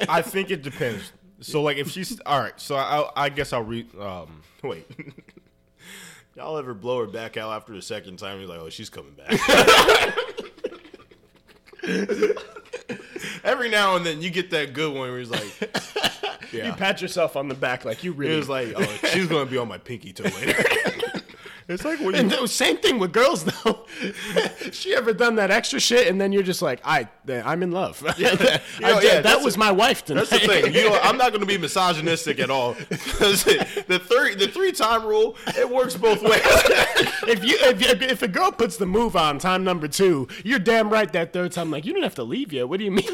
I 0.08 0.22
think 0.22 0.50
it 0.50 0.62
depends. 0.62 1.12
So 1.40 1.62
like, 1.62 1.76
if 1.76 1.90
she's 1.90 2.20
all 2.26 2.40
right, 2.40 2.58
so 2.60 2.76
I, 2.76 3.08
I 3.16 3.28
guess 3.28 3.52
I'll 3.52 3.62
read. 3.64 3.94
Um, 3.98 4.42
Wait. 4.62 4.86
Y'all 6.36 6.56
ever 6.56 6.72
blow 6.72 7.00
her 7.00 7.06
back 7.06 7.36
out 7.36 7.52
after 7.52 7.74
the 7.74 7.82
second 7.82 8.18
time? 8.18 8.38
You're 8.40 8.48
like, 8.48 8.60
oh, 8.60 8.70
she's 8.70 8.88
coming 8.88 9.12
back. 9.12 9.38
Every 13.44 13.68
now 13.68 13.96
and 13.96 14.06
then 14.06 14.22
you 14.22 14.30
get 14.30 14.50
that 14.50 14.72
good 14.72 14.92
one 14.94 15.10
where 15.10 15.18
he's 15.18 15.30
like, 15.30 15.44
yeah. 16.52 16.66
You 16.68 16.72
pat 16.72 17.02
yourself 17.02 17.36
on 17.36 17.48
the 17.48 17.54
back 17.54 17.84
like 17.84 18.04
you 18.04 18.12
It 18.12 18.18
really. 18.18 18.36
was 18.36 18.48
like, 18.48 18.72
oh, 18.76 18.82
she's 19.08 19.26
gonna 19.26 19.50
be 19.50 19.58
on 19.58 19.68
my 19.68 19.78
pinky 19.78 20.12
toe 20.12 20.24
later. 20.24 20.62
It's 21.72 21.84
like 21.84 22.00
when 22.00 22.14
And 22.14 22.30
you. 22.30 22.40
the 22.40 22.46
same 22.48 22.76
thing 22.78 22.98
with 22.98 23.12
girls 23.12 23.44
though. 23.64 23.86
she 24.72 24.94
ever 24.94 25.12
done 25.12 25.36
that 25.36 25.50
extra 25.50 25.80
shit, 25.80 26.08
and 26.08 26.20
then 26.20 26.32
you're 26.32 26.42
just 26.42 26.62
like, 26.62 26.80
I, 26.84 27.08
I'm 27.28 27.62
in 27.62 27.70
love. 27.72 28.02
I 28.06 28.14
You 28.16 28.24
know, 28.24 28.36
did- 29.00 29.02
yeah, 29.02 29.20
that 29.20 29.42
was 29.42 29.54
the- 29.54 29.58
my 29.60 29.70
wife 29.70 30.04
tonight. 30.04 30.28
That's 30.28 30.42
the 30.46 30.48
thing. 30.48 30.74
You 30.74 30.90
know, 30.90 30.98
I'm 31.02 31.16
not 31.16 31.30
going 31.30 31.40
to 31.40 31.46
be 31.46 31.58
misogynistic 31.58 32.38
at 32.38 32.50
all. 32.50 32.72
the 32.74 34.00
three, 34.08 34.34
the 34.34 34.48
three 34.48 34.72
time 34.72 35.04
rule, 35.06 35.36
it 35.48 35.68
works 35.68 35.96
both 35.96 36.22
ways. 36.22 36.40
if 37.28 37.44
you, 37.44 37.56
if, 37.60 38.02
if 38.02 38.22
a 38.22 38.28
girl 38.28 38.50
puts 38.52 38.76
the 38.76 38.86
move 38.86 39.16
on 39.16 39.38
time 39.38 39.64
number 39.64 39.88
two, 39.88 40.28
you're 40.44 40.58
damn 40.58 40.90
right. 40.90 41.12
That 41.12 41.32
third 41.32 41.52
time, 41.52 41.70
like 41.70 41.84
you 41.84 41.92
don't 41.92 42.02
have 42.02 42.14
to 42.16 42.24
leave 42.24 42.52
yet. 42.52 42.68
What 42.68 42.78
do 42.78 42.84
you 42.84 42.90
mean? 42.90 43.06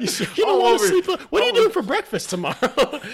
you, 0.00 0.08
you 0.36 0.44
don't 0.44 0.60
want 0.62 0.74
over- 0.80 0.88
to 0.88 1.02
sleep. 1.04 1.20
What 1.30 1.42
are 1.42 1.46
you 1.46 1.52
doing 1.52 1.70
for 1.70 1.82
breakfast 1.82 2.30
tomorrow? 2.30 2.56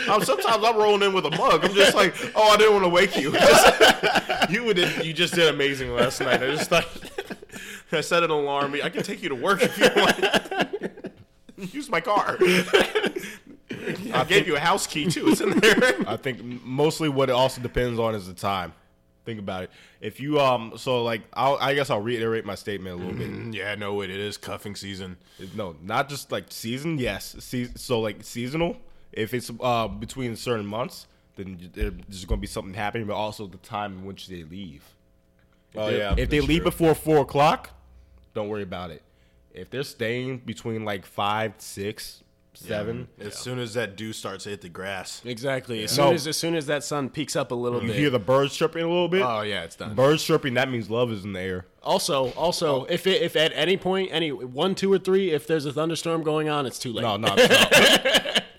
Um, 0.09 0.23
sometimes 0.23 0.65
I'm 0.65 0.77
rolling 0.77 1.03
in 1.03 1.13
with 1.13 1.27
a 1.27 1.31
mug. 1.31 1.65
I'm 1.65 1.75
just 1.75 1.95
like, 1.95 2.15
oh, 2.35 2.51
I 2.53 2.57
didn't 2.57 2.73
want 2.75 2.85
to 2.85 2.89
wake 2.91 3.17
you. 3.17 3.31
you 4.51 4.65
would, 4.65 4.79
you 5.05 5.13
just 5.13 5.35
did 5.35 5.49
amazing 5.49 5.95
last 5.95 6.21
night. 6.21 6.43
I 6.43 6.47
just 6.55 6.71
thought 6.71 6.87
I 7.93 8.01
set 8.01 8.23
an 8.23 8.31
alarm. 8.31 8.75
I 8.83 8.89
can 8.91 9.03
take 9.03 9.23
you 9.23 9.29
to 9.29 9.35
work 9.35 9.61
if 9.63 9.79
you 9.79 9.89
want. 9.97 10.95
Use 11.75 11.89
my 11.89 12.01
car. 12.01 12.37
I 14.13 14.25
gave 14.29 14.47
you 14.47 14.57
a 14.57 14.61
house 14.61 14.87
key 14.87 15.07
too. 15.07 15.29
It's 15.29 15.41
in 15.41 15.59
there. 15.61 15.95
I 16.07 16.17
think 16.17 16.43
mostly 16.65 17.09
what 17.09 17.29
it 17.31 17.33
also 17.33 17.61
depends 17.61 17.99
on 17.99 18.15
is 18.15 18.27
the 18.27 18.35
time. 18.35 18.73
Think 19.25 19.41
about 19.41 19.65
it. 19.65 19.71
If 20.01 20.21
you 20.21 20.39
um, 20.41 20.75
so 20.77 21.03
like, 21.03 21.23
I'll, 21.33 21.57
I 21.61 21.75
guess 21.75 21.91
I'll 21.91 22.01
reiterate 22.01 22.45
my 22.45 22.55
statement 22.55 22.95
a 23.01 23.05
little 23.05 23.19
bit. 23.19 23.55
Yeah, 23.55 23.75
no, 23.75 24.01
it 24.03 24.11
is 24.11 24.37
cuffing 24.37 24.77
season. 24.77 25.17
No, 25.55 25.75
not 25.83 26.09
just 26.09 26.31
like 26.31 26.45
season. 26.51 26.99
Yes, 26.99 27.35
se- 27.41 27.71
so 27.75 28.01
like 28.01 28.23
seasonal. 28.23 28.77
If 29.13 29.35
it's 29.35 29.51
uh 29.61 29.89
between 29.89 30.37
certain 30.37 30.67
months, 30.67 31.07
then 31.37 31.71
there's 31.75 32.25
going 32.25 32.39
to 32.39 32.41
be 32.41 32.47
something 32.47 32.75
happening, 32.75 33.07
but 33.07 33.15
also 33.15 33.47
the 33.47 33.59
time 33.59 33.99
in 33.99 34.05
which 34.05 34.27
they 34.27 34.43
leave. 34.43 34.83
If 35.73 35.79
Oh, 35.81 35.87
they- 35.91 35.99
yeah, 35.99 36.15
If 36.17 36.31
they 36.31 36.39
that's 36.39 36.49
leave 36.49 36.63
true. 36.63 36.71
before 36.71 36.95
four 36.95 37.19
o'clock, 37.19 37.71
don't 38.35 38.49
worry 38.49 38.63
about 38.63 38.91
it. 38.91 39.03
If 39.53 39.71
they're 39.71 39.83
staying 39.85 40.39
between 40.39 40.85
like 40.85 41.07
five, 41.07 41.55
six, 41.59 42.23
seven, 42.55 43.09
As 43.21 43.37
soon 43.39 43.59
as 43.59 43.75
that 43.75 43.97
dew 43.97 44.13
starts 44.15 44.45
to 44.45 44.51
hit 44.51 44.63
the 44.63 44.69
grass. 44.71 45.21
exactly. 45.27 45.85
As 45.85 45.97
No. 45.99 46.07
soon 46.07 46.15
as 46.15 46.27
as 46.27 46.37
soon 46.39 46.55
as 46.55 46.67
that 46.67 46.83
sun 46.85 47.11
peaks 47.11 47.37
up 47.37 47.51
a 47.53 47.55
little 47.55 47.81
bit. 47.81 47.87
you 47.89 47.93
bit. 47.93 48.01
hear 48.01 48.11
the 48.11 48.19
birds 48.19 48.57
chirping 48.57 48.83
a 48.83 48.89
little 48.89 49.09
bit. 49.09 49.21
oh 49.23 49.43
yeah, 49.43 49.63
it's 49.65 49.77
done. 49.77 49.95
Birds 49.95 50.23
chirping, 50.25 50.55
that 50.55 50.71
means 50.71 50.89
love 50.91 51.11
is 51.13 51.25
in 51.25 51.33
the 51.35 51.41
air. 51.41 51.67
Also, 51.83 52.31
also, 52.33 52.85
if 52.87 53.07
it, 53.07 53.21
if 53.23 53.37
at 53.37 53.53
any 53.55 53.77
point, 53.77 54.09
any 54.13 54.33
one, 54.33 54.75
two, 54.75 54.91
or 54.93 54.99
three, 54.99 55.31
if 55.33 55.47
there's 55.47 55.67
a 55.67 55.73
thunderstorm 55.73 56.23
going 56.23 56.49
on, 56.49 56.65
it's 56.67 56.79
too 56.79 56.93
late. 56.95 57.03
No, 57.03 57.17
no, 57.19 57.35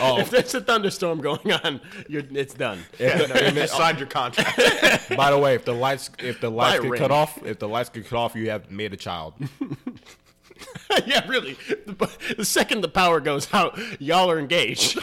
it's 0.00 0.16
not. 0.16 0.20
If 0.20 0.30
there's 0.30 0.54
a 0.54 0.60
thunderstorm 0.60 1.20
going 1.20 1.52
on, 1.52 1.80
you're, 2.08 2.22
it's 2.30 2.54
done. 2.54 2.80
you 2.98 3.06
just 3.08 3.74
signed 3.76 3.98
your 3.98 4.08
contract. 4.08 4.56
By 5.16 5.30
the 5.30 5.38
way, 5.38 5.54
if 5.54 5.64
the 5.64 5.74
lights 5.74 6.10
if 6.18 6.40
the 6.40 6.50
lights 6.50 6.78
By 6.78 6.82
get 6.82 6.90
ring. 6.90 7.00
cut 7.00 7.10
off, 7.10 7.44
if 7.44 7.58
the 7.58 7.68
lights 7.68 7.90
get 7.90 8.06
cut 8.08 8.18
off, 8.18 8.34
you 8.34 8.50
have 8.50 8.70
made 8.70 8.92
a 8.92 8.96
child. 8.96 9.34
yeah, 11.06 11.26
really. 11.28 11.54
The, 11.86 12.34
the 12.38 12.44
second 12.44 12.80
the 12.82 12.88
power 12.88 13.20
goes 13.20 13.52
out, 13.52 13.78
y'all 14.00 14.30
are 14.30 14.38
engaged. 14.38 14.98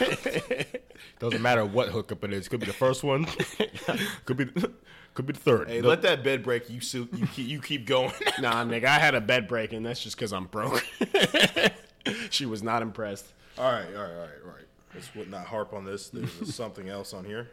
Doesn't 1.18 1.42
matter 1.42 1.64
what 1.64 1.88
hookup 1.88 2.22
it 2.24 2.32
is. 2.32 2.48
Could 2.48 2.60
be 2.60 2.66
the 2.66 2.72
first 2.72 3.02
one. 3.02 3.26
could 4.24 4.36
be 4.36 4.46
could 5.14 5.26
be 5.26 5.32
the 5.32 5.40
third. 5.40 5.68
Hey, 5.68 5.80
The- 5.80 5.88
let 5.88 6.02
that 6.02 6.22
bed 6.22 6.44
break. 6.44 6.70
You 6.70 6.80
su- 6.80 7.08
you 7.12 7.26
keep, 7.26 7.48
you 7.48 7.60
keep 7.60 7.86
going. 7.86 8.12
nah, 8.40 8.64
nigga, 8.64 8.84
I 8.84 9.00
had 9.00 9.16
a 9.16 9.20
bed 9.20 9.48
break, 9.48 9.72
and 9.72 9.84
that's 9.84 10.00
just 10.00 10.16
because 10.16 10.32
I'm 10.32 10.44
broke. 10.44 10.86
she 12.30 12.46
was 12.46 12.62
not 12.62 12.82
impressed. 12.82 13.26
All 13.58 13.64
right, 13.72 13.86
all 13.86 14.02
right, 14.02 14.12
all 14.12 14.18
right, 14.20 14.30
all 14.44 14.50
right. 14.52 14.67
Let's 14.98 15.14
would 15.14 15.30
not 15.30 15.46
harp 15.46 15.72
on 15.72 15.84
this. 15.84 16.08
There's 16.08 16.52
something 16.52 16.88
else 16.88 17.14
on 17.14 17.24
here. 17.24 17.48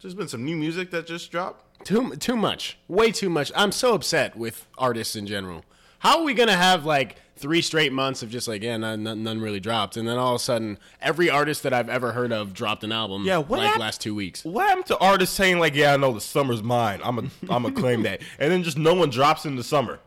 There's 0.00 0.14
been 0.14 0.26
some 0.26 0.44
new 0.44 0.56
music 0.56 0.90
that 0.90 1.06
just 1.06 1.30
dropped. 1.30 1.86
Too 1.86 2.16
too 2.16 2.36
much, 2.36 2.78
way 2.88 3.12
too 3.12 3.30
much. 3.30 3.52
I'm 3.54 3.70
so 3.70 3.94
upset 3.94 4.36
with 4.36 4.66
artists 4.76 5.14
in 5.14 5.28
general. 5.28 5.64
How 6.00 6.18
are 6.18 6.24
we 6.24 6.34
gonna 6.34 6.56
have 6.56 6.84
like 6.84 7.14
three 7.36 7.62
straight 7.62 7.92
months 7.92 8.24
of 8.24 8.30
just 8.30 8.48
like 8.48 8.60
yeah, 8.60 8.76
none, 8.76 9.04
none, 9.04 9.22
none 9.22 9.40
really 9.40 9.60
dropped, 9.60 9.96
and 9.96 10.08
then 10.08 10.18
all 10.18 10.34
of 10.34 10.40
a 10.40 10.42
sudden 10.42 10.78
every 11.00 11.30
artist 11.30 11.62
that 11.62 11.72
I've 11.72 11.88
ever 11.88 12.10
heard 12.10 12.32
of 12.32 12.52
dropped 12.52 12.82
an 12.82 12.90
album. 12.90 13.24
Yeah, 13.24 13.38
what 13.38 13.60
like 13.60 13.68
hap- 13.68 13.78
last 13.78 14.00
two 14.00 14.16
weeks. 14.16 14.44
what 14.44 14.66
happened 14.66 14.86
to 14.86 14.98
artists 14.98 15.36
saying 15.36 15.60
like, 15.60 15.76
"Yeah, 15.76 15.94
I 15.94 15.96
know 15.96 16.12
the 16.12 16.20
summer's 16.20 16.64
mine. 16.64 17.00
I'm 17.04 17.18
a 17.20 17.24
I'm 17.48 17.66
a 17.66 17.70
claim 17.70 18.02
that," 18.02 18.20
and 18.40 18.50
then 18.50 18.64
just 18.64 18.78
no 18.78 18.94
one 18.94 19.10
drops 19.10 19.44
in 19.46 19.54
the 19.54 19.64
summer. 19.64 20.00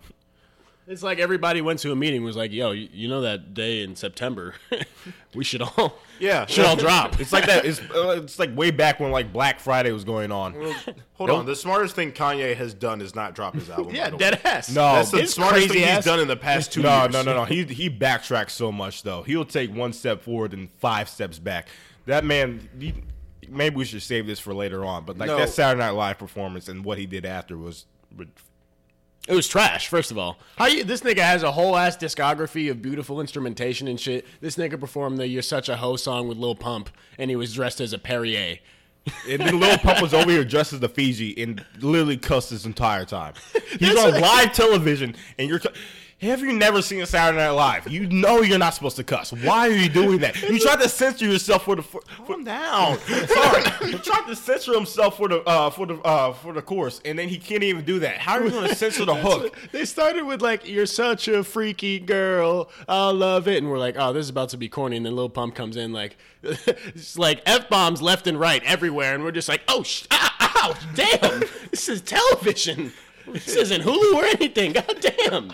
It's 0.88 1.02
like 1.02 1.18
everybody 1.20 1.62
went 1.62 1.80
to 1.80 1.92
a 1.92 1.96
meeting 1.96 2.24
was 2.24 2.36
like, 2.36 2.52
yo, 2.52 2.70
you, 2.72 2.88
you 2.94 3.08
know 3.08 3.22
that 3.22 3.56
day 3.56 3.82
in 3.82 3.96
September, 3.96 4.54
we 5.34 5.44
should 5.44 5.64
all 5.64 5.98
Yeah. 6.20 6.46
should 6.48 6.64
all 6.66 6.76
drop. 6.76 7.20
It's 7.20 7.34
like 7.34 7.48
that. 7.48 7.66
It's 7.66 7.80
uh, 7.82 8.22
it's 8.24 8.38
like 8.38 8.56
way 8.56 8.70
back 8.70 9.00
when 9.00 9.10
like 9.12 9.34
Black 9.34 9.60
Friday 9.60 9.92
was 9.92 10.04
going 10.04 10.32
on. 10.32 10.54
Hold 11.16 11.30
on. 11.32 11.46
The 11.48 11.56
smartest 11.56 11.96
thing 11.96 12.12
Kanye 12.12 12.56
has 12.56 12.74
done 12.76 13.02
is 13.02 13.16
not 13.16 13.34
drop 13.34 13.56
his 13.56 13.68
album. 13.70 13.96
yeah, 13.96 14.06
by 14.06 14.10
the 14.12 14.16
way. 14.18 14.20
dead 14.20 14.42
ass. 14.44 14.70
No, 14.70 14.94
That's 14.96 15.10
the 15.12 15.26
smartest 15.26 15.68
crazy 15.70 15.80
thing 15.82 15.90
ass- 15.90 15.98
he's 15.98 16.06
done 16.06 16.20
in 16.20 16.28
the 16.28 16.38
past 16.38 16.72
two 16.72 16.84
No, 16.84 17.02
years. 17.04 17.14
no, 17.14 17.24
no, 17.24 17.34
no. 17.34 17.46
He 17.46 17.64
he 17.64 17.90
backtracks 17.90 18.52
so 18.52 18.72
much 18.72 19.02
though. 19.02 19.24
He'll 19.24 19.44
take 19.46 19.74
one 19.74 19.92
step 19.92 20.22
forward 20.22 20.54
and 20.54 20.70
five 20.80 21.10
steps 21.10 21.40
back. 21.40 21.68
That 22.06 22.24
man. 22.24 22.70
He, 22.80 22.94
maybe 23.50 23.76
we 23.76 23.86
should 23.86 24.02
save 24.04 24.28
this 24.28 24.40
for 24.40 24.54
later 24.54 24.86
on. 24.86 25.04
But 25.06 25.18
like 25.18 25.28
No. 25.28 25.38
that 25.38 25.50
Saturday 25.50 25.80
Night 25.84 25.92
Live 25.92 26.20
performance 26.20 26.68
and 26.70 26.86
what 26.86 27.00
he 27.00 27.08
did 27.08 27.26
after 27.26 27.58
was. 27.58 27.86
It 29.28 29.34
was 29.34 29.48
trash. 29.48 29.88
First 29.88 30.12
of 30.12 30.18
all, 30.20 30.38
how 30.58 30.68
you? 30.68 30.84
This 30.84 31.02
nigga 31.02 31.20
has 31.20 31.42
a 31.42 31.52
whole 31.52 31.76
ass 31.76 31.98
discography 31.98 32.70
of 32.70 32.82
beautiful 32.82 33.20
instrumentation 33.20 33.88
and 33.88 34.00
shit. 34.00 34.26
This 34.40 34.56
nigga 34.56 34.80
performed 34.80 35.18
the 35.18 35.28
"You're 35.28 35.42
Such 35.42 35.68
a 35.68 35.78
Hoe" 35.78 35.96
song 35.96 36.28
with 36.28 36.38
Lil 36.38 36.56
Pump, 36.56 36.90
and 37.18 37.30
he 37.32 37.36
was 37.36 37.54
dressed 37.54 37.82
as 37.82 37.92
a 37.92 37.98
Perrier. 37.98 38.60
And 39.30 39.42
then 39.42 39.60
Lil 39.60 39.78
Pump 39.80 40.02
was 40.02 40.14
over 40.14 40.30
here 40.32 40.44
dressed 40.44 40.74
as 40.74 40.80
the 40.80 40.90
Fiji 40.90 41.40
and 41.42 41.64
literally 41.80 42.18
cussed 42.18 42.50
this 42.52 42.66
entire 42.66 43.06
time. 43.06 43.34
He's 43.80 43.96
on 43.98 44.20
live 44.20 44.54
television 44.54 45.16
and 45.38 45.50
you're. 45.50 45.60
cu- 45.60 45.70
Have 46.22 46.40
you 46.40 46.54
never 46.54 46.82
seen 46.82 47.02
a 47.02 47.06
Saturday 47.06 47.44
Night 47.44 47.50
Live? 47.52 47.88
You 47.90 48.08
know 48.08 48.42
you're 48.42 48.58
not 48.58 48.74
supposed 48.74 48.96
to 48.96 49.04
cuss. 49.04 49.34
Why 49.34 49.68
are 49.68 49.72
you 49.72 49.90
doing 49.90 50.20
that? 50.20 50.42
You 50.42 50.58
tried 50.60 50.80
to 50.80 50.88
censor 50.88 51.26
yourself 51.26 51.66
for 51.66 51.76
the. 51.76 51.82
For, 51.84 52.00
Calm 52.26 52.46
down. 52.46 52.98
Sorry, 53.28 53.64
you 53.92 53.98
tried 53.98 54.26
to 54.28 54.36
censor 54.36 54.74
himself 54.74 55.18
for 55.18 55.28
the 55.28 55.42
uh, 55.42 55.70
for 55.72 55.86
the 55.86 55.96
uh, 56.00 56.32
for 56.32 56.54
the 56.54 56.62
course, 56.62 57.02
and 57.04 57.20
then 57.20 57.28
he 57.28 57.38
can't 57.38 57.64
even 57.64 57.84
do 57.84 58.00
that. 58.00 58.18
How 58.18 58.38
are 58.38 58.46
you 58.46 58.50
going 58.50 58.70
to 58.70 58.76
censor 58.76 59.04
the 59.04 59.14
hook? 59.16 59.58
They 59.74 59.84
started 59.84 60.24
with 60.24 60.42
like, 60.42 60.68
"You're 60.68 60.86
such 60.86 61.28
a 61.28 61.44
freaky 61.44 62.00
girl, 62.00 62.70
I 62.88 63.10
love 63.10 63.50
it," 63.50 63.58
and 63.58 63.70
we're 63.70 63.78
like, 63.78 63.96
"Oh, 64.00 64.14
this 64.14 64.24
is 64.24 64.30
about 64.30 64.50
to 64.50 64.58
be 64.58 64.70
corny." 64.70 64.96
And 64.96 65.06
then 65.06 65.18
Lil 65.18 65.30
Pump 65.30 65.54
comes 65.54 65.76
in 65.76 65.92
like, 65.92 66.16
it's 66.44 67.18
like 67.18 67.42
f 67.46 67.68
bombs 67.68 68.02
left 68.02 68.26
and 68.26 68.40
right 68.40 68.64
everywhere, 68.64 69.14
and 69.14 69.22
we're 69.24 69.32
just 69.32 69.50
like, 69.50 69.62
"Oh, 69.68 69.84
sh- 69.84 70.06
ow, 70.12 70.30
ow, 70.40 70.76
damn! 70.96 71.42
this 71.72 71.90
is 71.90 72.02
television. 72.02 72.94
This 73.28 73.56
isn't 73.56 73.82
Hulu 73.82 74.14
or 74.16 74.26
anything. 74.26 74.74
God 74.74 74.98
damn!" 75.00 75.52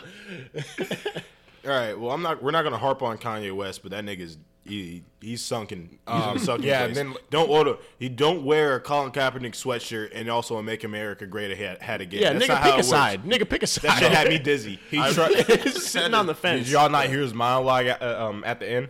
All 1.64 1.70
right. 1.70 1.94
Well, 1.94 2.12
I'm 2.12 2.22
not. 2.22 2.42
We're 2.42 2.52
not 2.52 2.64
gonna 2.64 2.78
harp 2.78 3.02
on 3.02 3.18
Kanye 3.18 3.56
West, 3.56 3.84
but 3.84 3.92
that 3.92 4.04
nigga's 4.04 4.38
he, 4.64 5.04
he's 5.20 5.44
sunken. 5.44 5.98
He's 6.08 6.26
in 6.26 6.38
a 6.38 6.40
sunken 6.40 6.68
yeah, 6.68 6.86
place. 6.86 6.96
then- 6.96 7.16
don't 7.30 7.50
order. 7.50 7.78
He 7.98 8.10
don't 8.10 8.46
wear 8.46 8.76
a 8.76 8.80
Colin 8.80 9.12
Kaepernick 9.12 9.54
sweatshirt 9.54 10.12
and 10.14 10.30
also 10.30 10.58
a 10.58 10.64
Make 10.64 10.84
America 10.84 11.26
Great 11.26 11.58
hat, 11.58 11.82
hat 11.82 12.02
again. 12.02 12.22
Yeah, 12.22 12.34
That's 12.34 12.46
nigga, 12.46 12.48
not 12.50 12.64
pick 12.64 12.74
it 12.76 12.80
a 12.80 12.84
side. 12.84 13.24
Nigga, 13.24 13.50
pick 13.50 13.64
a 13.64 13.68
side. 13.68 13.84
That 13.84 14.00
shit 14.00 14.12
had 14.12 14.28
me 14.28 14.38
dizzy. 14.38 14.80
He 14.92 14.98
tried. 15.14 15.34
sitting 15.74 16.14
on 16.14 16.28
the 16.28 16.36
fence. 16.36 16.66
Did 16.66 16.74
y'all 16.74 16.90
not 16.90 17.08
hear 17.08 17.22
his 17.22 17.34
monologue 17.34 17.88
at, 17.88 18.02
uh, 18.02 18.28
um, 18.28 18.44
at 18.46 18.60
the 18.60 18.70
end? 18.70 18.90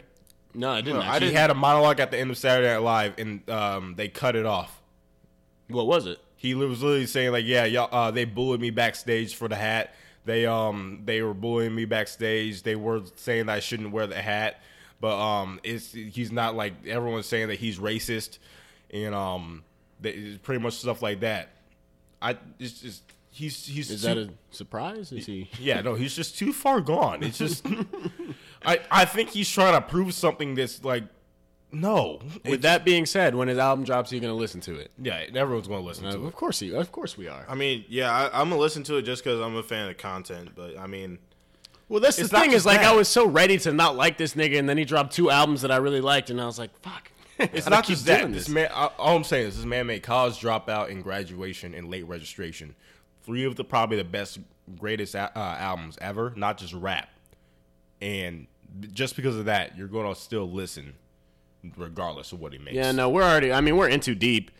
No, 0.53 0.71
I 0.71 0.81
didn't. 0.81 0.99
No, 0.99 1.05
I 1.05 1.15
actually. 1.15 1.29
He 1.29 1.35
had 1.35 1.49
a 1.49 1.55
monologue 1.55 1.99
at 1.99 2.11
the 2.11 2.17
end 2.17 2.31
of 2.31 2.37
Saturday 2.37 2.67
Night 2.67 2.81
Live, 2.81 3.13
and 3.17 3.49
um, 3.49 3.95
they 3.95 4.09
cut 4.09 4.35
it 4.35 4.45
off. 4.45 4.81
What 5.69 5.87
was 5.87 6.05
it? 6.05 6.19
He 6.41 6.55
was 6.55 6.81
literally 6.81 7.05
saying 7.05 7.31
like, 7.33 7.45
"Yeah, 7.45 7.65
y'all, 7.65 7.87
uh, 7.91 8.09
they 8.09 8.25
bullied 8.25 8.59
me 8.59 8.71
backstage 8.71 9.35
for 9.35 9.47
the 9.47 9.55
hat. 9.55 9.93
They 10.25 10.47
um, 10.47 11.01
they 11.05 11.21
were 11.21 11.35
bullying 11.35 11.75
me 11.75 11.85
backstage. 11.85 12.63
They 12.63 12.75
were 12.75 13.01
saying 13.15 13.45
that 13.45 13.53
I 13.53 13.59
shouldn't 13.59 13.91
wear 13.91 14.07
the 14.07 14.19
hat, 14.19 14.59
but 14.99 15.15
um, 15.19 15.59
it's 15.63 15.91
he's 15.93 16.31
not 16.31 16.55
like 16.55 16.73
everyone's 16.87 17.27
saying 17.27 17.49
that 17.49 17.59
he's 17.59 17.77
racist, 17.77 18.39
and 18.91 19.13
um, 19.13 19.63
they, 19.99 20.11
it's 20.13 20.37
pretty 20.39 20.63
much 20.63 20.73
stuff 20.73 21.03
like 21.03 21.19
that. 21.19 21.49
I 22.23 22.37
it's 22.57 22.81
just 22.81 23.03
he's 23.29 23.63
he's 23.67 23.91
Is 23.91 24.01
too- 24.01 24.07
that 24.07 24.17
a 24.17 24.29
surprise? 24.49 25.11
Is 25.11 25.27
he? 25.27 25.47
yeah, 25.59 25.81
no, 25.81 25.93
he's 25.93 26.15
just 26.15 26.39
too 26.39 26.53
far 26.53 26.81
gone. 26.81 27.21
It's 27.21 27.37
just, 27.37 27.63
I 28.65 28.79
I 28.89 29.05
think 29.05 29.29
he's 29.29 29.47
trying 29.49 29.73
to 29.73 29.81
prove 29.81 30.13
something 30.15 30.55
that's 30.55 30.83
like, 30.83 31.03
no. 31.71 32.19
With 32.45 32.61
that 32.63 32.83
being 32.85 33.05
said, 33.05 33.35
when 33.35 33.47
his 33.47 33.57
album 33.57 33.85
drops, 33.85 34.11
you're 34.11 34.21
gonna 34.21 34.33
listen 34.33 34.61
to 34.61 34.75
it. 34.75 34.91
yeah, 35.01 35.25
everyone's 35.35 35.67
gonna 35.67 35.81
listen 35.81 36.05
Uh, 36.05 36.11
to 36.13 36.23
it. 36.23 36.27
of 36.27 36.35
course, 36.35 36.59
he. 36.59 36.73
Of 36.73 36.91
course, 36.91 37.17
we 37.17 37.27
are. 37.27 37.45
I 37.47 37.55
mean, 37.55 37.85
yeah, 37.89 38.11
I, 38.11 38.41
I'm 38.41 38.49
gonna 38.49 38.61
listen 38.61 38.83
to 38.83 38.95
it 38.97 39.03
just 39.03 39.23
because 39.23 39.39
I'm 39.39 39.55
a 39.55 39.63
fan 39.63 39.89
of 39.89 39.97
content. 39.97 40.49
But 40.55 40.77
I 40.77 40.87
mean, 40.87 41.19
Well, 41.89 41.99
that's 41.99 42.17
It's 42.19 42.29
the 42.29 42.35
not 42.37 42.41
thing 42.43 42.51
just 42.51 42.61
is 42.61 42.65
like 42.65 42.81
that. 42.81 42.91
I 42.91 42.95
was 42.95 43.07
so 43.07 43.25
ready 43.27 43.57
to 43.59 43.71
not 43.73 43.95
like 43.95 44.17
this 44.17 44.33
nigga, 44.35 44.57
and 44.59 44.67
then 44.69 44.77
he 44.77 44.85
dropped 44.85 45.13
two 45.13 45.29
albums 45.29 45.61
that 45.61 45.71
I 45.71 45.77
really 45.77 46.01
liked, 46.01 46.29
and 46.29 46.39
I 46.41 46.45
was 46.45 46.57
like, 46.59 46.77
fuck. 46.81 47.11
It's 47.39 47.67
not 47.69 47.85
just 47.85 48.05
that. 48.05 48.27
This 48.31 48.45
this. 48.45 48.49
man, 48.53 48.69
I- 48.73 48.91
all 48.97 49.15
I'm 49.17 49.23
saying 49.23 49.47
is 49.47 49.57
this 49.57 49.65
man 49.65 49.87
made 49.87 50.03
college 50.03 50.39
dropout 50.39 50.89
and 50.91 51.03
graduation 51.03 51.73
and 51.73 51.89
late 51.89 52.07
registration. 52.07 52.75
Three 53.23 53.43
of 53.45 53.55
the 53.55 53.63
probably 53.63 53.97
the 53.97 54.03
best, 54.03 54.39
greatest 54.79 55.15
uh, 55.15 55.29
albums 55.35 55.97
ever, 56.01 56.33
not 56.35 56.57
just 56.57 56.73
rap. 56.73 57.09
And 58.01 58.47
just 58.93 59.15
because 59.15 59.35
of 59.35 59.45
that, 59.45 59.77
you're 59.77 59.87
gonna 59.87 60.15
still 60.15 60.49
listen, 60.49 60.93
regardless 61.77 62.31
of 62.31 62.39
what 62.39 62.53
he 62.53 62.59
makes. 62.59 62.75
Yeah, 62.75 62.91
no, 62.91 63.09
we're 63.09 63.23
already. 63.23 63.51
I 63.53 63.61
mean, 63.61 63.77
we're 63.77 63.89
in 63.89 63.99
too 63.99 64.15
deep. 64.15 64.51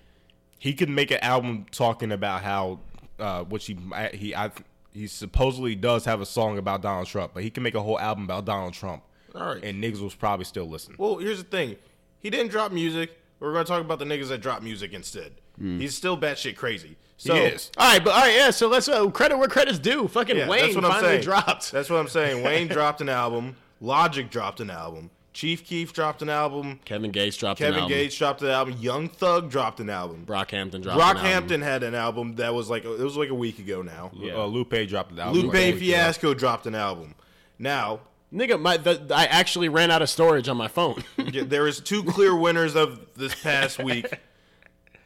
he 0.59 0.73
could 0.73 0.89
make 0.89 1.11
an 1.11 1.19
album 1.21 1.65
talking 1.71 2.11
about 2.11 2.43
how, 2.43 2.79
uh, 3.19 3.43
which 3.43 3.65
he 3.65 3.77
he 4.13 4.35
I, 4.35 4.51
he 4.93 5.07
supposedly 5.07 5.75
does 5.75 6.05
have 6.05 6.21
a 6.21 6.25
song 6.25 6.57
about 6.57 6.81
Donald 6.81 7.07
Trump, 7.07 7.33
but 7.33 7.43
he 7.43 7.49
can 7.49 7.63
make 7.63 7.75
a 7.75 7.81
whole 7.81 7.99
album 7.99 8.23
about 8.25 8.45
Donald 8.45 8.73
Trump. 8.73 9.03
All 9.33 9.53
right. 9.55 9.63
and 9.63 9.81
niggas 9.81 10.01
was 10.01 10.13
probably 10.13 10.43
still 10.43 10.65
listening. 10.67 10.97
well, 10.99 11.17
here's 11.17 11.37
the 11.37 11.49
thing. 11.49 11.77
He 12.19 12.29
didn't 12.29 12.49
drop 12.51 12.71
music. 12.73 13.17
We're 13.39 13.53
gonna 13.53 13.63
talk 13.65 13.81
about 13.81 13.97
the 13.99 14.05
niggas 14.05 14.27
that 14.27 14.41
drop 14.41 14.61
music 14.61 14.93
instead. 14.93 15.31
He's 15.59 15.95
still 15.95 16.17
batshit 16.17 16.55
crazy. 16.55 16.95
So 17.17 17.35
he 17.35 17.41
is. 17.41 17.71
All 17.77 17.91
right, 17.91 18.03
but 18.03 18.13
all 18.13 18.21
right, 18.21 18.35
yeah. 18.35 18.49
So 18.49 18.67
let's 18.67 18.87
uh, 18.87 19.07
credit 19.11 19.37
where 19.37 19.47
credit's 19.47 19.77
due. 19.79 20.07
Fucking 20.07 20.35
Yeah, 20.35 20.49
Wayne 20.49 20.61
that's 20.63 20.75
what 20.75 20.85
I'm 20.85 20.91
finally 20.91 21.09
saying. 21.13 21.23
dropped. 21.23 21.71
That's 21.71 21.87
what 21.89 21.97
I'm 21.99 22.07
saying. 22.07 22.43
Wayne 22.43 22.67
dropped 22.77 22.99
an 23.01 23.09
album. 23.09 23.55
Logic 23.79 24.27
dropped 24.29 24.59
an 24.59 24.69
album. 24.71 25.11
Chief 25.34 25.65
Keef 25.65 25.94
dropped 25.94 26.22
an 26.22 26.30
album. 26.30 26.80
Kevin 26.84 27.12
Gates 27.12 27.38
dropped 27.38 27.62
an 27.62 27.67
album. 27.67 27.82
Kevin. 27.84 27.98
Gates 27.98 28.17
dropped 28.17 28.41
an 28.41 28.50
album. 28.50 28.76
Young 28.80 29.08
Thug 29.08 29.50
dropped 29.50 29.80
an 29.80 29.89
album. 29.89 30.26
Brockhampton 30.26 30.82
dropped 30.84 31.00
an 31.00 31.00
album. 31.00 31.24
Brockhampton 31.24 31.63
had 31.63 31.84
an 31.84 31.96
album 31.96 32.36
that 32.36 32.54
was 32.54 32.70
like 32.70 32.84
it 32.84 33.00
was 33.00 33.15
like 33.17 33.30
a 33.30 33.36
week 33.36 33.60
ago 33.60 33.82
now. 33.82 34.12
Yeah. 34.13 34.36
Uh, 34.36 34.46
Lupe 34.46 34.88
dropped 34.88 35.15
the 35.15 35.22
album. 35.22 35.41
Lupe 35.41 35.54
like, 35.54 35.76
Fiasco 35.76 36.34
dropped 36.34 36.67
an 36.67 36.76
album. 36.76 37.15
Now 37.58 38.02
Nigga, 38.34 38.60
my 38.60 38.78
the, 38.78 39.12
I 39.13 39.26
actually 39.26 39.67
ran 39.67 39.91
out 39.91 40.02
of 40.02 40.10
storage 40.10 40.48
on 40.48 40.56
my 40.56 40.70
phone. 40.70 41.04
yeah, 41.17 41.44
there 41.46 41.67
is 41.67 41.82
two 41.82 42.04
clear 42.04 42.34
winners 42.34 42.76
of 42.76 43.00
this 43.15 43.36
past 43.36 43.84
week, 43.84 44.06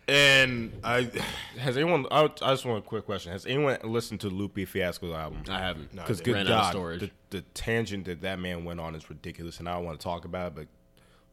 and 0.07 0.71
I 0.83 1.09
Has 1.57 1.75
anyone? 1.77 2.05
I, 2.11 2.23
I 2.25 2.27
just 2.51 2.65
want 2.65 2.79
a 2.79 2.87
quick 2.87 3.05
question. 3.05 3.31
Has 3.31 3.45
anyone 3.45 3.77
listened 3.83 4.21
to 4.21 4.29
Lupe 4.29 4.67
Fiasco's 4.67 5.11
album? 5.13 5.43
I 5.49 5.59
haven't. 5.59 5.91
Because 5.95 6.21
I 6.21 6.23
good 6.23 6.33
ran 6.35 6.47
out 6.47 6.75
of 6.75 6.81
God, 6.81 6.99
the, 6.99 7.11
the 7.31 7.41
tangent 7.53 8.05
that 8.05 8.21
that 8.21 8.39
man 8.39 8.65
went 8.65 8.79
on 8.79 8.95
is 8.95 9.09
ridiculous, 9.09 9.59
and 9.59 9.67
I 9.67 9.73
don't 9.75 9.85
want 9.85 9.99
to 9.99 10.03
talk 10.03 10.25
about 10.25 10.47
it. 10.47 10.55
But 10.55 10.67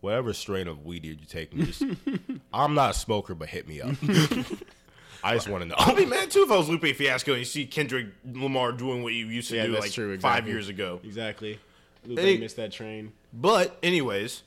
whatever 0.01 0.33
strain 0.33 0.69
of 0.69 0.85
weed 0.85 1.05
you 1.05 1.17
take, 1.17 1.55
just 1.55 1.83
I'm 2.55 2.75
not 2.75 2.91
a 2.91 2.95
smoker, 2.95 3.35
but 3.35 3.49
hit 3.49 3.69
me 3.69 3.81
up. 3.81 3.95
I 5.25 5.35
just 5.35 5.49
want 5.49 5.63
to 5.63 5.69
know. 5.69 5.77
I'll 5.79 5.95
be 5.95 6.07
mad 6.07 6.31
too 6.31 6.43
if 6.43 6.51
I 6.51 6.57
was 6.57 6.69
Lupe 6.69 6.85
Fiasco 6.97 7.33
and 7.33 7.39
you 7.39 7.45
see 7.45 7.65
Kendrick 7.67 8.09
Lamar 8.33 8.73
doing 8.73 9.03
what 9.05 9.13
you 9.13 9.27
used 9.27 9.51
to 9.51 9.57
Yeah, 9.57 9.67
do 9.67 9.79
like 9.79 9.93
true, 9.93 10.19
five 10.19 10.49
years 10.49 10.69
ago. 10.69 11.01
exactly. 11.05 11.61
Lupe 12.05 12.19
Hey. 12.19 12.39
missed 12.39 12.57
that 12.57 12.73
train. 12.73 13.13
But 13.33 13.79
anyways, 13.85 14.43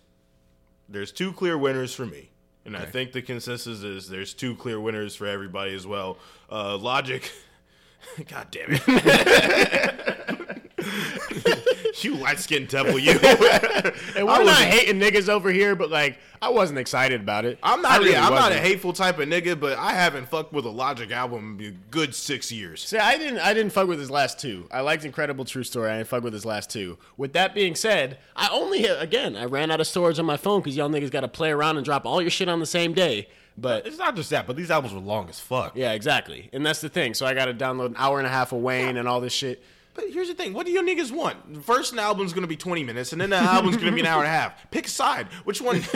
there's 0.90 1.14
two 1.14 1.32
clear 1.32 1.58
winners 1.58 1.94
for 1.94 2.06
me. 2.06 2.30
And 2.66 2.76
I 2.76 2.86
think 2.86 3.12
the 3.12 3.22
consensus 3.22 3.84
is 3.84 4.10
there's 4.10 4.34
two 4.34 4.56
clear 4.56 4.80
winners 4.80 5.16
for 5.16 5.28
everybody 5.28 5.76
as 5.76 5.86
well. 5.86 6.18
Uh, 6.52 6.78
Logic, 6.78 7.32
God 8.28 8.48
damn 8.50 8.68
it. 8.70 10.12
you 12.04 12.16
light 12.16 12.40
skinned 12.40 12.68
devil, 12.68 12.98
you. 13.00 13.20
And 14.16 14.26
we're 14.26 14.34
I 14.34 14.38
not 14.38 14.46
wasn't- 14.46 14.70
hating 14.72 15.00
niggas 15.00 15.30
over 15.30 15.52
here, 15.52 15.76
but 15.76 15.90
like 15.90 16.18
I 16.42 16.50
wasn't 16.50 16.80
excited 16.80 17.22
about 17.22 17.46
it. 17.46 17.60
I'm 17.64 17.80
I 17.80 17.82
not. 17.90 18.00
really 18.00 18.12
yeah, 18.14 18.26
I'm 18.28 18.34
not 18.34 18.52
a 18.52 18.58
hateful 18.60 18.94
type 18.94 19.20
of 19.20 19.28
nigga, 19.30 19.60
but 19.60 19.78
I 19.78 19.92
haven't 19.94 20.28
fucked 20.30 20.54
with 20.54 20.66
a 20.66 20.70
Logic 20.70 21.12
album 21.12 21.58
in 21.60 21.66
a 21.68 21.72
good 21.92 22.16
six 22.16 22.52
years. 22.52 22.84
See, 22.84 22.98
I 22.98 23.18
didn't. 23.18 23.40
I 23.40 23.54
didn't 23.54 23.72
fuck 23.72 23.88
with 23.88 24.00
his 24.00 24.10
last 24.12 24.40
two. 24.40 24.68
I 24.72 24.82
liked 24.82 25.06
Incredible 25.06 25.46
True 25.46 25.64
Story. 25.64 25.90
I 25.92 25.98
didn't 25.98 26.08
fuck 26.10 26.24
with 26.24 26.34
his 26.34 26.46
last 26.46 26.70
two. 26.70 26.98
With 27.18 27.34
that 27.34 27.54
being 27.54 27.76
said, 27.76 28.18
I 28.36 28.50
only 28.52 28.86
again 28.86 29.36
I 29.36 29.46
ran 29.46 29.72
out 29.72 29.80
of 29.82 29.88
storage 29.88 30.18
on 30.20 30.26
my 30.26 30.38
phone 30.38 30.62
because 30.62 30.76
y'all 30.76 30.90
niggas 30.90 31.12
got 31.12 31.22
to 31.22 31.28
play 31.28 31.52
around 31.52 31.78
and 31.78 31.86
drop 31.86 32.06
all 32.06 32.22
your 32.22 32.32
shit 32.32 32.50
on 32.50 32.60
the 32.60 32.66
same 32.66 32.94
day. 32.94 33.28
But 33.58 33.88
It's 33.88 33.98
not 33.98 34.18
just 34.18 34.32
that, 34.32 34.48
but 34.48 34.58
these 34.58 34.70
albums 34.70 34.94
were 34.94 35.00
long 35.00 35.30
as 35.30 35.40
fuck. 35.40 35.78
yeah, 35.78 35.94
exactly, 35.94 36.50
and 36.52 36.66
that's 36.66 36.82
the 36.82 36.90
thing. 36.90 37.14
So 37.14 37.26
I 37.26 37.34
got 37.34 37.46
to 37.46 37.54
download 37.54 37.86
an 37.88 37.96
hour 37.98 38.18
and 38.18 38.28
a 38.28 38.30
half 38.30 38.52
of 38.52 38.60
Wayne 38.60 38.98
and 38.98 39.08
all 39.08 39.22
this 39.22 39.32
shit. 39.32 39.64
But 39.96 40.06
here's 40.12 40.28
the 40.28 40.34
thing: 40.36 40.54
what 40.54 40.66
do 40.66 40.72
you 40.72 40.84
niggas 40.84 41.12
want? 41.12 41.64
First 41.66 41.94
an 41.94 42.00
album's 42.00 42.34
gonna 42.34 42.46
be 42.48 42.58
20 42.58 42.84
minutes, 42.84 43.12
and 43.14 43.20
then 43.22 43.32
the 43.32 43.38
album's 43.38 43.78
gonna 43.78 43.92
be 43.92 44.02
an 44.02 44.06
hour 44.06 44.20
and 44.24 44.28
a 44.28 44.32
half. 44.32 44.70
Pick 44.70 44.86
a 44.86 44.90
side. 44.90 45.28
Which 45.46 45.62
one? 45.62 45.82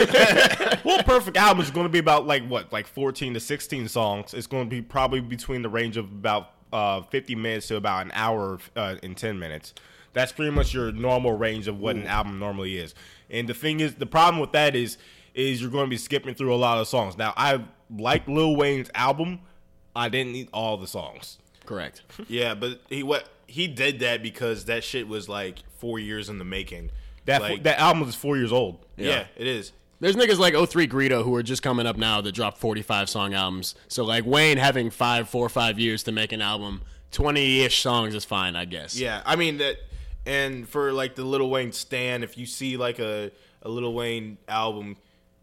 Well, 0.84 1.02
perfect 1.02 1.36
album 1.36 1.62
is 1.62 1.70
going 1.70 1.84
to 1.84 1.90
be 1.90 1.98
about 1.98 2.26
like 2.26 2.46
what, 2.48 2.72
like 2.72 2.86
14 2.86 3.34
to 3.34 3.40
16 3.40 3.88
songs. 3.88 4.32
It's 4.34 4.46
going 4.46 4.64
to 4.64 4.70
be 4.70 4.80
probably 4.80 5.20
between 5.20 5.62
the 5.62 5.68
range 5.68 5.96
of 5.96 6.06
about 6.06 6.52
uh, 6.72 7.02
50 7.02 7.34
minutes 7.34 7.68
to 7.68 7.76
about 7.76 8.06
an 8.06 8.12
hour 8.14 8.58
uh, 8.76 8.96
and 9.02 9.16
10 9.16 9.38
minutes. 9.38 9.74
That's 10.12 10.32
pretty 10.32 10.50
much 10.50 10.74
your 10.74 10.90
normal 10.92 11.36
range 11.36 11.68
of 11.68 11.78
what 11.78 11.96
an 11.96 12.06
album 12.06 12.38
normally 12.38 12.78
is. 12.78 12.94
And 13.28 13.48
the 13.48 13.54
thing 13.54 13.80
is, 13.80 13.94
the 13.96 14.06
problem 14.06 14.40
with 14.40 14.52
that 14.52 14.74
is, 14.74 14.96
is 15.34 15.60
you're 15.60 15.70
going 15.70 15.86
to 15.86 15.90
be 15.90 15.96
skipping 15.96 16.34
through 16.34 16.54
a 16.54 16.56
lot 16.56 16.78
of 16.78 16.88
songs. 16.88 17.16
Now, 17.16 17.32
I 17.36 17.62
like 17.96 18.26
Lil 18.26 18.56
Wayne's 18.56 18.90
album. 18.94 19.40
I 19.94 20.08
didn't 20.08 20.32
need 20.32 20.48
all 20.52 20.76
the 20.76 20.86
songs. 20.86 21.38
Correct. 21.66 22.02
yeah, 22.28 22.54
but 22.54 22.80
he 22.88 23.02
what 23.02 23.28
he 23.50 23.66
did 23.66 24.00
that 24.00 24.22
because 24.22 24.66
that 24.66 24.84
shit 24.84 25.08
was 25.08 25.28
like 25.28 25.58
four 25.78 25.98
years 25.98 26.28
in 26.28 26.38
the 26.38 26.44
making. 26.44 26.90
That 27.26 27.42
like, 27.42 27.62
that 27.64 27.78
album 27.78 28.08
is 28.08 28.14
four 28.14 28.36
years 28.36 28.52
old. 28.52 28.84
yeah, 28.96 29.26
it 29.36 29.46
is. 29.46 29.72
There's 30.00 30.16
niggas 30.16 30.38
like 30.38 30.54
03 30.54 30.88
Greedo 30.88 31.22
who 31.22 31.34
are 31.34 31.42
just 31.42 31.62
coming 31.62 31.86
up 31.86 31.98
now 31.98 32.22
that 32.22 32.32
dropped 32.32 32.56
45 32.56 33.10
song 33.10 33.34
albums. 33.34 33.74
So 33.88 34.02
like 34.04 34.24
Wayne 34.24 34.56
having 34.56 34.88
five, 34.88 35.28
four 35.28 35.44
or 35.44 35.50
five 35.50 35.78
years 35.78 36.04
to 36.04 36.12
make 36.12 36.32
an 36.32 36.40
album, 36.40 36.80
20 37.12 37.60
ish 37.60 37.82
songs 37.82 38.14
is 38.14 38.24
fine, 38.24 38.56
I 38.56 38.64
guess. 38.64 38.98
Yeah, 38.98 39.20
I 39.26 39.36
mean 39.36 39.58
that, 39.58 39.76
and 40.24 40.66
for 40.66 40.92
like 40.92 41.16
the 41.16 41.24
Little 41.24 41.50
Wayne 41.50 41.72
stand, 41.72 42.24
if 42.24 42.38
you 42.38 42.46
see 42.46 42.76
like 42.76 42.98
a 42.98 43.30
a 43.62 43.68
Little 43.68 43.92
Wayne 43.92 44.38
album, 44.48 44.96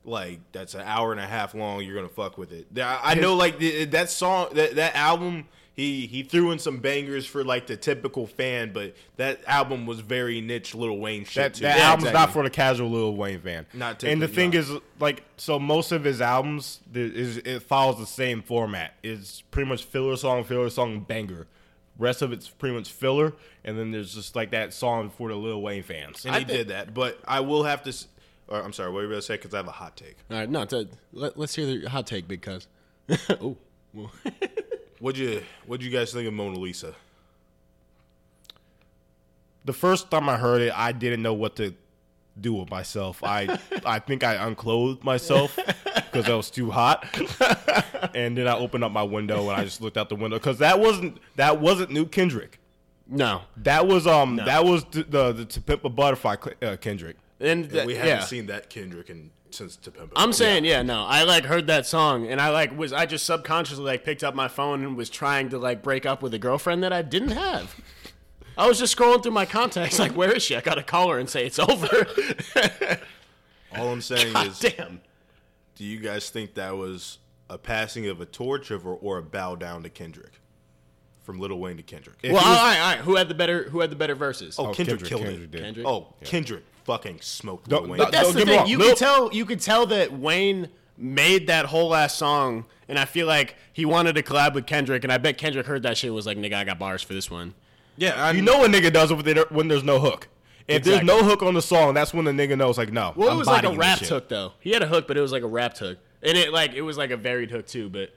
like 0.03 0.39
that's 0.53 0.73
an 0.73 0.81
hour 0.81 1.11
and 1.11 1.21
a 1.21 1.27
half 1.27 1.53
long, 1.53 1.83
you're 1.83 1.95
gonna 1.95 2.09
fuck 2.09 2.37
with 2.37 2.51
it. 2.51 2.67
I 2.77 3.11
I 3.11 3.13
know, 3.15 3.35
like 3.35 3.59
the, 3.59 3.85
that 3.85 4.09
song, 4.09 4.49
that 4.53 4.75
that 4.75 4.95
album, 4.95 5.45
he 5.77 6.07
he 6.07 6.23
threw 6.23 6.51
in 6.51 6.57
some 6.59 6.79
bangers 6.79 7.25
for 7.25 7.43
like 7.45 7.67
the 7.67 7.77
typical 7.77 8.25
fan, 8.27 8.73
but 8.73 8.95
that 9.17 9.39
album 9.47 9.85
was 9.85 9.99
very 10.01 10.41
niche 10.41 10.73
Little 10.75 10.97
Wayne 10.99 11.23
shit 11.23 11.35
That, 11.35 11.53
too. 11.53 11.61
that 11.61 11.77
Yeah, 11.77 11.89
album's 11.91 12.11
not 12.11 12.33
for 12.33 12.43
the 12.43 12.49
casual 12.49 12.89
Lil 12.89 13.15
Wayne 13.15 13.39
fan. 13.39 13.65
Not 13.73 14.03
and 14.03 14.19
the 14.21 14.27
thing 14.27 14.49
no. 14.49 14.59
is, 14.59 14.71
like, 14.99 15.23
so 15.37 15.59
most 15.59 15.91
of 15.91 16.03
his 16.03 16.19
albums 16.19 16.79
is 16.93 17.37
it 17.37 17.59
follows 17.61 17.99
the 17.99 18.07
same 18.07 18.41
format. 18.41 18.95
It's 19.03 19.41
pretty 19.41 19.69
much 19.69 19.83
filler 19.85 20.17
song, 20.17 20.43
filler 20.43 20.69
song, 20.71 21.01
banger. 21.01 21.45
Rest 21.99 22.21
of 22.23 22.31
it's 22.31 22.49
pretty 22.49 22.75
much 22.75 22.91
filler, 22.91 23.33
and 23.63 23.77
then 23.77 23.91
there's 23.91 24.13
just 24.13 24.35
like 24.35 24.51
that 24.51 24.73
song 24.73 25.09
for 25.11 25.29
the 25.29 25.35
Lil 25.35 25.61
Wayne 25.61 25.83
fans. 25.83 26.25
and 26.25 26.35
he 26.35 26.43
did 26.43 26.67
that. 26.69 26.93
But 26.93 27.19
I 27.27 27.39
will 27.41 27.63
have 27.63 27.83
to. 27.83 27.93
Or 28.47 28.61
I'm 28.63 28.73
sorry, 28.73 28.89
what 28.89 28.95
were 28.97 29.01
you 29.03 29.09
going 29.09 29.19
to 29.21 29.25
say? 29.25 29.35
Because 29.35 29.53
I 29.53 29.57
have 29.57 29.67
a 29.67 29.71
hot 29.71 29.95
take. 29.95 30.15
All 30.31 30.37
right, 30.37 30.49
no, 30.49 30.65
t- 30.65 30.87
let, 31.13 31.37
let's 31.37 31.53
hear 31.55 31.65
the 31.65 31.87
hot 31.89 32.07
take, 32.07 32.41
cuz. 32.41 32.67
oh, 33.29 33.57
well. 33.93 34.11
What'd 34.99 35.19
you 35.19 35.43
What'd 35.65 35.85
you 35.85 35.91
guys 35.91 36.11
think 36.11 36.27
of 36.27 36.33
Mona 36.33 36.57
Lisa? 36.59 36.95
the 39.65 39.73
first 39.73 40.09
time 40.09 40.29
I 40.29 40.37
heard 40.37 40.61
it, 40.61 40.73
I 40.73 40.93
didn't 40.93 41.21
know 41.21 41.33
what 41.33 41.57
to 41.57 41.73
do 42.39 42.53
with 42.53 42.69
myself. 42.69 43.21
I 43.23 43.59
I 43.85 43.99
think 43.99 44.23
I 44.23 44.35
unclothed 44.35 45.03
myself 45.03 45.59
because 45.85 46.29
I 46.29 46.35
was 46.35 46.49
too 46.49 46.71
hot, 46.71 47.05
and 48.15 48.37
then 48.37 48.47
I 48.47 48.57
opened 48.57 48.83
up 48.83 48.91
my 48.91 49.03
window 49.03 49.49
and 49.49 49.59
I 49.59 49.63
just 49.63 49.81
looked 49.81 49.97
out 49.97 50.09
the 50.09 50.15
window 50.15 50.37
because 50.37 50.59
that 50.59 50.79
wasn't 50.79 51.19
that 51.35 51.59
wasn't 51.59 51.91
New 51.91 52.05
Kendrick. 52.05 52.59
no. 53.07 53.41
That 53.57 53.87
was 53.87 54.07
um 54.07 54.37
that 54.37 54.65
was 54.65 54.85
the 54.85 55.03
the, 55.03 55.33
the 55.33 55.45
To 55.45 55.61
Pimp 55.61 55.83
a 55.85 55.89
Butterfly 55.89 56.35
uh, 56.61 56.77
Kendrick. 56.77 57.17
And, 57.39 57.69
th- 57.69 57.85
we 57.85 57.93
haven't 57.93 58.09
yeah. 58.09 58.23
seen 58.23 58.47
that 58.47 58.71
Kendrick 58.71 59.11
in, 59.11 59.29
since 59.51 59.75
To 59.77 59.91
Pimp 59.91 60.13
I'm 60.15 60.33
saying, 60.33 60.65
yeah, 60.65 60.81
no. 60.81 61.03
I 61.05 61.23
like 61.23 61.45
heard 61.45 61.67
that 61.67 61.85
song, 61.85 62.27
and 62.27 62.39
I 62.41 62.49
like 62.49 62.77
was 62.77 62.93
I 62.93 63.05
just 63.05 63.25
subconsciously 63.25 63.85
like 63.85 64.03
picked 64.03 64.23
up 64.23 64.35
my 64.35 64.47
phone 64.47 64.83
and 64.83 64.95
was 64.97 65.09
trying 65.09 65.49
to 65.49 65.57
like 65.57 65.81
break 65.81 66.05
up 66.05 66.21
with 66.21 66.33
a 66.33 66.39
girlfriend 66.39 66.83
that 66.83 66.93
I 66.93 67.01
didn't 67.01 67.31
have. 67.31 67.75
I 68.57 68.67
was 68.67 68.79
just 68.79 68.97
scrolling 68.97 69.21
through 69.21 69.33
my 69.33 69.45
contacts, 69.45 69.99
like, 69.99 70.13
where 70.13 70.31
is 70.31 70.43
she? 70.43 70.55
I 70.55 70.61
gotta 70.61 70.83
call 70.83 71.09
her 71.11 71.19
and 71.19 71.29
say 71.29 71.45
it's 71.45 71.59
over. 71.59 72.07
All 73.75 73.89
I'm 73.89 74.01
saying 74.01 74.33
God 74.33 74.47
is, 74.47 74.59
damn. 74.59 75.01
do 75.75 75.83
you 75.83 75.99
guys 75.99 76.29
think 76.29 76.55
that 76.55 76.75
was 76.75 77.19
a 77.49 77.57
passing 77.57 78.07
of 78.07 78.19
a 78.19 78.25
torch 78.25 78.71
of, 78.71 78.87
or, 78.87 78.95
or 78.95 79.17
a 79.19 79.23
bow 79.23 79.55
down 79.55 79.83
to 79.83 79.89
Kendrick? 79.89 80.39
From 81.27 81.39
Lil 81.41 81.59
Wayne 81.59 81.75
to 81.75 81.83
Kendrick. 81.83 82.15
If 82.23 82.31
Well, 82.31 82.41
he 82.41 82.47
all 82.47 82.53
was- 82.53 82.61
right, 82.61 82.79
all 82.79 82.87
right. 82.95 82.99
Who 83.01 83.15
had 83.17 83.27
the 83.27 83.33
better? 83.35 83.63
Who 83.69 83.81
had 83.81 83.89
the 83.91 83.97
better 83.97 84.15
verses? 84.15 84.55
oh, 84.57 84.67
oh 84.67 84.73
Kendrick, 84.73 84.99
Kendrick- 85.01 85.09
killed 85.09 85.21
Kendrick 85.23 85.43
it. 85.43 85.51
did. 85.51 85.61
Kendrick? 85.61 85.85
Oh, 85.85 86.13
Kendrick 86.23 86.63
fucking 86.85 87.19
smoked 87.19 87.67
Don't- 87.67 87.81
Lil 87.83 87.91
Wayne. 87.91 87.99
don't- 87.99 88.11
That's 88.13 88.27
don't 88.31 88.35
the 88.37 88.45
thing. 88.45 88.65
You 88.67 88.77
Lil- 88.77 88.87
could 88.91 88.97
tell. 88.97 89.29
You 89.33 89.45
could 89.45 89.59
tell 89.59 89.85
that 89.87 90.13
Wayne 90.17 90.69
made 90.97 91.47
that 91.47 91.65
whole 91.65 91.93
ass 91.93 92.15
song, 92.15 92.63
and 92.87 92.97
I 92.97 93.03
feel 93.03 93.27
like 93.27 93.55
he 93.73 93.83
wanted 93.83 94.15
to 94.15 94.23
collab 94.23 94.53
with 94.53 94.65
Kendrick, 94.65 95.03
and 95.03 95.11
I 95.11 95.17
bet 95.17 95.37
Kendrick 95.37 95.65
heard 95.65 95.83
that 95.83 95.97
shit. 95.97 96.07
and 96.07 96.15
Was 96.15 96.25
like, 96.25 96.37
nigga, 96.37 96.53
I 96.53 96.63
got 96.63 96.79
bars 96.79 97.03
for 97.03 97.13
this 97.13 97.29
one. 97.29 97.53
yeah, 97.97 98.13
I 98.15 98.31
You 98.31 98.41
know 98.41 98.63
a 98.63 98.67
nigga 98.69 98.91
does 98.93 99.11
it 99.11 99.51
when 99.51 99.67
there's 99.67 99.83
no 99.83 99.99
hook. 99.99 100.29
If 100.69 100.83
there's 100.83 101.03
no 101.03 101.23
hook 101.25 101.43
on 101.43 101.53
the 101.55 101.61
song, 101.61 101.93
that's 101.93 102.13
when 102.13 102.23
the 102.23 102.31
nigga 102.31 102.57
knows 102.57 102.77
like 102.77 102.93
no. 102.93 103.11
Well, 103.17 103.29
I'm 103.31 103.35
it 103.35 103.39
was 103.39 103.47
like 103.47 103.63
a 103.63 103.67
bodying 103.67 103.79
rap 103.79 103.99
hook 103.99 104.29
though. 104.29 104.53
He 104.61 104.71
had 104.71 104.81
a 104.81 104.87
hook, 104.87 105.09
but 105.09 105.17
it 105.17 105.21
was 105.21 105.33
like 105.33 105.43
a 105.43 105.47
rap 105.47 105.77
hook, 105.77 105.97
and 106.23 106.37
it 106.37 106.53
like 106.53 106.71
it 106.73 106.83
was 106.83 106.97
like 106.97 107.11
a 107.11 107.17
varied 107.17 107.51
hook 107.51 107.67
too. 107.67 107.89
But 107.89 108.11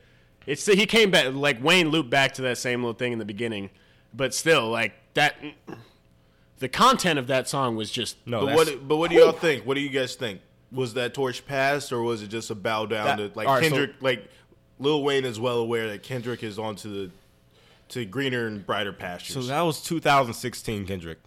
it's 0.51 0.67
he 0.67 0.87
came 0.87 1.11
back 1.11 1.33
like 1.33 1.63
Wayne 1.63 1.89
looped 1.91 2.11
back 2.11 2.35
to 2.35 2.43
that 2.43 2.59
same 2.59 2.83
little 2.83 2.95
thing 2.99 3.13
in 3.13 3.19
the 3.19 3.25
beginning, 3.25 3.71
but 4.13 4.35
still 4.35 4.69
like 4.69 4.93
that. 5.15 5.37
The 6.59 6.69
content 6.69 7.19
of 7.19 7.27
that 7.29 7.49
song 7.49 7.77
was 7.77 7.91
just 7.91 8.17
No, 8.27 8.45
But 8.45 8.55
what? 8.55 8.89
But 8.89 8.97
what 8.97 9.11
do 9.11 9.17
y'all 9.17 9.33
think? 9.33 9.65
What 9.65 9.75
do 9.75 9.81
you 9.81 9.89
guys 9.89 10.15
think? 10.15 10.41
Was 10.73 10.95
that 10.95 11.15
torch 11.15 11.47
passed, 11.47 11.91
or 11.93 12.03
was 12.03 12.23
it 12.23 12.29
just 12.29 12.51
a 12.51 12.55
bow 12.55 12.87
down 12.87 13.17
That- 13.17 13.33
to 13.33 13.39
like 13.39 13.49
all 13.49 13.55
right, 13.55 13.65
so- 13.65 13.71
Kendrick? 13.71 13.97
like 14.01 14.29
Lil 14.79 15.03
Wayne 15.03 15.25
is 15.25 15.39
well 15.41 15.59
aware 15.59 15.89
that 15.89 16.03
Kendrick 16.03 16.43
is 16.43 16.59
on 16.59 16.77
to 16.77 16.89
the 16.89 17.11
to 17.91 18.05
greener 18.05 18.47
and 18.47 18.65
brighter 18.65 18.93
pastures. 18.93 19.35
So 19.35 19.43
that 19.43 19.61
was 19.63 19.83
2016 19.83 20.87
Kendrick. 20.87 21.19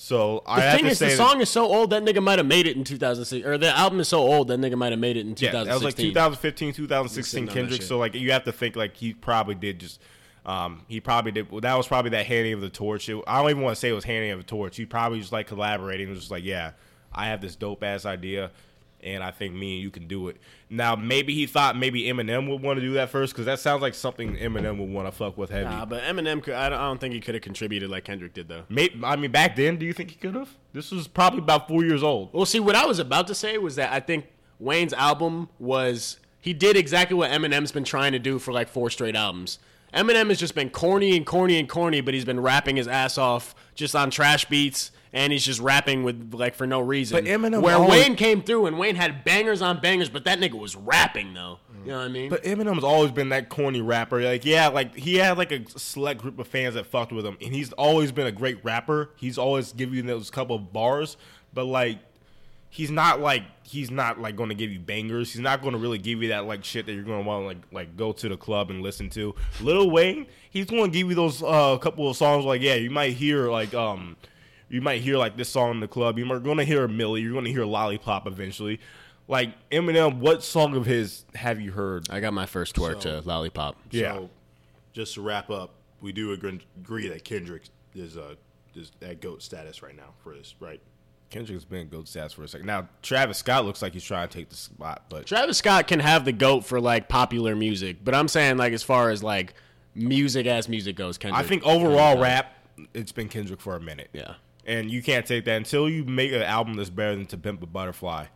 So 0.00 0.44
I 0.46 0.56
The 0.56 0.62
have 0.62 0.76
thing 0.76 0.84
to 0.84 0.90
is, 0.92 0.98
say 0.98 1.10
the 1.10 1.16
song 1.16 1.40
is 1.40 1.50
so 1.50 1.64
old 1.64 1.90
that 1.90 2.04
nigga 2.04 2.22
might 2.22 2.38
have 2.38 2.46
made 2.46 2.68
it 2.68 2.76
in 2.76 2.84
2006, 2.84 3.44
or 3.44 3.58
the 3.58 3.76
album 3.76 3.98
is 3.98 4.06
so 4.06 4.20
old 4.20 4.46
that 4.46 4.60
nigga 4.60 4.76
might 4.76 4.92
have 4.92 5.00
made 5.00 5.16
it 5.16 5.26
in 5.26 5.34
2016. 5.34 5.52
Yeah, 5.52 5.64
that 5.64 5.74
was 5.74 5.82
like 5.82 5.96
2015, 5.96 6.72
2016 6.72 7.24
Sitting 7.24 7.42
on 7.42 7.46
that 7.46 7.60
Kendrick. 7.60 7.82
So 7.82 7.98
like 7.98 8.14
you 8.14 8.30
have 8.30 8.44
to 8.44 8.52
think 8.52 8.76
like 8.76 8.96
he 8.96 9.12
probably 9.12 9.56
did 9.56 9.80
just. 9.80 10.00
Um, 10.46 10.84
he 10.86 11.00
probably 11.00 11.32
did. 11.32 11.50
Well, 11.50 11.60
that 11.62 11.74
was 11.74 11.88
probably 11.88 12.12
that 12.12 12.26
handing 12.26 12.52
of 12.54 12.60
the 12.60 12.70
torch. 12.70 13.08
It, 13.08 13.20
I 13.26 13.40
don't 13.42 13.50
even 13.50 13.62
want 13.62 13.74
to 13.74 13.80
say 13.80 13.88
it 13.88 13.92
was 13.92 14.04
handing 14.04 14.30
of 14.30 14.38
the 14.38 14.44
torch. 14.44 14.76
He 14.76 14.86
probably 14.86 15.18
just 15.18 15.32
like 15.32 15.48
collaborating. 15.48 16.06
It 16.06 16.10
was 16.10 16.20
just 16.20 16.30
like, 16.30 16.44
yeah, 16.44 16.72
I 17.12 17.26
have 17.26 17.40
this 17.40 17.56
dope 17.56 17.82
ass 17.82 18.06
idea, 18.06 18.52
and 19.02 19.22
I 19.22 19.30
think 19.30 19.54
me 19.54 19.74
and 19.74 19.82
you 19.82 19.90
can 19.90 20.06
do 20.06 20.28
it. 20.28 20.36
Now 20.70 20.96
maybe 20.96 21.34
he 21.34 21.46
thought 21.46 21.76
maybe 21.76 22.04
Eminem 22.04 22.48
would 22.50 22.62
want 22.62 22.78
to 22.78 22.84
do 22.84 22.94
that 22.94 23.10
first 23.10 23.32
because 23.32 23.46
that 23.46 23.58
sounds 23.60 23.82
like 23.82 23.94
something 23.94 24.36
Eminem 24.36 24.78
would 24.78 24.90
want 24.90 25.06
to 25.08 25.12
fuck 25.12 25.38
with 25.38 25.50
heavy. 25.50 25.64
Nah, 25.64 25.84
but 25.84 26.02
Eminem, 26.02 26.42
could, 26.42 26.54
I, 26.54 26.68
don't, 26.68 26.78
I 26.78 26.86
don't 26.86 27.00
think 27.00 27.14
he 27.14 27.20
could 27.20 27.34
have 27.34 27.42
contributed 27.42 27.90
like 27.90 28.04
Kendrick 28.04 28.34
did 28.34 28.48
though. 28.48 28.64
May 28.68 28.90
I 29.04 29.16
mean, 29.16 29.30
back 29.30 29.56
then, 29.56 29.76
do 29.76 29.86
you 29.86 29.92
think 29.92 30.10
he 30.10 30.16
could 30.16 30.34
have? 30.34 30.50
This 30.72 30.90
was 30.90 31.08
probably 31.08 31.40
about 31.40 31.68
four 31.68 31.84
years 31.84 32.02
old. 32.02 32.32
Well, 32.32 32.46
see, 32.46 32.60
what 32.60 32.74
I 32.74 32.86
was 32.86 32.98
about 32.98 33.26
to 33.28 33.34
say 33.34 33.58
was 33.58 33.76
that 33.76 33.92
I 33.92 34.00
think 34.00 34.26
Wayne's 34.58 34.92
album 34.92 35.48
was 35.58 36.18
he 36.40 36.52
did 36.52 36.76
exactly 36.76 37.16
what 37.16 37.30
Eminem's 37.30 37.72
been 37.72 37.84
trying 37.84 38.12
to 38.12 38.18
do 38.18 38.38
for 38.38 38.52
like 38.52 38.68
four 38.68 38.90
straight 38.90 39.16
albums. 39.16 39.58
Eminem 39.94 40.28
has 40.28 40.38
just 40.38 40.54
been 40.54 40.70
corny 40.70 41.16
and 41.16 41.24
corny 41.24 41.58
and 41.58 41.68
corny, 41.68 42.00
but 42.00 42.12
he's 42.12 42.24
been 42.24 42.40
rapping 42.40 42.76
his 42.76 42.86
ass 42.86 43.16
off 43.16 43.54
just 43.74 43.96
on 43.96 44.10
trash 44.10 44.44
beats, 44.44 44.90
and 45.12 45.32
he's 45.32 45.44
just 45.44 45.60
rapping 45.60 46.02
with 46.04 46.34
like 46.34 46.54
for 46.54 46.66
no 46.66 46.80
reason. 46.80 47.16
But 47.16 47.24
Eminem 47.30 47.62
where 47.62 47.76
always- 47.76 47.90
Wayne 48.04 48.16
came 48.16 48.42
through 48.42 48.66
and 48.66 48.78
Wayne 48.78 48.96
had 48.96 49.24
bangers 49.24 49.62
on 49.62 49.80
bangers, 49.80 50.08
but 50.08 50.24
that 50.24 50.38
nigga 50.38 50.58
was 50.58 50.76
rapping 50.76 51.34
though. 51.34 51.58
You 51.84 51.92
know 51.92 51.98
what 52.00 52.04
I 52.04 52.08
mean? 52.08 52.28
But 52.28 52.42
Eminem's 52.42 52.84
always 52.84 53.12
been 53.12 53.28
that 53.30 53.48
corny 53.48 53.80
rapper. 53.80 54.20
Like, 54.20 54.44
yeah, 54.44 54.68
like 54.68 54.94
he 54.96 55.14
had 55.14 55.38
like 55.38 55.52
a 55.52 55.62
select 55.78 56.20
group 56.20 56.38
of 56.38 56.46
fans 56.48 56.74
that 56.74 56.86
fucked 56.86 57.12
with 57.12 57.24
him, 57.24 57.38
and 57.40 57.54
he's 57.54 57.72
always 57.74 58.12
been 58.12 58.26
a 58.26 58.32
great 58.32 58.62
rapper. 58.64 59.10
He's 59.16 59.38
always 59.38 59.72
giving 59.72 59.94
you 59.94 60.02
those 60.02 60.28
couple 60.28 60.56
of 60.56 60.72
bars, 60.72 61.16
but 61.54 61.64
like, 61.64 61.98
he's 62.68 62.90
not 62.90 63.20
like 63.20 63.44
he's 63.62 63.90
not 63.90 64.20
like 64.20 64.36
going 64.36 64.48
to 64.50 64.54
give 64.54 64.70
you 64.70 64.80
bangers. 64.80 65.32
He's 65.32 65.40
not 65.40 65.62
going 65.62 65.72
to 65.72 65.78
really 65.78 65.98
give 65.98 66.20
you 66.22 66.28
that 66.30 66.46
like 66.46 66.64
shit 66.64 66.84
that 66.86 66.92
you're 66.92 67.04
going 67.04 67.22
to 67.22 67.26
want 67.26 67.42
to 67.44 67.46
like 67.46 67.58
like 67.72 67.96
go 67.96 68.12
to 68.12 68.28
the 68.28 68.36
club 68.36 68.70
and 68.70 68.82
listen 68.82 69.08
to. 69.10 69.34
Lil 69.60 69.88
Wayne, 69.90 70.26
he's 70.50 70.66
going 70.66 70.90
to 70.90 70.98
give 70.98 71.08
you 71.08 71.14
those 71.14 71.42
uh, 71.42 71.78
couple 71.78 72.10
of 72.10 72.16
songs. 72.16 72.44
Like, 72.44 72.60
yeah, 72.60 72.74
you 72.74 72.90
might 72.90 73.12
hear 73.14 73.50
like 73.50 73.72
um. 73.72 74.16
You 74.68 74.80
might 74.80 75.00
hear 75.00 75.16
like 75.16 75.36
this 75.36 75.48
song 75.48 75.72
in 75.72 75.80
the 75.80 75.88
club. 75.88 76.18
You're 76.18 76.40
gonna 76.40 76.64
hear 76.64 76.84
a 76.84 76.88
Milli. 76.88 77.22
You're 77.22 77.32
gonna 77.34 77.48
hear 77.50 77.64
Lollipop 77.64 78.26
eventually. 78.26 78.80
Like 79.26 79.50
Eminem, 79.70 80.18
what 80.18 80.42
song 80.42 80.74
of 80.76 80.86
his 80.86 81.24
have 81.34 81.60
you 81.60 81.72
heard? 81.72 82.08
I 82.10 82.20
got 82.20 82.32
my 82.32 82.46
first 82.46 82.74
twerk 82.74 83.02
So- 83.02 83.20
to 83.20 83.28
Lollipop. 83.28 83.76
Yeah. 83.90 84.14
So, 84.14 84.30
just 84.92 85.14
to 85.14 85.22
wrap 85.22 85.50
up, 85.50 85.70
we 86.00 86.12
do 86.12 86.32
agree, 86.32 86.60
agree 86.80 87.08
that 87.08 87.24
Kendrick 87.24 87.62
is 87.94 88.16
uh 88.16 88.34
is 88.74 88.92
at 89.02 89.20
goat 89.20 89.42
status 89.42 89.82
right 89.82 89.96
now 89.96 90.14
for 90.22 90.34
this, 90.34 90.54
right? 90.60 90.80
Kendrick's 91.30 91.64
been 91.64 91.88
goat 91.88 92.08
status 92.08 92.32
for 92.32 92.44
a 92.44 92.48
second. 92.48 92.66
Now 92.66 92.88
Travis 93.02 93.38
Scott 93.38 93.64
looks 93.66 93.82
like 93.82 93.92
he's 93.92 94.04
trying 94.04 94.28
to 94.28 94.34
take 94.38 94.48
the 94.48 94.56
spot, 94.56 95.04
but 95.08 95.26
Travis 95.26 95.58
Scott 95.58 95.86
can 95.88 96.00
have 96.00 96.24
the 96.24 96.32
goat 96.32 96.64
for 96.64 96.80
like 96.80 97.08
popular 97.08 97.54
music, 97.56 97.98
but 98.04 98.14
I'm 98.14 98.28
saying 98.28 98.56
like 98.56 98.72
as 98.72 98.82
far 98.82 99.10
as 99.10 99.22
like 99.22 99.54
music 99.94 100.46
as 100.46 100.68
music 100.68 100.96
goes, 100.96 101.18
Kendrick. 101.18 101.44
I 101.44 101.46
think 101.46 101.64
overall 101.64 102.18
rap, 102.18 102.54
it's 102.94 103.12
been 103.12 103.28
Kendrick 103.28 103.60
for 103.60 103.76
a 103.76 103.80
minute. 103.80 104.08
Yeah. 104.12 104.34
And 104.68 104.88
you 104.90 105.02
can't 105.02 105.26
take 105.26 105.44
that 105.46 105.56
until 105.56 105.88
you 105.88 106.04
make 106.04 106.30
an 106.32 106.42
album 106.42 106.74
that's 106.74 106.90
better 106.90 107.16
than 107.16 107.26
To 107.26 107.36
Pimp 107.38 107.62
a 107.62 107.66
Butterfly. 107.66 108.26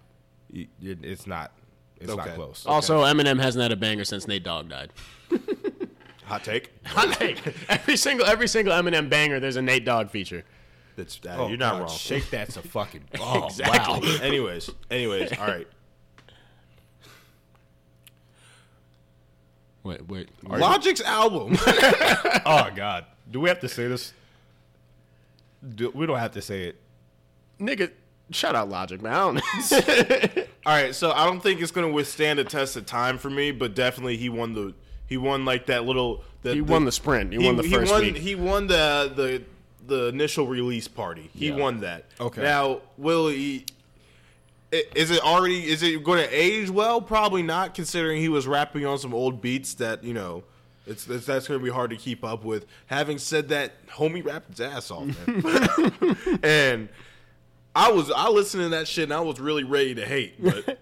y- 0.53 0.67
y- 0.83 0.97
It's 1.03 1.27
not. 1.29 1.53
It's 2.01 2.13
not 2.13 2.27
close. 2.35 2.65
Also, 2.67 3.03
Eminem 3.03 3.39
hasn't 3.41 3.63
had 3.63 3.71
a 3.71 3.77
banger 3.77 4.05
since 4.05 4.27
Nate 4.27 4.43
Dogg 4.43 4.69
died. 4.69 4.93
Hot 6.25 6.43
take. 6.43 6.71
Hot 6.87 7.13
take. 7.13 7.39
every 7.69 7.97
single 7.97 8.27
every 8.27 8.49
single 8.49 8.73
Eminem 8.75 9.09
banger, 9.09 9.39
there's 9.39 9.55
a 9.57 9.63
Nate 9.63 9.85
Dogg 9.85 10.11
feature. 10.11 10.43
That's 10.97 11.21
uh, 11.27 11.37
Oh, 11.39 11.49
you're 11.49 11.57
not 11.59 11.75
God, 11.75 11.81
wrong. 11.83 11.89
Shake 11.91 12.29
that's 12.31 12.57
a 12.57 12.63
fucking 12.63 13.05
ball. 13.15 13.47
Exactly. 13.47 14.09
Wow. 14.09 14.19
anyways, 14.23 14.69
anyways, 14.91 15.33
all 15.39 15.47
right. 15.47 15.69
Wait, 19.85 20.07
wait. 20.09 20.29
Logic's 20.49 21.01
album. 21.01 21.57
Oh 22.47 22.69
God. 22.75 23.05
Do 23.31 23.41
we 23.41 23.49
have 23.49 23.61
to 23.61 23.69
say 23.69 23.89
this? 23.89 24.13
Do, 25.75 25.91
we 25.95 26.07
don't 26.07 26.19
have 26.19 26.33
to 26.33 26.43
say 26.43 26.65
it. 26.65 26.77
Nigga, 27.61 27.91
shout 28.31 28.57
out 28.57 28.69
Logic, 28.69 29.01
man. 29.01 29.13
I 29.13 29.19
don't 29.19 30.39
All 30.67 30.73
right, 30.73 30.95
so 30.95 31.13
I 31.13 31.27
don't 31.27 31.41
think 31.43 31.61
it's 31.61 31.71
going 31.71 31.87
to 31.87 31.93
withstand 31.93 32.39
a 32.39 32.45
test 32.45 32.77
of 32.77 32.87
time 32.87 33.19
for 33.19 33.31
me, 33.31 33.51
but 33.51 33.75
definitely 33.75 34.17
he 34.17 34.29
won 34.29 34.55
the 34.55 34.75
he 35.07 35.17
won 35.17 35.45
like 35.45 35.67
that 35.67 35.85
little. 35.85 36.25
The, 36.43 36.55
He 36.55 36.61
won 36.61 36.85
the 36.85 36.93
sprint. 36.93 37.33
He 37.33 37.39
won 37.39 37.57
the 37.57 37.63
first 37.65 37.93
won, 37.93 38.01
week. 38.01 38.17
He 38.17 38.35
won 38.35 38.67
the 38.67 39.13
the 39.15 39.43
the 39.87 40.07
initial 40.07 40.47
release 40.47 40.89
party. 40.89 41.31
He 41.35 41.49
Yeah. 41.49 41.57
won 41.57 41.81
that. 41.81 42.07
Okay. 42.21 42.41
Now, 42.43 42.81
will 42.97 43.29
he? 43.29 43.67
Is 44.71 45.11
it 45.11 45.21
already? 45.21 45.69
Is 45.69 45.83
it 45.83 46.03
going 46.03 46.25
to 46.25 46.31
age 46.31 46.71
well? 46.71 47.03
Probably 47.03 47.43
not, 47.43 47.75
considering 47.75 48.23
he 48.23 48.31
was 48.31 48.47
rapping 48.47 48.87
on 48.87 48.99
some 48.99 49.13
old 49.13 49.43
beats 49.43 49.75
that 49.75 50.03
you 50.03 50.15
know. 50.15 50.45
It's, 50.87 51.09
it's 51.09 51.27
that's 51.27 51.47
going 51.47 51.61
to 51.61 51.65
be 51.65 51.71
hard 51.71 51.91
to 51.91 51.97
keep 51.97 52.25
up 52.25 52.45
with. 52.45 52.67
Having 52.87 53.19
said 53.19 53.49
that, 53.51 53.87
homie 53.89 54.25
rapped 54.25 54.51
his 54.51 54.61
ass 54.61 54.91
off, 54.91 55.07
man. 55.27 56.39
and 56.43 56.89
I 57.75 57.91
was 57.91 58.11
I 58.11 58.29
listened 58.29 58.65
to 58.65 58.69
that 58.71 58.89
shit 58.89 59.05
and 59.05 59.13
I 59.13 59.21
was 59.21 59.41
really 59.41 59.65
ready 59.65 59.95
to 59.95 60.05
hate, 60.05 60.43
but 60.43 60.79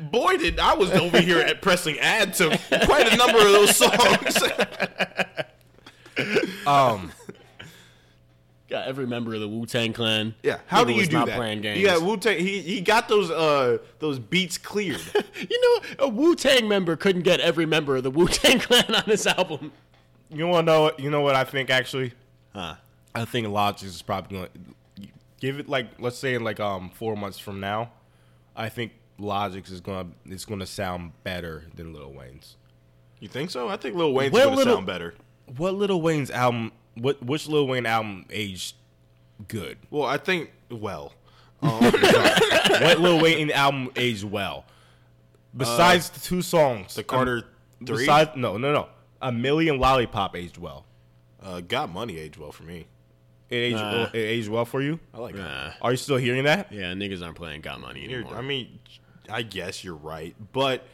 boy 0.12 0.36
did 0.36 0.60
I 0.60 0.74
was 0.74 0.90
over 0.92 1.20
here 1.20 1.38
at 1.38 1.62
pressing 1.62 1.98
add 1.98 2.34
to 2.34 2.58
quite 2.84 3.12
a 3.12 3.16
number 3.16 3.38
of 3.38 3.52
those 3.52 3.76
songs. 3.76 4.36
Um, 6.66 7.12
got 8.68 8.86
every 8.88 9.06
member 9.06 9.34
of 9.34 9.40
the 9.40 9.48
Wu 9.48 9.66
Tang 9.66 9.92
Clan. 9.92 10.34
yeah, 10.42 10.58
how 10.66 10.82
Nigga 10.82 10.86
do 10.86 10.92
you 10.92 10.98
was 11.00 11.08
do 11.08 11.16
not 11.16 11.26
that? 11.26 11.36
Playing 11.36 11.60
games. 11.62 11.80
Yeah, 11.80 11.98
Wu 11.98 12.16
Tang. 12.16 12.38
He 12.38 12.60
he 12.60 12.80
got 12.80 13.08
those 13.08 13.30
uh 13.30 13.78
those 13.98 14.18
beats 14.18 14.58
cleared. 14.58 15.00
you 15.48 15.60
know, 15.98 16.04
a 16.06 16.08
Wu 16.08 16.34
Tang 16.34 16.68
member 16.68 16.96
couldn't 16.96 17.22
get 17.22 17.40
every 17.40 17.66
member 17.66 17.96
of 17.96 18.02
the 18.02 18.10
Wu 18.10 18.26
Tang 18.28 18.58
Clan 18.60 18.94
on 18.94 19.04
this 19.06 19.26
album. 19.26 19.72
You 20.30 20.46
want 20.48 20.66
to 20.66 20.72
know? 20.72 20.82
what- 20.82 21.00
You 21.00 21.10
know 21.10 21.20
what 21.20 21.36
I 21.36 21.44
think 21.44 21.70
actually? 21.70 22.12
Huh. 22.54 22.74
I 23.14 23.24
think 23.24 23.48
Logic 23.48 23.86
is 23.88 24.02
probably 24.02 24.36
going 24.38 24.48
to 25.00 25.08
give 25.40 25.58
it 25.58 25.68
like 25.68 25.86
let's 26.00 26.18
say 26.18 26.34
in 26.34 26.42
like 26.44 26.60
um 26.60 26.90
four 26.90 27.16
months 27.16 27.38
from 27.38 27.60
now. 27.60 27.90
I 28.56 28.68
think 28.68 28.92
Logic 29.18 29.66
is 29.68 29.80
going 29.80 30.12
to 30.26 30.32
it's 30.32 30.44
going 30.44 30.60
to 30.60 30.66
sound 30.66 31.12
better 31.24 31.64
than 31.74 31.92
Lil 31.94 32.12
Wayne's. 32.12 32.56
You 33.20 33.28
think 33.28 33.50
so? 33.50 33.68
I 33.68 33.76
think 33.78 33.94
Lil 33.96 34.12
Wayne's 34.12 34.32
gonna 34.36 34.62
sound 34.62 34.84
better. 34.86 35.14
What 35.56 35.74
Lil 35.74 36.00
Wayne's 36.02 36.30
album? 36.30 36.72
What 36.96 37.22
which 37.22 37.46
Lil 37.46 37.66
Wayne 37.66 37.86
album 37.86 38.24
aged 38.30 38.74
good? 39.48 39.78
Well, 39.90 40.04
I 40.04 40.16
think 40.18 40.50
well. 40.70 41.12
what 41.60 43.00
Lil 43.00 43.20
Wayne 43.20 43.50
album 43.50 43.90
aged 43.96 44.24
well? 44.24 44.64
Besides 45.56 46.10
the 46.10 46.20
two 46.20 46.42
songs, 46.42 46.94
The 46.94 47.02
Carter 47.02 47.36
um, 47.80 47.86
Three, 47.86 47.98
Besides, 47.98 48.30
no, 48.36 48.56
no, 48.56 48.72
no. 48.72 48.88
A 49.22 49.32
Million 49.32 49.78
Lollipop 49.78 50.36
aged 50.36 50.58
well. 50.58 50.84
uh, 51.42 51.60
Got 51.60 51.90
Money 51.90 52.18
aged 52.18 52.36
well 52.38 52.52
for 52.52 52.62
me. 52.64 52.86
It 53.48 53.56
aged, 53.56 53.76
Nah. 53.76 54.04
it 54.12 54.14
aged 54.16 54.48
well 54.48 54.64
for 54.64 54.82
you. 54.82 54.98
I 55.14 55.18
like 55.18 55.34
it. 55.34 55.38
Nah. 55.38 55.72
Are 55.80 55.92
you 55.92 55.96
still 55.96 56.16
hearing 56.16 56.44
that? 56.44 56.72
Yeah, 56.72 56.92
niggas 56.94 57.22
aren't 57.22 57.36
playing 57.36 57.60
Got 57.62 57.80
Money 57.80 58.00
You're- 58.02 58.14
anymore. 58.16 58.36
I 58.36 58.42
mean, 58.42 58.78
I 59.30 59.42
guess 59.42 59.82
you're 59.84 59.94
right, 59.94 60.34
but 60.52 60.86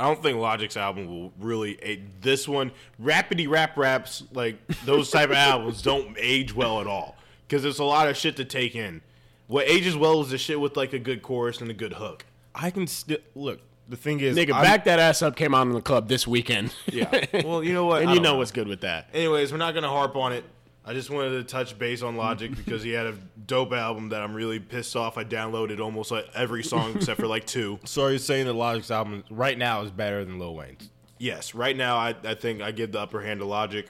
I 0.00 0.06
don't 0.06 0.22
think 0.22 0.38
Logic's 0.38 0.76
album 0.76 1.06
will 1.08 1.32
really. 1.40 2.00
This 2.20 2.46
one, 2.46 2.70
rapidy 3.02 3.48
rap 3.48 3.76
raps, 3.76 4.22
like 4.32 4.58
those 4.84 5.10
type 5.10 5.30
of 5.30 5.36
albums, 5.36 5.82
don't 5.82 6.16
age 6.18 6.54
well 6.54 6.80
at 6.80 6.86
all 6.86 7.16
because 7.46 7.62
there's 7.62 7.78
a 7.80 7.84
lot 7.84 8.08
of 8.08 8.16
shit 8.16 8.36
to 8.36 8.44
take 8.44 8.76
in. 8.76 9.00
What 9.48 9.66
ages 9.68 9.96
well 9.96 10.20
is 10.20 10.30
the 10.30 10.38
shit 10.38 10.60
with 10.60 10.76
like 10.76 10.92
a 10.92 10.98
good 10.98 11.22
chorus 11.22 11.60
and 11.60 11.70
a 11.70 11.74
good 11.74 11.94
hook. 11.94 12.24
I 12.54 12.70
can 12.70 12.86
still 12.86 13.18
look. 13.34 13.60
The 13.88 13.96
thing 13.96 14.20
is, 14.20 14.36
Nigga, 14.36 14.52
I'm- 14.52 14.62
back 14.62 14.84
that 14.84 14.98
ass 14.98 15.22
up 15.22 15.34
came 15.34 15.54
out 15.54 15.66
in 15.66 15.72
the 15.72 15.80
club 15.80 16.08
this 16.08 16.26
weekend. 16.26 16.74
Yeah. 16.92 17.24
Well, 17.42 17.64
you 17.64 17.72
know 17.72 17.86
what? 17.86 18.02
and 18.02 18.10
I 18.10 18.14
you 18.14 18.20
know 18.20 18.32
know. 18.32 18.36
what's 18.36 18.50
good 18.52 18.68
with 18.68 18.82
that. 18.82 19.08
Anyways, 19.14 19.50
we're 19.50 19.56
not 19.58 19.72
gonna 19.72 19.88
harp 19.88 20.14
on 20.14 20.32
it. 20.34 20.44
I 20.88 20.94
just 20.94 21.10
wanted 21.10 21.30
to 21.30 21.44
touch 21.44 21.78
base 21.78 22.00
on 22.02 22.16
Logic 22.16 22.54
because 22.54 22.82
he 22.82 22.90
had 22.92 23.06
a 23.06 23.14
dope 23.46 23.72
album 23.72 24.08
that 24.08 24.22
I'm 24.22 24.32
really 24.34 24.58
pissed 24.58 24.96
off. 24.96 25.18
I 25.18 25.24
downloaded 25.24 25.80
almost 25.80 26.10
like 26.10 26.26
every 26.34 26.64
song 26.64 26.94
except 26.96 27.20
for 27.20 27.26
like 27.26 27.46
two. 27.46 27.78
So 27.84 28.06
you're 28.08 28.18
saying 28.18 28.46
that 28.46 28.54
Logic's 28.54 28.90
album 28.90 29.22
right 29.30 29.58
now 29.58 29.82
is 29.82 29.90
better 29.90 30.24
than 30.24 30.38
Lil 30.38 30.54
Wayne's? 30.54 30.88
Yes, 31.18 31.54
right 31.54 31.76
now 31.76 31.96
I, 31.96 32.14
I 32.24 32.34
think 32.34 32.62
I 32.62 32.70
give 32.70 32.92
the 32.92 33.00
upper 33.00 33.20
hand 33.20 33.40
to 33.40 33.46
Logic. 33.46 33.86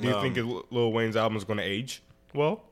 Do 0.00 0.08
you 0.08 0.14
Um, 0.14 0.22
think 0.22 0.36
Lil- 0.36 0.64
Lil 0.70 0.92
Wayne's 0.92 1.16
album 1.16 1.36
is 1.36 1.44
going 1.44 1.58
to 1.58 1.64
age 1.64 2.02
well? 2.32 2.62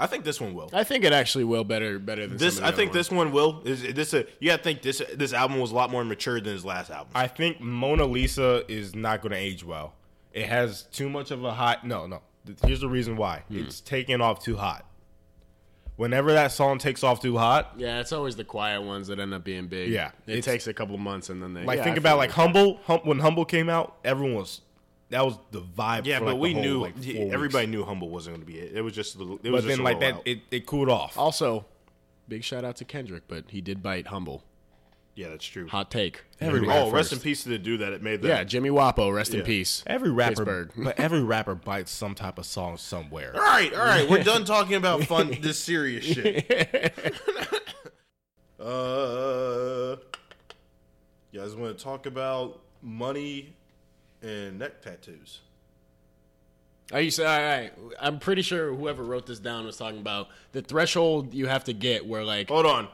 I 0.00 0.06
think 0.06 0.24
this 0.24 0.40
one 0.40 0.54
will. 0.54 0.70
I 0.72 0.84
think 0.84 1.04
it 1.04 1.12
actually 1.12 1.42
will 1.44 1.64
better 1.64 1.98
better 1.98 2.26
than 2.28 2.36
This 2.38 2.54
some 2.56 2.64
I 2.64 2.68
of 2.68 2.74
the 2.74 2.76
think 2.82 2.90
other 2.92 2.98
this 3.00 3.10
one 3.10 3.32
will. 3.32 3.62
Is 3.64 3.82
is 3.82 3.94
this 3.94 4.14
a 4.14 4.26
you 4.38 4.48
gotta 4.50 4.62
think 4.62 4.80
this 4.80 5.02
this 5.14 5.32
album 5.32 5.58
was 5.58 5.72
a 5.72 5.74
lot 5.74 5.90
more 5.90 6.04
mature 6.04 6.40
than 6.40 6.52
his 6.52 6.64
last 6.64 6.88
album. 6.90 7.10
I 7.16 7.26
think 7.26 7.60
Mona 7.60 8.04
Lisa 8.06 8.62
is 8.72 8.94
not 8.94 9.22
going 9.22 9.32
to 9.32 9.38
age 9.38 9.64
well. 9.64 9.94
It 10.32 10.46
has 10.46 10.84
too 10.92 11.08
much 11.10 11.32
of 11.32 11.42
a 11.42 11.52
hot. 11.52 11.84
No, 11.84 12.06
no. 12.06 12.20
Th- 12.56 12.58
Here's 12.66 12.80
the 12.80 12.88
reason 12.88 13.16
why. 13.16 13.44
Hmm. 13.48 13.58
It's 13.58 13.80
taking 13.80 14.20
off 14.20 14.42
too 14.42 14.56
hot. 14.56 14.84
Whenever 15.96 16.32
that 16.32 16.52
song 16.52 16.78
takes 16.78 17.02
off 17.02 17.20
too 17.20 17.36
hot, 17.36 17.72
Yeah, 17.76 17.98
it's 18.00 18.12
always 18.12 18.36
the 18.36 18.44
quiet 18.44 18.82
ones 18.82 19.08
that 19.08 19.18
end 19.18 19.34
up 19.34 19.42
being 19.42 19.66
big. 19.66 19.90
Yeah, 19.90 20.12
it 20.28 20.42
takes 20.42 20.68
a 20.68 20.72
couple 20.72 20.96
months 20.96 21.28
and 21.28 21.42
then 21.42 21.54
they 21.54 21.64
like 21.64 21.78
yeah, 21.78 21.84
think 21.84 21.96
I 21.96 21.98
about 21.98 22.18
like. 22.18 22.30
Humble. 22.30 22.78
Hum, 22.84 23.00
when 23.02 23.18
Humble 23.18 23.44
came 23.44 23.68
out, 23.68 23.96
everyone 24.04 24.34
was 24.36 24.60
that 25.10 25.24
was 25.24 25.38
the 25.50 25.60
vibe. 25.60 26.04
yeah, 26.06 26.18
for, 26.20 26.26
but 26.26 26.32
like, 26.34 26.40
we 26.42 26.48
the 26.50 26.54
whole, 26.54 26.62
knew 26.62 26.80
like, 26.82 27.02
he- 27.02 27.14
four 27.14 27.22
weeks. 27.24 27.34
everybody 27.34 27.66
knew 27.66 27.84
Humble 27.84 28.10
wasn't 28.10 28.36
going 28.36 28.46
to 28.46 28.52
be 28.52 28.58
it. 28.60 28.76
It 28.76 28.82
was 28.82 28.92
just 28.92 29.16
a 29.16 29.18
little- 29.18 29.36
it 29.36 29.42
But 29.44 29.52
was 29.52 29.64
just 29.64 29.76
then 29.76 29.80
a 29.80 29.82
like 29.82 29.98
that, 30.00 30.14
rollout. 30.16 30.22
it, 30.26 30.38
it 30.52 30.66
cooled 30.66 30.88
off. 30.88 31.18
Also, 31.18 31.64
big 32.28 32.44
shout 32.44 32.64
out 32.64 32.76
to 32.76 32.84
Kendrick, 32.84 33.24
but 33.26 33.44
he 33.48 33.60
did 33.60 33.82
bite 33.82 34.06
humble. 34.08 34.44
Yeah, 35.18 35.30
that's 35.30 35.44
true. 35.44 35.66
Hot 35.66 35.90
take. 35.90 36.22
Every 36.40 36.60
oh, 36.60 36.92
rest 36.92 37.10
first. 37.10 37.12
in 37.14 37.18
peace 37.18 37.42
to 37.42 37.48
the 37.48 37.58
dude 37.58 37.80
that 37.80 37.92
it 37.92 38.04
made 38.04 38.22
that. 38.22 38.28
Yeah, 38.28 38.44
Jimmy 38.44 38.70
Wopo, 38.70 39.12
rest 39.12 39.32
in 39.34 39.40
Yeah. 39.40 39.46
peace. 39.46 39.82
Every 39.84 40.12
rapper, 40.12 40.44
Pittsburgh. 40.44 40.70
but 40.76 41.00
every 41.00 41.24
rapper 41.24 41.56
bites 41.56 41.90
some 41.90 42.14
type 42.14 42.38
of 42.38 42.46
song 42.46 42.76
somewhere. 42.76 43.32
All 43.34 43.40
right, 43.40 43.74
all 43.74 43.84
right, 43.84 44.08
we're 44.08 44.22
done 44.22 44.44
talking 44.44 44.76
about 44.76 45.02
fun, 45.02 45.36
this 45.42 45.58
serious 45.58 46.04
shit. 46.04 46.48
uh, 48.60 49.96
you 51.32 51.40
guys 51.40 51.56
want 51.56 51.76
to 51.76 51.82
talk 51.82 52.06
about 52.06 52.60
money 52.80 53.56
and 54.22 54.60
neck 54.60 54.82
tattoos? 54.82 55.40
Are 56.92 57.00
you 57.00 57.10
saying? 57.10 57.28
All 57.28 57.58
right, 57.58 57.72
I'm 58.00 58.20
pretty 58.20 58.42
sure 58.42 58.72
whoever 58.72 59.02
wrote 59.02 59.26
this 59.26 59.40
down 59.40 59.66
was 59.66 59.76
talking 59.76 59.98
about 59.98 60.28
the 60.52 60.62
threshold 60.62 61.34
you 61.34 61.48
have 61.48 61.64
to 61.64 61.72
get 61.72 62.06
where 62.06 62.22
like. 62.22 62.46
Hold 62.50 62.66
on, 62.66 62.88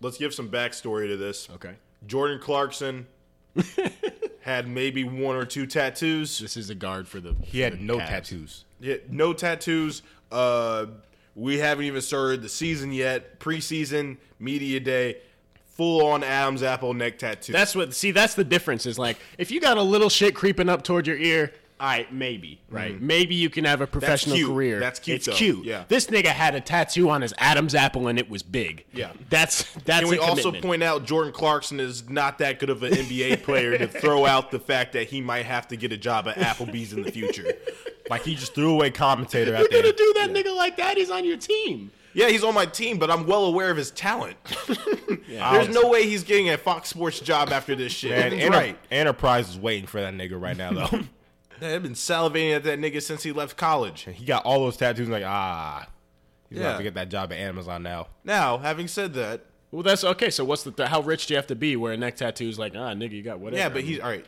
let's 0.00 0.18
give 0.18 0.34
some 0.34 0.48
backstory 0.50 1.08
to 1.08 1.16
this. 1.16 1.48
Okay, 1.54 1.74
Jordan 2.06 2.38
Clarkson 2.40 3.06
had 4.40 4.68
maybe 4.68 5.04
one 5.04 5.36
or 5.36 5.44
two 5.44 5.66
tattoos. 5.66 6.38
this 6.38 6.56
is 6.56 6.70
a 6.70 6.74
guard 6.74 7.08
for 7.08 7.20
the. 7.20 7.34
He 7.42 7.58
for 7.58 7.64
had 7.64 7.72
the 7.74 7.82
no 7.84 7.98
Cavs. 7.98 8.08
tattoos. 8.08 8.64
Yeah, 8.80 8.96
no 9.10 9.32
tattoos. 9.32 10.02
Uh, 10.30 10.86
we 11.34 11.58
haven't 11.58 11.84
even 11.84 12.00
started 12.00 12.42
the 12.42 12.48
season 12.48 12.92
yet. 12.92 13.38
Preseason, 13.40 14.16
media 14.38 14.80
day, 14.80 15.18
full 15.66 16.06
on 16.06 16.22
Adam's 16.24 16.62
apple 16.62 16.94
neck 16.94 17.18
tattoo. 17.18 17.52
That's 17.52 17.74
what. 17.74 17.94
See, 17.94 18.10
that's 18.10 18.34
the 18.34 18.44
difference. 18.44 18.86
Is 18.86 18.98
like 18.98 19.18
if 19.38 19.50
you 19.50 19.60
got 19.60 19.76
a 19.78 19.82
little 19.82 20.08
shit 20.08 20.34
creeping 20.34 20.68
up 20.68 20.82
toward 20.82 21.06
your 21.06 21.18
ear. 21.18 21.52
All 21.78 21.86
right, 21.88 22.10
maybe 22.12 22.60
right. 22.70 22.94
Mm-hmm. 22.94 23.06
Maybe 23.06 23.34
you 23.34 23.50
can 23.50 23.64
have 23.64 23.82
a 23.82 23.86
professional 23.86 24.36
cute. 24.36 24.48
career. 24.48 24.80
That's 24.80 24.98
cute, 24.98 25.16
It's 25.16 25.26
though. 25.26 25.32
cute. 25.32 25.64
Yeah. 25.66 25.84
This 25.88 26.06
nigga 26.06 26.28
had 26.28 26.54
a 26.54 26.60
tattoo 26.60 27.10
on 27.10 27.20
his 27.20 27.34
Adam's 27.36 27.74
apple 27.74 28.08
and 28.08 28.18
it 28.18 28.30
was 28.30 28.42
big. 28.42 28.86
Yeah. 28.92 29.12
That's 29.28 29.70
that's. 29.84 30.00
Can 30.00 30.08
we 30.10 30.18
also 30.18 30.52
point 30.52 30.82
out 30.82 31.04
Jordan 31.04 31.32
Clarkson 31.34 31.78
is 31.78 32.08
not 32.08 32.38
that 32.38 32.60
good 32.60 32.70
of 32.70 32.82
an 32.82 32.92
NBA 32.92 33.42
player 33.44 33.76
to 33.76 33.86
throw 33.86 34.24
out 34.24 34.50
the 34.50 34.58
fact 34.58 34.94
that 34.94 35.08
he 35.08 35.20
might 35.20 35.44
have 35.44 35.68
to 35.68 35.76
get 35.76 35.92
a 35.92 35.98
job 35.98 36.28
at 36.28 36.36
Applebee's 36.36 36.94
in 36.94 37.02
the 37.02 37.12
future. 37.12 37.52
Like 38.08 38.22
he 38.22 38.34
just 38.36 38.54
threw 38.54 38.70
away 38.72 38.90
commentator 38.90 39.50
You're 39.58 39.68
gonna 39.68 39.92
do 39.92 40.12
that 40.16 40.30
nigga 40.30 40.56
like 40.56 40.76
that? 40.78 40.96
He's 40.96 41.10
on 41.10 41.24
your 41.24 41.36
team. 41.36 41.90
Yeah, 42.14 42.28
he's 42.28 42.42
on 42.42 42.54
my 42.54 42.64
team, 42.64 42.96
but 42.98 43.10
I'm 43.10 43.26
well 43.26 43.44
aware 43.44 43.70
of 43.70 43.76
his 43.76 43.90
talent. 43.90 44.36
Yeah. 45.28 45.52
There's 45.52 45.74
no 45.74 45.88
way 45.88 46.04
he's 46.06 46.22
getting 46.22 46.50
a 46.50 46.56
Fox 46.56 46.88
Sports 46.88 47.18
job 47.20 47.50
after 47.50 47.74
this 47.74 47.92
shit. 47.92 48.12
Enter- 48.32 48.56
right. 48.56 48.78
Enterprise 48.90 49.48
is 49.50 49.58
waiting 49.58 49.86
for 49.86 50.00
that 50.00 50.14
nigga 50.14 50.40
right 50.40 50.56
now 50.56 50.72
though. 50.72 51.00
I've 51.60 51.82
been 51.82 51.92
salivating 51.94 52.54
at 52.56 52.64
that 52.64 52.78
nigga 52.78 53.02
since 53.02 53.22
he 53.22 53.32
left 53.32 53.56
college. 53.56 54.02
he 54.12 54.24
got 54.24 54.44
all 54.44 54.60
those 54.60 54.76
tattoos. 54.76 55.08
Like 55.08 55.24
ah, 55.24 55.86
he's 56.48 56.58
Yeah. 56.58 56.64
about 56.68 56.76
to 56.78 56.82
get 56.84 56.94
that 56.94 57.08
job 57.08 57.32
at 57.32 57.38
Amazon 57.38 57.82
now. 57.82 58.08
Now, 58.24 58.58
having 58.58 58.88
said 58.88 59.14
that, 59.14 59.42
Well, 59.70 59.82
that's 59.82 60.04
okay. 60.04 60.30
So 60.30 60.44
what's 60.44 60.62
the 60.62 60.70
th- 60.72 60.88
how 60.88 61.00
rich 61.00 61.26
do 61.26 61.34
you 61.34 61.36
have 61.38 61.46
to 61.48 61.54
be 61.56 61.76
where 61.76 61.92
a 61.92 61.96
neck 61.96 62.16
tattoo's 62.16 62.58
like 62.58 62.74
ah 62.74 62.92
nigga 62.94 63.12
you 63.12 63.22
got 63.22 63.38
whatever? 63.40 63.60
Yeah, 63.60 63.68
but 63.68 63.82
he's 63.82 64.00
all 64.00 64.08
right. 64.10 64.24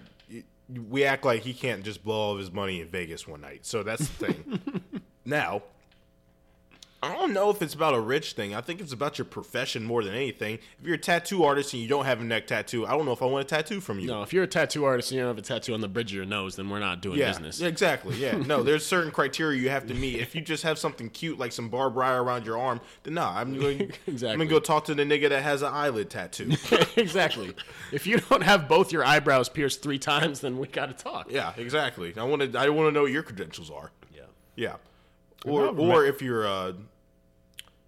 We 0.90 1.04
act 1.04 1.24
like 1.24 1.42
he 1.42 1.54
can't 1.54 1.82
just 1.82 2.04
blow 2.04 2.14
all 2.16 2.32
of 2.32 2.38
his 2.38 2.52
money 2.52 2.80
in 2.80 2.88
Vegas 2.88 3.26
one 3.26 3.40
night. 3.40 3.64
So 3.64 3.82
that's 3.82 4.06
the 4.08 4.26
thing. 4.26 4.80
now, 5.24 5.62
I 7.00 7.14
don't 7.14 7.32
know 7.32 7.48
if 7.50 7.62
it's 7.62 7.74
about 7.74 7.94
a 7.94 8.00
rich 8.00 8.32
thing. 8.32 8.56
I 8.56 8.60
think 8.60 8.80
it's 8.80 8.92
about 8.92 9.18
your 9.18 9.24
profession 9.24 9.84
more 9.84 10.02
than 10.02 10.14
anything. 10.14 10.58
If 10.80 10.84
you're 10.86 10.96
a 10.96 10.98
tattoo 10.98 11.44
artist 11.44 11.72
and 11.72 11.80
you 11.80 11.88
don't 11.88 12.06
have 12.06 12.20
a 12.20 12.24
neck 12.24 12.48
tattoo, 12.48 12.86
I 12.88 12.90
don't 12.90 13.04
know 13.06 13.12
if 13.12 13.22
I 13.22 13.26
want 13.26 13.44
a 13.44 13.48
tattoo 13.48 13.80
from 13.80 14.00
you. 14.00 14.08
no. 14.08 14.22
If 14.22 14.32
you're 14.32 14.42
a 14.42 14.48
tattoo 14.48 14.84
artist 14.84 15.12
and 15.12 15.16
you 15.16 15.22
don't 15.22 15.28
have 15.30 15.38
a 15.38 15.46
tattoo 15.46 15.74
on 15.74 15.80
the 15.80 15.86
bridge 15.86 16.10
of 16.10 16.16
your 16.16 16.24
nose, 16.26 16.56
then 16.56 16.68
we're 16.68 16.80
not 16.80 17.00
doing 17.00 17.20
Yeah, 17.20 17.28
business. 17.28 17.60
yeah, 17.60 17.68
exactly. 17.68 18.16
Yeah, 18.16 18.32
no, 18.46 18.64
there's 18.64 18.84
certain 18.84 19.12
criteria 19.12 19.60
you 19.62 19.70
have 19.70 19.86
to 19.86 19.94
meet. 19.94 20.16
If 20.16 20.34
you 20.34 20.40
just 20.40 20.64
have 20.64 20.76
something 20.76 21.08
cute 21.10 21.38
like 21.38 21.52
some 21.52 21.68
barbed 21.68 21.94
wire 21.94 22.20
around 22.20 22.44
your 22.44 22.58
arm, 22.58 22.80
then 23.04 23.14
no, 23.14 23.22
I'm 23.22 23.56
going. 23.56 23.80
I'm 24.08 24.14
Exactly. 24.14 24.36
gonna 24.38 24.50
go 24.50 24.58
talk 24.58 24.86
to 24.86 24.94
the 24.96 25.04
nigga 25.04 25.28
that 25.28 25.42
has 25.44 25.62
an 25.62 25.72
eyelid 25.72 26.10
tattoo. 26.10 26.50
exactly. 26.96 27.54
If 27.92 28.08
you 28.08 28.18
don't 28.18 28.42
have 28.42 28.68
both 28.68 28.90
your 28.92 29.04
eyebrows 29.04 29.48
pierced 29.48 29.82
three 29.84 30.00
times, 30.00 30.40
then 30.40 30.58
we 30.58 30.66
got 30.66 30.86
to 30.86 30.94
talk. 31.04 31.30
Yeah, 31.30 31.52
exactly. 31.56 32.12
I 32.16 32.24
want 32.24 32.42
to. 32.52 32.58
I 32.58 32.68
want 32.70 32.88
to 32.88 32.92
know 32.92 33.02
what 33.02 33.12
your 33.12 33.22
credentials 33.22 33.70
are. 33.70 33.92
Yeah. 34.12 34.22
Yeah, 34.56 34.74
or 35.44 35.66
or 35.66 36.04
if 36.04 36.22
you're 36.22 36.46
uh, 36.46 36.72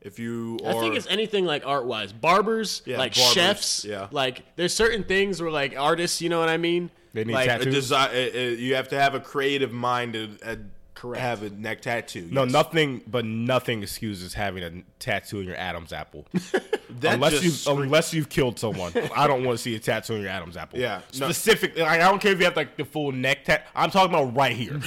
if 0.00 0.18
you 0.18 0.58
are. 0.64 0.70
I 0.76 0.80
think 0.80 0.96
it's 0.96 1.06
anything 1.08 1.44
like 1.44 1.66
art 1.66 1.84
wise. 1.86 2.12
Barbers, 2.12 2.82
Yeah, 2.86 2.98
like 2.98 3.14
barbers, 3.14 3.32
chefs. 3.34 3.84
yeah. 3.84 4.08
Like 4.10 4.42
there's 4.56 4.74
certain 4.74 5.04
things 5.04 5.40
where 5.42 5.50
like 5.50 5.74
artists, 5.78 6.22
you 6.22 6.28
know 6.28 6.40
what 6.40 6.48
I 6.48 6.56
mean? 6.56 6.90
They 7.12 7.24
need 7.24 7.34
like, 7.34 7.48
a 7.48 7.58
tattoos. 7.58 7.90
desi- 7.90 7.92
uh, 7.92 8.38
uh, 8.38 8.56
you 8.56 8.74
have 8.76 8.88
to 8.90 9.00
have 9.00 9.14
a 9.14 9.20
creative 9.20 9.72
mind 9.72 10.12
to 10.12 10.30
uh, 10.44 10.56
Correct. 10.94 11.20
have 11.20 11.42
a 11.42 11.50
neck 11.50 11.82
tattoo. 11.82 12.28
No, 12.30 12.44
yes. 12.44 12.52
nothing, 12.52 13.00
but 13.06 13.24
nothing 13.24 13.82
excuses 13.82 14.34
having 14.34 14.62
a 14.62 14.82
tattoo 15.00 15.40
in 15.40 15.46
your 15.46 15.56
Adam's 15.56 15.92
apple. 15.92 16.26
That 17.00 17.14
unless 17.14 17.42
you 17.42 17.72
unless 17.72 18.12
you've 18.12 18.28
killed 18.28 18.58
someone, 18.58 18.92
I 19.14 19.26
don't 19.26 19.44
want 19.44 19.58
to 19.58 19.62
see 19.62 19.74
a 19.76 19.78
tattoo 19.78 20.14
on 20.14 20.20
your 20.20 20.30
Adam's 20.30 20.56
apple. 20.56 20.78
Yeah, 20.78 21.00
no. 21.18 21.26
specifically. 21.26 21.82
Like, 21.82 22.00
I 22.00 22.10
don't 22.10 22.20
care 22.20 22.32
if 22.32 22.38
you 22.38 22.44
have 22.44 22.56
like 22.56 22.76
the 22.76 22.84
full 22.84 23.12
neck 23.12 23.44
tat. 23.44 23.66
I'm 23.74 23.90
talking 23.90 24.14
about 24.14 24.36
right 24.36 24.56
here. 24.56 24.74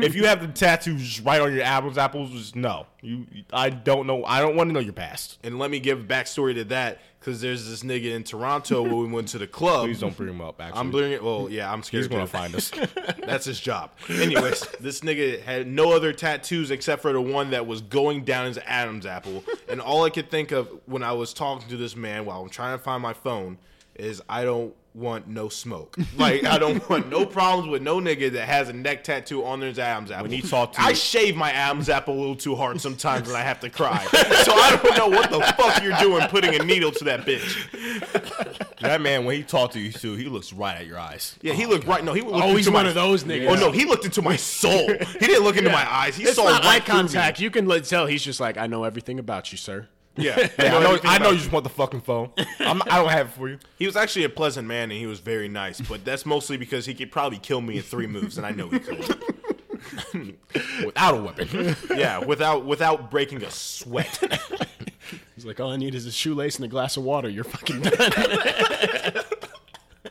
if 0.00 0.14
you 0.14 0.26
have 0.26 0.40
the 0.40 0.48
tattoos 0.48 1.20
right 1.20 1.40
on 1.40 1.52
your 1.54 1.64
Adam's 1.64 1.98
apples, 1.98 2.30
just 2.30 2.56
no. 2.56 2.86
You, 3.00 3.26
I 3.52 3.70
don't 3.70 4.06
know. 4.06 4.24
I 4.24 4.40
don't 4.40 4.54
want 4.54 4.70
to 4.70 4.74
know 4.74 4.80
your 4.80 4.92
past. 4.92 5.38
and 5.42 5.58
let 5.58 5.70
me 5.70 5.80
give 5.80 6.06
backstory 6.06 6.54
to 6.54 6.64
that 6.64 7.00
because 7.22 7.40
there's 7.40 7.68
this 7.68 7.82
nigga 7.82 8.14
in 8.14 8.24
Toronto 8.24 8.82
when 8.82 8.98
we 8.98 9.06
went 9.06 9.28
to 9.28 9.38
the 9.38 9.46
club. 9.46 9.86
Please 9.86 10.00
don't 10.00 10.16
bring 10.16 10.28
him 10.28 10.40
up. 10.40 10.60
Actually, 10.60 10.80
I'm 10.80 10.90
bringing 10.90 11.12
it. 11.12 11.22
Well, 11.22 11.48
yeah, 11.48 11.72
I'm 11.72 11.82
scared. 11.82 12.04
He's 12.04 12.08
gonna 12.08 12.22
to. 12.22 12.26
find 12.26 12.54
us. 12.54 12.72
That's 13.26 13.44
his 13.44 13.60
job. 13.60 13.92
Anyways, 14.08 14.60
this 14.80 15.00
nigga 15.00 15.40
had 15.42 15.68
no 15.68 15.92
other 15.92 16.12
tattoos 16.12 16.70
except 16.70 17.02
for 17.02 17.12
the 17.12 17.20
one 17.20 17.50
that 17.50 17.66
was 17.66 17.80
going 17.80 18.24
down 18.24 18.46
his 18.46 18.58
Adam's 18.58 19.06
apple. 19.06 19.44
And 19.68 19.80
all 19.80 20.04
I 20.04 20.10
could 20.10 20.30
think 20.30 20.50
of 20.50 20.68
when 20.86 21.02
I 21.02 21.12
was 21.12 21.32
talking 21.32 21.41
to 21.68 21.76
this 21.76 21.96
man 21.96 22.24
while 22.24 22.40
I'm 22.42 22.48
trying 22.48 22.78
to 22.78 22.82
find 22.82 23.02
my 23.02 23.12
phone 23.12 23.58
is 23.96 24.22
I 24.28 24.44
don't 24.44 24.74
want 24.94 25.26
no 25.26 25.48
smoke. 25.48 25.96
Like 26.16 26.44
I 26.44 26.58
don't 26.58 26.88
want 26.88 27.08
no 27.08 27.26
problems 27.26 27.68
with 27.68 27.82
no 27.82 27.98
nigga 27.98 28.30
that 28.32 28.46
has 28.46 28.68
a 28.68 28.72
neck 28.72 29.02
tattoo 29.02 29.44
on 29.44 29.58
their 29.58 29.70
Adam's 29.70 30.10
apple. 30.10 30.22
When 30.24 30.30
he 30.30 30.40
talked 30.42 30.74
to 30.76 30.82
I 30.82 30.90
you- 30.90 30.94
shave 30.94 31.34
my 31.34 31.50
Adam's 31.50 31.88
apple 31.88 32.14
a 32.14 32.18
little 32.20 32.36
too 32.36 32.54
hard 32.54 32.80
sometimes 32.80 33.26
and 33.28 33.36
I 33.36 33.42
have 33.42 33.58
to 33.60 33.70
cry. 33.70 34.04
so 34.10 34.52
I 34.52 34.78
don't 34.82 34.96
know 34.96 35.08
what 35.08 35.30
the 35.30 35.40
fuck 35.56 35.82
you're 35.82 35.96
doing 35.98 36.28
putting 36.28 36.54
a 36.54 36.62
needle 36.64 36.92
to 36.92 37.04
that 37.04 37.22
bitch. 37.22 38.78
That 38.80 39.00
man, 39.00 39.24
when 39.24 39.36
he 39.36 39.42
talked 39.42 39.72
to 39.74 39.80
you 39.80 39.90
too, 39.92 40.14
he 40.14 40.24
looks 40.24 40.52
right 40.52 40.76
at 40.76 40.86
your 40.86 40.98
eyes. 40.98 41.36
Yeah, 41.42 41.54
he 41.54 41.64
oh, 41.64 41.70
looked 41.70 41.86
right. 41.86 42.04
No, 42.04 42.12
he 42.12 42.20
looked 42.20 42.34
Oh, 42.36 42.48
he's 42.54 42.66
into 42.66 42.72
one 42.76 42.84
my, 42.84 42.88
of 42.90 42.94
those 42.94 43.24
niggas. 43.24 43.48
Oh 43.48 43.54
no, 43.54 43.70
he 43.72 43.84
looked 43.84 44.04
into 44.04 44.22
my 44.22 44.36
soul. 44.36 44.88
He 44.88 45.26
didn't 45.26 45.44
look 45.44 45.56
into 45.56 45.70
my 45.70 45.90
eyes. 45.90 46.16
He 46.16 46.24
It's 46.24 46.36
saw 46.36 46.44
not 46.44 46.64
eye 46.64 46.66
right 46.66 46.82
me. 46.82 46.86
contact. 46.86 47.40
You 47.40 47.50
can 47.50 47.68
tell 47.82 48.06
he's 48.06 48.22
just 48.22 48.38
like, 48.40 48.56
I 48.58 48.66
know 48.66 48.84
everything 48.84 49.18
about 49.18 49.50
you, 49.52 49.58
sir. 49.58 49.88
Yeah, 50.16 50.38
Yeah, 50.58 50.76
I 50.76 50.80
know, 50.82 50.98
I 51.04 51.18
know 51.18 51.30
you 51.30 51.38
just 51.38 51.50
want 51.52 51.64
the 51.64 51.70
fucking 51.70 52.02
phone. 52.02 52.30
I'm, 52.60 52.82
I 52.82 52.98
don't 52.98 53.08
have 53.08 53.28
it 53.28 53.32
for 53.32 53.48
you. 53.48 53.58
He 53.78 53.86
was 53.86 53.96
actually 53.96 54.24
a 54.24 54.28
pleasant 54.28 54.68
man 54.68 54.90
and 54.90 54.92
he 54.92 55.06
was 55.06 55.20
very 55.20 55.48
nice, 55.48 55.80
but 55.80 56.04
that's 56.04 56.26
mostly 56.26 56.56
because 56.56 56.84
he 56.86 56.94
could 56.94 57.10
probably 57.10 57.38
kill 57.38 57.60
me 57.60 57.76
in 57.76 57.82
three 57.82 58.06
moves, 58.06 58.36
and 58.36 58.46
I 58.46 58.50
know 58.50 58.68
he 58.68 58.78
could. 58.78 58.98
Without 60.84 61.14
a 61.14 61.22
weapon. 61.22 61.76
Yeah, 61.90 62.18
without 62.18 62.64
without 62.64 63.10
breaking 63.10 63.42
a 63.42 63.50
sweat. 63.50 64.22
He's 65.34 65.44
like, 65.44 65.58
all 65.60 65.70
I 65.70 65.76
need 65.76 65.94
is 65.94 66.06
a 66.06 66.12
shoelace 66.12 66.56
and 66.56 66.64
a 66.64 66.68
glass 66.68 66.96
of 66.96 67.02
water. 67.02 67.28
You're 67.28 67.42
fucking 67.44 67.80
done. 67.80 67.92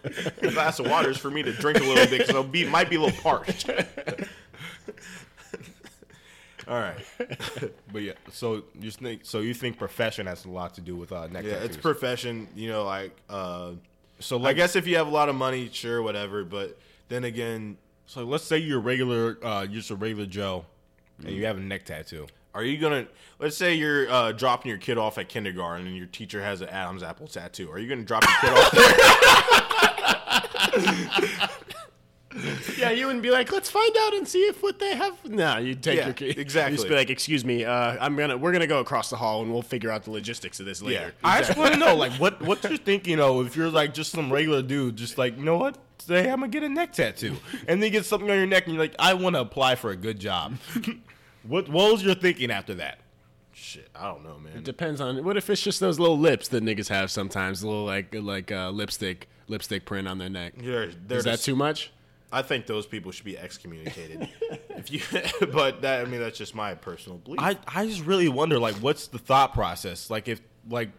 a 0.03 0.51
glass 0.51 0.79
of 0.79 0.87
water 0.89 1.09
is 1.09 1.17
for 1.17 1.31
me 1.31 1.41
to 1.43 1.53
drink 1.53 1.79
a 1.79 1.83
little 1.83 2.05
bit 2.05 2.19
because 2.19 2.35
I'll 2.35 2.43
be 2.43 2.65
might 2.67 2.89
be 2.89 2.97
a 2.97 3.01
little 3.01 3.21
parched. 3.21 3.69
All 6.71 6.79
right. 6.79 6.95
But 7.91 8.01
yeah, 8.03 8.13
so 8.31 8.63
you 8.79 8.89
think 8.91 9.21
so 9.25 9.39
you 9.39 9.53
think 9.53 9.77
profession 9.77 10.25
has 10.27 10.45
a 10.45 10.49
lot 10.49 10.73
to 10.75 10.81
do 10.81 10.95
with 10.95 11.11
uh, 11.11 11.27
neck 11.27 11.43
Yeah, 11.43 11.55
tattoos. 11.55 11.65
it's 11.69 11.77
profession. 11.77 12.47
You 12.55 12.69
know, 12.69 12.85
like 12.85 13.11
uh, 13.29 13.73
so 14.19 14.37
Like, 14.37 14.51
I 14.51 14.53
guess 14.53 14.77
if 14.77 14.87
you 14.87 14.95
have 14.95 15.07
a 15.07 15.11
lot 15.11 15.27
of 15.27 15.35
money, 15.35 15.69
sure, 15.73 16.01
whatever. 16.01 16.45
But 16.45 16.79
then 17.09 17.25
again, 17.25 17.77
so 18.05 18.23
let's 18.23 18.45
say 18.45 18.57
you're 18.57 18.79
regular 18.79 19.37
uh, 19.45 19.63
you're 19.63 19.79
just 19.81 19.91
a 19.91 19.95
regular 19.95 20.25
Joe 20.25 20.65
and 21.19 21.31
you 21.35 21.45
have 21.45 21.57
a 21.57 21.59
neck 21.59 21.83
tattoo. 21.83 22.27
are 22.55 22.63
you 22.63 22.77
gonna? 22.77 23.05
Let's 23.37 23.57
say 23.57 23.73
you're 23.73 24.09
uh, 24.09 24.31
dropping 24.31 24.69
your 24.69 24.77
kid 24.79 24.97
off 24.97 25.17
at 25.17 25.27
kindergarten 25.27 25.85
and 25.87 25.97
your 25.97 26.05
teacher 26.07 26.41
has 26.41 26.61
an 26.61 26.69
Adam's 26.69 27.03
apple 27.03 27.27
tattoo. 27.27 27.69
Are 27.69 27.79
you 27.79 27.89
gonna 27.89 28.03
drop 28.03 28.23
your 28.23 28.37
kid 28.39 28.53
off? 28.57 28.71
Yeah, 32.77 32.91
you 32.91 33.05
wouldn't 33.07 33.23
be 33.23 33.31
like, 33.31 33.51
let's 33.51 33.69
find 33.69 33.95
out 34.01 34.13
and 34.13 34.27
see 34.27 34.39
if 34.43 34.61
what 34.63 34.79
they 34.79 34.95
have. 34.95 35.23
No, 35.25 35.57
you'd 35.57 35.81
take 35.83 35.97
Yeah, 35.97 36.05
your 36.05 36.13
key. 36.13 36.29
exactly. 36.29 36.73
You 36.73 36.77
just 36.77 36.89
be 36.89 36.95
like, 36.95 37.09
excuse 37.09 37.43
me, 37.45 37.65
uh, 37.65 37.97
I'm 37.99 38.15
gonna, 38.15 38.37
we're 38.37 38.51
gonna 38.51 38.67
go 38.67 38.79
across 38.79 39.09
the 39.09 39.17
hall 39.17 39.41
and 39.41 39.51
we'll 39.51 39.61
figure 39.61 39.91
out 39.91 40.03
the 40.03 40.11
logistics 40.11 40.59
of 40.59 40.65
this 40.65 40.81
later. 40.81 41.13
I 41.23 41.41
just 41.41 41.57
want 41.57 41.73
to 41.73 41.79
know 41.79 41.95
like 41.95 42.13
what 42.13 42.41
what 42.45 42.63
you're 42.63 42.77
thinking 42.77 43.19
of 43.19 43.45
if 43.47 43.55
you're 43.55 43.69
like 43.69 43.93
just 43.93 44.11
some 44.11 44.31
regular 44.31 44.61
dude, 44.61 44.95
just 44.95 45.17
like 45.17 45.37
you 45.37 45.43
know 45.43 45.57
what. 45.57 45.77
Today 45.97 46.31
I'm 46.31 46.39
gonna 46.39 46.47
get 46.47 46.63
a 46.63 46.69
neck 46.69 46.93
tattoo, 46.93 47.37
and 47.67 47.79
then 47.79 47.83
you 47.83 47.89
get 47.91 48.05
something 48.05 48.29
on 48.31 48.35
your 48.37 48.47
neck, 48.47 48.65
and 48.65 48.73
you're 48.73 48.83
like, 48.83 48.95
I 48.97 49.13
want 49.13 49.35
to 49.35 49.41
apply 49.41 49.75
for 49.75 49.91
a 49.91 49.95
good 49.95 50.19
job. 50.19 50.55
what 51.43 51.69
what 51.69 51.91
was 51.91 52.03
your 52.03 52.15
thinking 52.15 52.49
after 52.51 52.73
that? 52.75 52.99
Shit, 53.53 53.87
I 53.95 54.07
don't 54.07 54.23
know, 54.23 54.39
man. 54.39 54.57
It 54.57 54.63
depends 54.63 54.99
on 54.99 55.23
what 55.23 55.37
if 55.37 55.47
it's 55.49 55.61
just 55.61 55.79
those 55.79 55.99
little 55.99 56.17
lips 56.17 56.47
that 56.47 56.63
niggas 56.63 56.87
have 56.89 57.11
sometimes, 57.11 57.61
a 57.61 57.67
little 57.67 57.85
like 57.85 58.15
like 58.15 58.51
uh, 58.51 58.71
lipstick 58.71 59.27
lipstick 59.47 59.85
print 59.85 60.07
on 60.07 60.17
their 60.17 60.29
neck. 60.29 60.53
They're 60.57 60.85
Is 60.85 60.95
that 61.07 61.23
just- 61.23 61.45
too 61.45 61.55
much? 61.55 61.91
I 62.31 62.41
think 62.41 62.65
those 62.65 62.85
people 62.85 63.11
should 63.11 63.25
be 63.25 63.37
excommunicated. 63.37 64.29
if 64.69 64.91
you, 64.91 65.01
but 65.51 65.81
that 65.81 66.05
I 66.05 66.09
mean 66.09 66.19
that's 66.21 66.37
just 66.37 66.55
my 66.55 66.73
personal 66.75 67.17
belief. 67.17 67.39
I, 67.41 67.57
I 67.67 67.85
just 67.85 68.05
really 68.05 68.29
wonder 68.29 68.57
like 68.59 68.75
what's 68.75 69.07
the 69.07 69.17
thought 69.19 69.53
process 69.53 70.09
like 70.09 70.27
if 70.27 70.41
like 70.69 70.89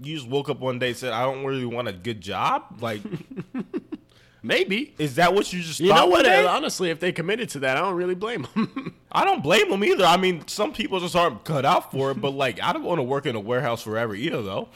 you 0.00 0.14
just 0.14 0.28
woke 0.28 0.48
up 0.48 0.60
one 0.60 0.78
day 0.78 0.88
and 0.88 0.96
said 0.96 1.12
I 1.12 1.22
don't 1.24 1.44
really 1.44 1.64
want 1.64 1.88
a 1.88 1.92
good 1.92 2.20
job 2.20 2.78
like 2.80 3.00
Maybe. 4.42 4.94
is 4.98 5.16
that 5.16 5.34
what 5.34 5.52
you 5.52 5.60
just 5.60 5.80
You 5.80 5.88
thought 5.88 5.96
know 6.02 6.06
what? 6.06 6.24
day? 6.24 6.44
uh, 6.44 6.48
Honestly, 6.48 6.90
if 6.90 7.00
they 7.00 7.10
committed 7.10 7.48
to 7.50 7.58
that, 7.60 7.76
I 7.76 7.80
don't 7.80 7.96
really 7.96 8.14
blame 8.14 8.46
them. 8.54 8.94
I 9.10 9.24
don't 9.24 9.42
blame 9.42 9.70
them 9.70 9.82
either. 9.82 10.04
I 10.04 10.16
mean 10.16 10.46
some 10.46 10.72
people 10.72 11.00
just 11.00 11.16
aren't 11.16 11.42
cut 11.44 11.64
out 11.64 11.90
for 11.90 12.12
it, 12.12 12.20
but 12.20 12.30
like 12.30 12.62
I 12.62 12.72
don't 12.72 12.84
want 12.84 12.98
to 13.00 13.02
work 13.02 13.26
in 13.26 13.34
a 13.34 13.40
warehouse 13.40 13.82
forever 13.82 14.14
either 14.14 14.42
though. 14.42 14.68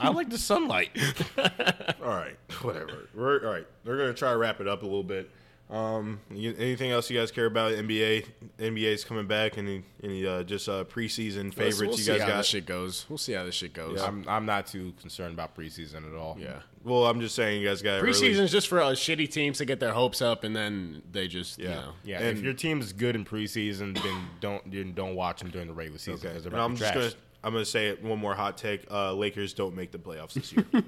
I 0.00 0.10
like 0.10 0.28
the 0.28 0.36
sunlight. 0.38 0.90
all 1.38 2.08
right, 2.08 2.36
whatever. 2.60 3.08
We're 3.14 3.46
all 3.46 3.52
right. 3.54 3.66
We're 3.86 3.96
gonna 3.96 4.12
try 4.12 4.32
to 4.32 4.36
wrap 4.36 4.60
it 4.60 4.68
up 4.68 4.82
a 4.82 4.86
little 4.86 5.04
bit. 5.04 5.30
Um, 5.68 6.20
you, 6.30 6.54
anything 6.58 6.92
else 6.92 7.10
you 7.10 7.18
guys 7.18 7.32
care 7.32 7.46
about? 7.46 7.72
NBA, 7.72 8.26
NBA's 8.58 9.04
coming 9.04 9.26
back. 9.26 9.58
Any, 9.58 9.82
any 10.00 10.24
uh, 10.24 10.44
just 10.44 10.68
uh, 10.68 10.84
preseason 10.84 11.52
favorites 11.52 11.80
we'll 11.80 11.90
you 11.90 11.96
see 11.96 12.12
guys 12.12 12.20
how 12.20 12.28
got? 12.28 12.36
this 12.36 12.46
shit 12.46 12.66
goes. 12.66 13.04
We'll 13.08 13.18
see 13.18 13.32
how 13.32 13.42
this 13.44 13.56
shit 13.56 13.72
goes. 13.74 14.00
I'm 14.00 14.24
I'm 14.28 14.46
not 14.46 14.68
too 14.68 14.92
concerned 15.00 15.34
about 15.34 15.56
preseason 15.56 16.08
at 16.08 16.16
all. 16.16 16.36
yeah. 16.38 16.60
Well, 16.84 17.06
I'm 17.06 17.20
just 17.20 17.34
saying 17.34 17.60
you 17.60 17.66
guys 17.66 17.82
got 17.82 18.00
early- 18.00 18.12
Preseason's 18.12 18.52
just 18.52 18.68
for 18.68 18.80
uh, 18.80 18.90
shitty 18.90 19.28
teams 19.28 19.58
to 19.58 19.64
get 19.64 19.80
their 19.80 19.92
hopes 19.92 20.22
up, 20.22 20.44
and 20.44 20.54
then 20.54 21.02
they 21.10 21.26
just, 21.26 21.58
you 21.58 21.64
Yeah. 21.68 21.74
know. 21.74 21.92
Yeah, 22.04 22.20
And- 22.20 22.38
if 22.38 22.44
your 22.44 22.52
team 22.54 22.80
is 22.80 22.92
good 22.92 23.16
in 23.16 23.24
preseason, 23.24 24.00
then 24.00 24.26
don't 24.40 24.70
then 24.70 24.92
don't 24.94 25.16
watch 25.16 25.40
them 25.40 25.50
during 25.50 25.66
the 25.66 25.74
regular 25.74 25.98
season 25.98 26.14
Okay, 26.14 26.28
because 26.28 26.46
and 26.46 26.54
I'm 26.56 26.76
just 26.76 26.94
be 26.94 27.00
gonna. 27.00 27.12
I'm 27.42 27.52
gonna 27.52 27.64
say 27.64 27.88
it 27.88 28.04
one 28.04 28.20
more 28.20 28.34
hot 28.34 28.56
take. 28.56 28.86
Uh, 28.88 29.12
Lakers 29.14 29.52
don't 29.52 29.74
make 29.74 29.90
the 29.90 29.98
playoffs 29.98 30.34
this 30.34 30.52
year. 30.52 30.64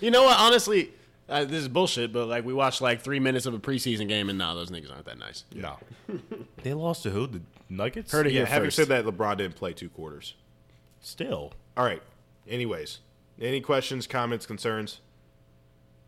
You 0.00 0.10
know 0.10 0.22
what? 0.24 0.38
Honestly, 0.38 0.90
uh, 1.32 1.44
this 1.44 1.62
is 1.62 1.68
bullshit, 1.68 2.12
but 2.12 2.26
like 2.26 2.44
we 2.44 2.52
watched 2.52 2.80
like 2.80 3.00
three 3.02 3.18
minutes 3.20 3.46
of 3.46 3.54
a 3.54 3.58
preseason 3.58 4.08
game, 4.08 4.28
and 4.28 4.38
nah, 4.38 4.54
those 4.54 4.70
niggas 4.70 4.92
aren't 4.92 5.06
that 5.06 5.18
nice. 5.18 5.44
No, 5.54 5.78
they 6.62 6.74
lost 6.74 7.02
to 7.04 7.10
who? 7.10 7.26
The 7.26 7.40
Nuggets. 7.68 8.12
Heard 8.12 8.26
it 8.26 8.32
yeah, 8.32 8.40
here 8.40 8.46
having 8.46 8.66
first. 8.68 8.76
said 8.76 8.88
that, 8.88 9.04
LeBron 9.04 9.38
didn't 9.38 9.56
play 9.56 9.72
two 9.72 9.88
quarters. 9.88 10.34
Still, 11.00 11.52
All 11.76 11.84
right. 11.84 12.02
Anyways, 12.48 12.98
any 13.40 13.60
questions, 13.60 14.06
comments, 14.06 14.46
concerns? 14.46 15.00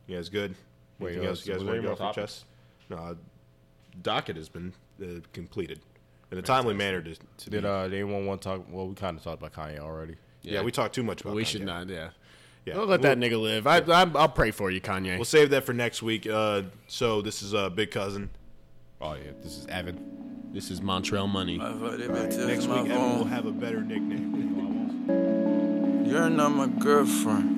You 0.06 0.16
guys 0.16 0.28
good? 0.28 0.54
Wait, 0.98 1.12
Anything 1.12 1.26
uh, 1.26 1.30
else 1.30 1.46
you 1.46 1.52
guys 1.52 1.60
was 1.60 1.64
want 1.68 1.76
to 1.76 1.82
there 1.82 1.90
get 1.90 1.98
more 2.00 2.08
off 2.08 2.16
your 2.16 2.26
chest? 2.26 2.44
No, 2.90 2.96
uh, 2.96 3.14
docket 4.02 4.36
has 4.36 4.48
been 4.48 4.72
uh, 5.02 5.20
completed 5.32 5.80
in 6.30 6.38
a 6.38 6.42
timely 6.42 6.74
manner. 6.74 7.00
To, 7.00 7.14
to 7.14 7.50
did 7.50 7.62
be- 7.62 7.68
uh, 7.68 7.84
did 7.84 7.94
anyone 7.94 8.26
want 8.26 8.42
to 8.42 8.48
talk? 8.48 8.64
Well, 8.70 8.88
we 8.88 8.94
kind 8.94 9.16
of 9.16 9.24
talked 9.24 9.42
about 9.42 9.52
Kanye 9.52 9.78
already. 9.78 10.16
yeah, 10.42 10.62
we 10.62 10.70
talked 10.70 10.94
too 10.94 11.02
much 11.02 11.22
about. 11.22 11.32
Kanye. 11.32 11.36
We 11.36 11.42
Kanye. 11.44 11.46
should 11.46 11.64
not. 11.64 11.88
Yeah. 11.88 12.10
Yeah, 12.64 12.74
Don't 12.74 12.88
let 12.88 13.02
that 13.02 13.18
nigga 13.18 13.40
live. 13.40 13.66
I, 13.66 13.78
I, 13.78 14.10
I'll 14.14 14.28
pray 14.28 14.50
for 14.50 14.70
you, 14.70 14.80
Kanye. 14.80 15.16
We'll 15.16 15.26
save 15.26 15.50
that 15.50 15.64
for 15.64 15.74
next 15.74 16.02
week. 16.02 16.26
Uh, 16.26 16.62
so 16.86 17.20
this 17.20 17.42
is 17.42 17.52
uh, 17.52 17.68
big 17.68 17.90
cousin. 17.90 18.30
Oh 19.02 19.14
yeah, 19.14 19.32
this 19.42 19.58
is 19.58 19.66
Evan. 19.66 20.50
This 20.50 20.70
is 20.70 20.80
Montreal 20.80 21.26
money. 21.26 21.58
Next 21.58 22.66
week, 22.66 22.78
Evan 22.88 23.18
will 23.18 23.24
have 23.24 23.44
a 23.44 23.52
better 23.52 23.82
nickname. 23.82 24.34
You're 26.06 26.30
not 26.30 26.50
my 26.50 26.68
girlfriend. 26.68 27.50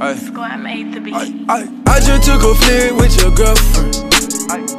I, 0.00 0.14
Squad 0.14 0.58
made 0.58 0.92
the 0.92 1.00
beat. 1.00 1.14
I, 1.14 1.32
I, 1.48 1.68
I 1.86 2.00
just 2.00 2.22
took 2.24 2.42
a 2.42 2.54
flick 2.54 2.94
with 2.94 3.20
your 3.20 3.34
girlfriend. 3.34 3.96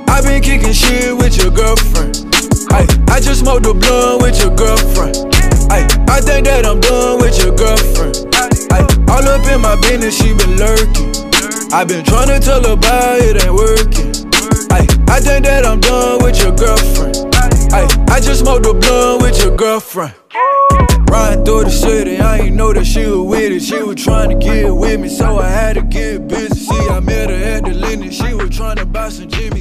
I 0.07 0.21
been 0.21 0.41
kicking 0.41 0.73
shit 0.73 1.15
with 1.17 1.35
your 1.37 1.51
girlfriend. 1.51 2.25
I, 2.69 2.87
I 3.09 3.19
just 3.19 3.39
smoked 3.41 3.65
a 3.65 3.73
blunt 3.73 4.21
with 4.21 4.39
your 4.39 4.55
girlfriend. 4.55 5.17
I, 5.71 5.87
I 6.07 6.21
think 6.21 6.45
that 6.45 6.65
I'm 6.65 6.79
done 6.79 7.19
with 7.19 7.37
your 7.43 7.55
girlfriend. 7.55 8.32
All 9.13 9.29
up 9.29 9.45
in 9.45 9.61
my 9.61 9.75
business, 9.75 10.17
she 10.17 10.33
been 10.33 10.57
lurking. 10.57 11.13
I 11.71 11.85
been 11.85 12.03
trying 12.03 12.29
to 12.29 12.39
tell 12.39 12.63
her 12.63 12.73
about 12.73 13.19
it 13.21 13.43
ain't 13.43 13.53
working. 13.53 14.09
I, 14.71 14.87
I 15.07 15.19
think 15.19 15.45
that 15.45 15.67
I'm 15.67 15.79
done 15.79 16.23
with 16.23 16.41
your 16.41 16.55
girlfriend. 16.55 17.29
I, 17.71 17.85
I 18.09 18.19
just 18.19 18.39
smoked 18.39 18.65
a 18.65 18.73
blunt 18.73 19.21
with 19.21 19.39
your 19.43 19.55
girlfriend. 19.55 20.15
Riding 21.11 21.45
through 21.45 21.65
the 21.65 21.69
city, 21.69 22.17
I 22.17 22.39
ain't 22.39 22.55
know 22.55 22.73
that 22.73 22.85
she 22.85 23.05
was 23.05 23.19
with 23.19 23.51
it. 23.51 23.61
She 23.61 23.83
was 23.83 24.03
trying 24.03 24.29
to 24.31 24.35
get 24.35 24.75
with 24.75 24.99
me, 24.99 25.09
so 25.09 25.37
I 25.37 25.47
had 25.47 25.75
to 25.75 25.83
get 25.83 26.27
busy. 26.27 26.55
See, 26.55 26.89
I 26.89 26.99
met 26.99 27.29
her 27.29 27.35
at 27.35 27.65
the 27.65 27.73
Lennon, 27.75 28.09
she 28.09 28.33
was 28.33 28.49
trying 28.49 28.77
to 28.77 28.85
buy 28.87 29.09
some 29.09 29.29
Jimmy. 29.29 29.53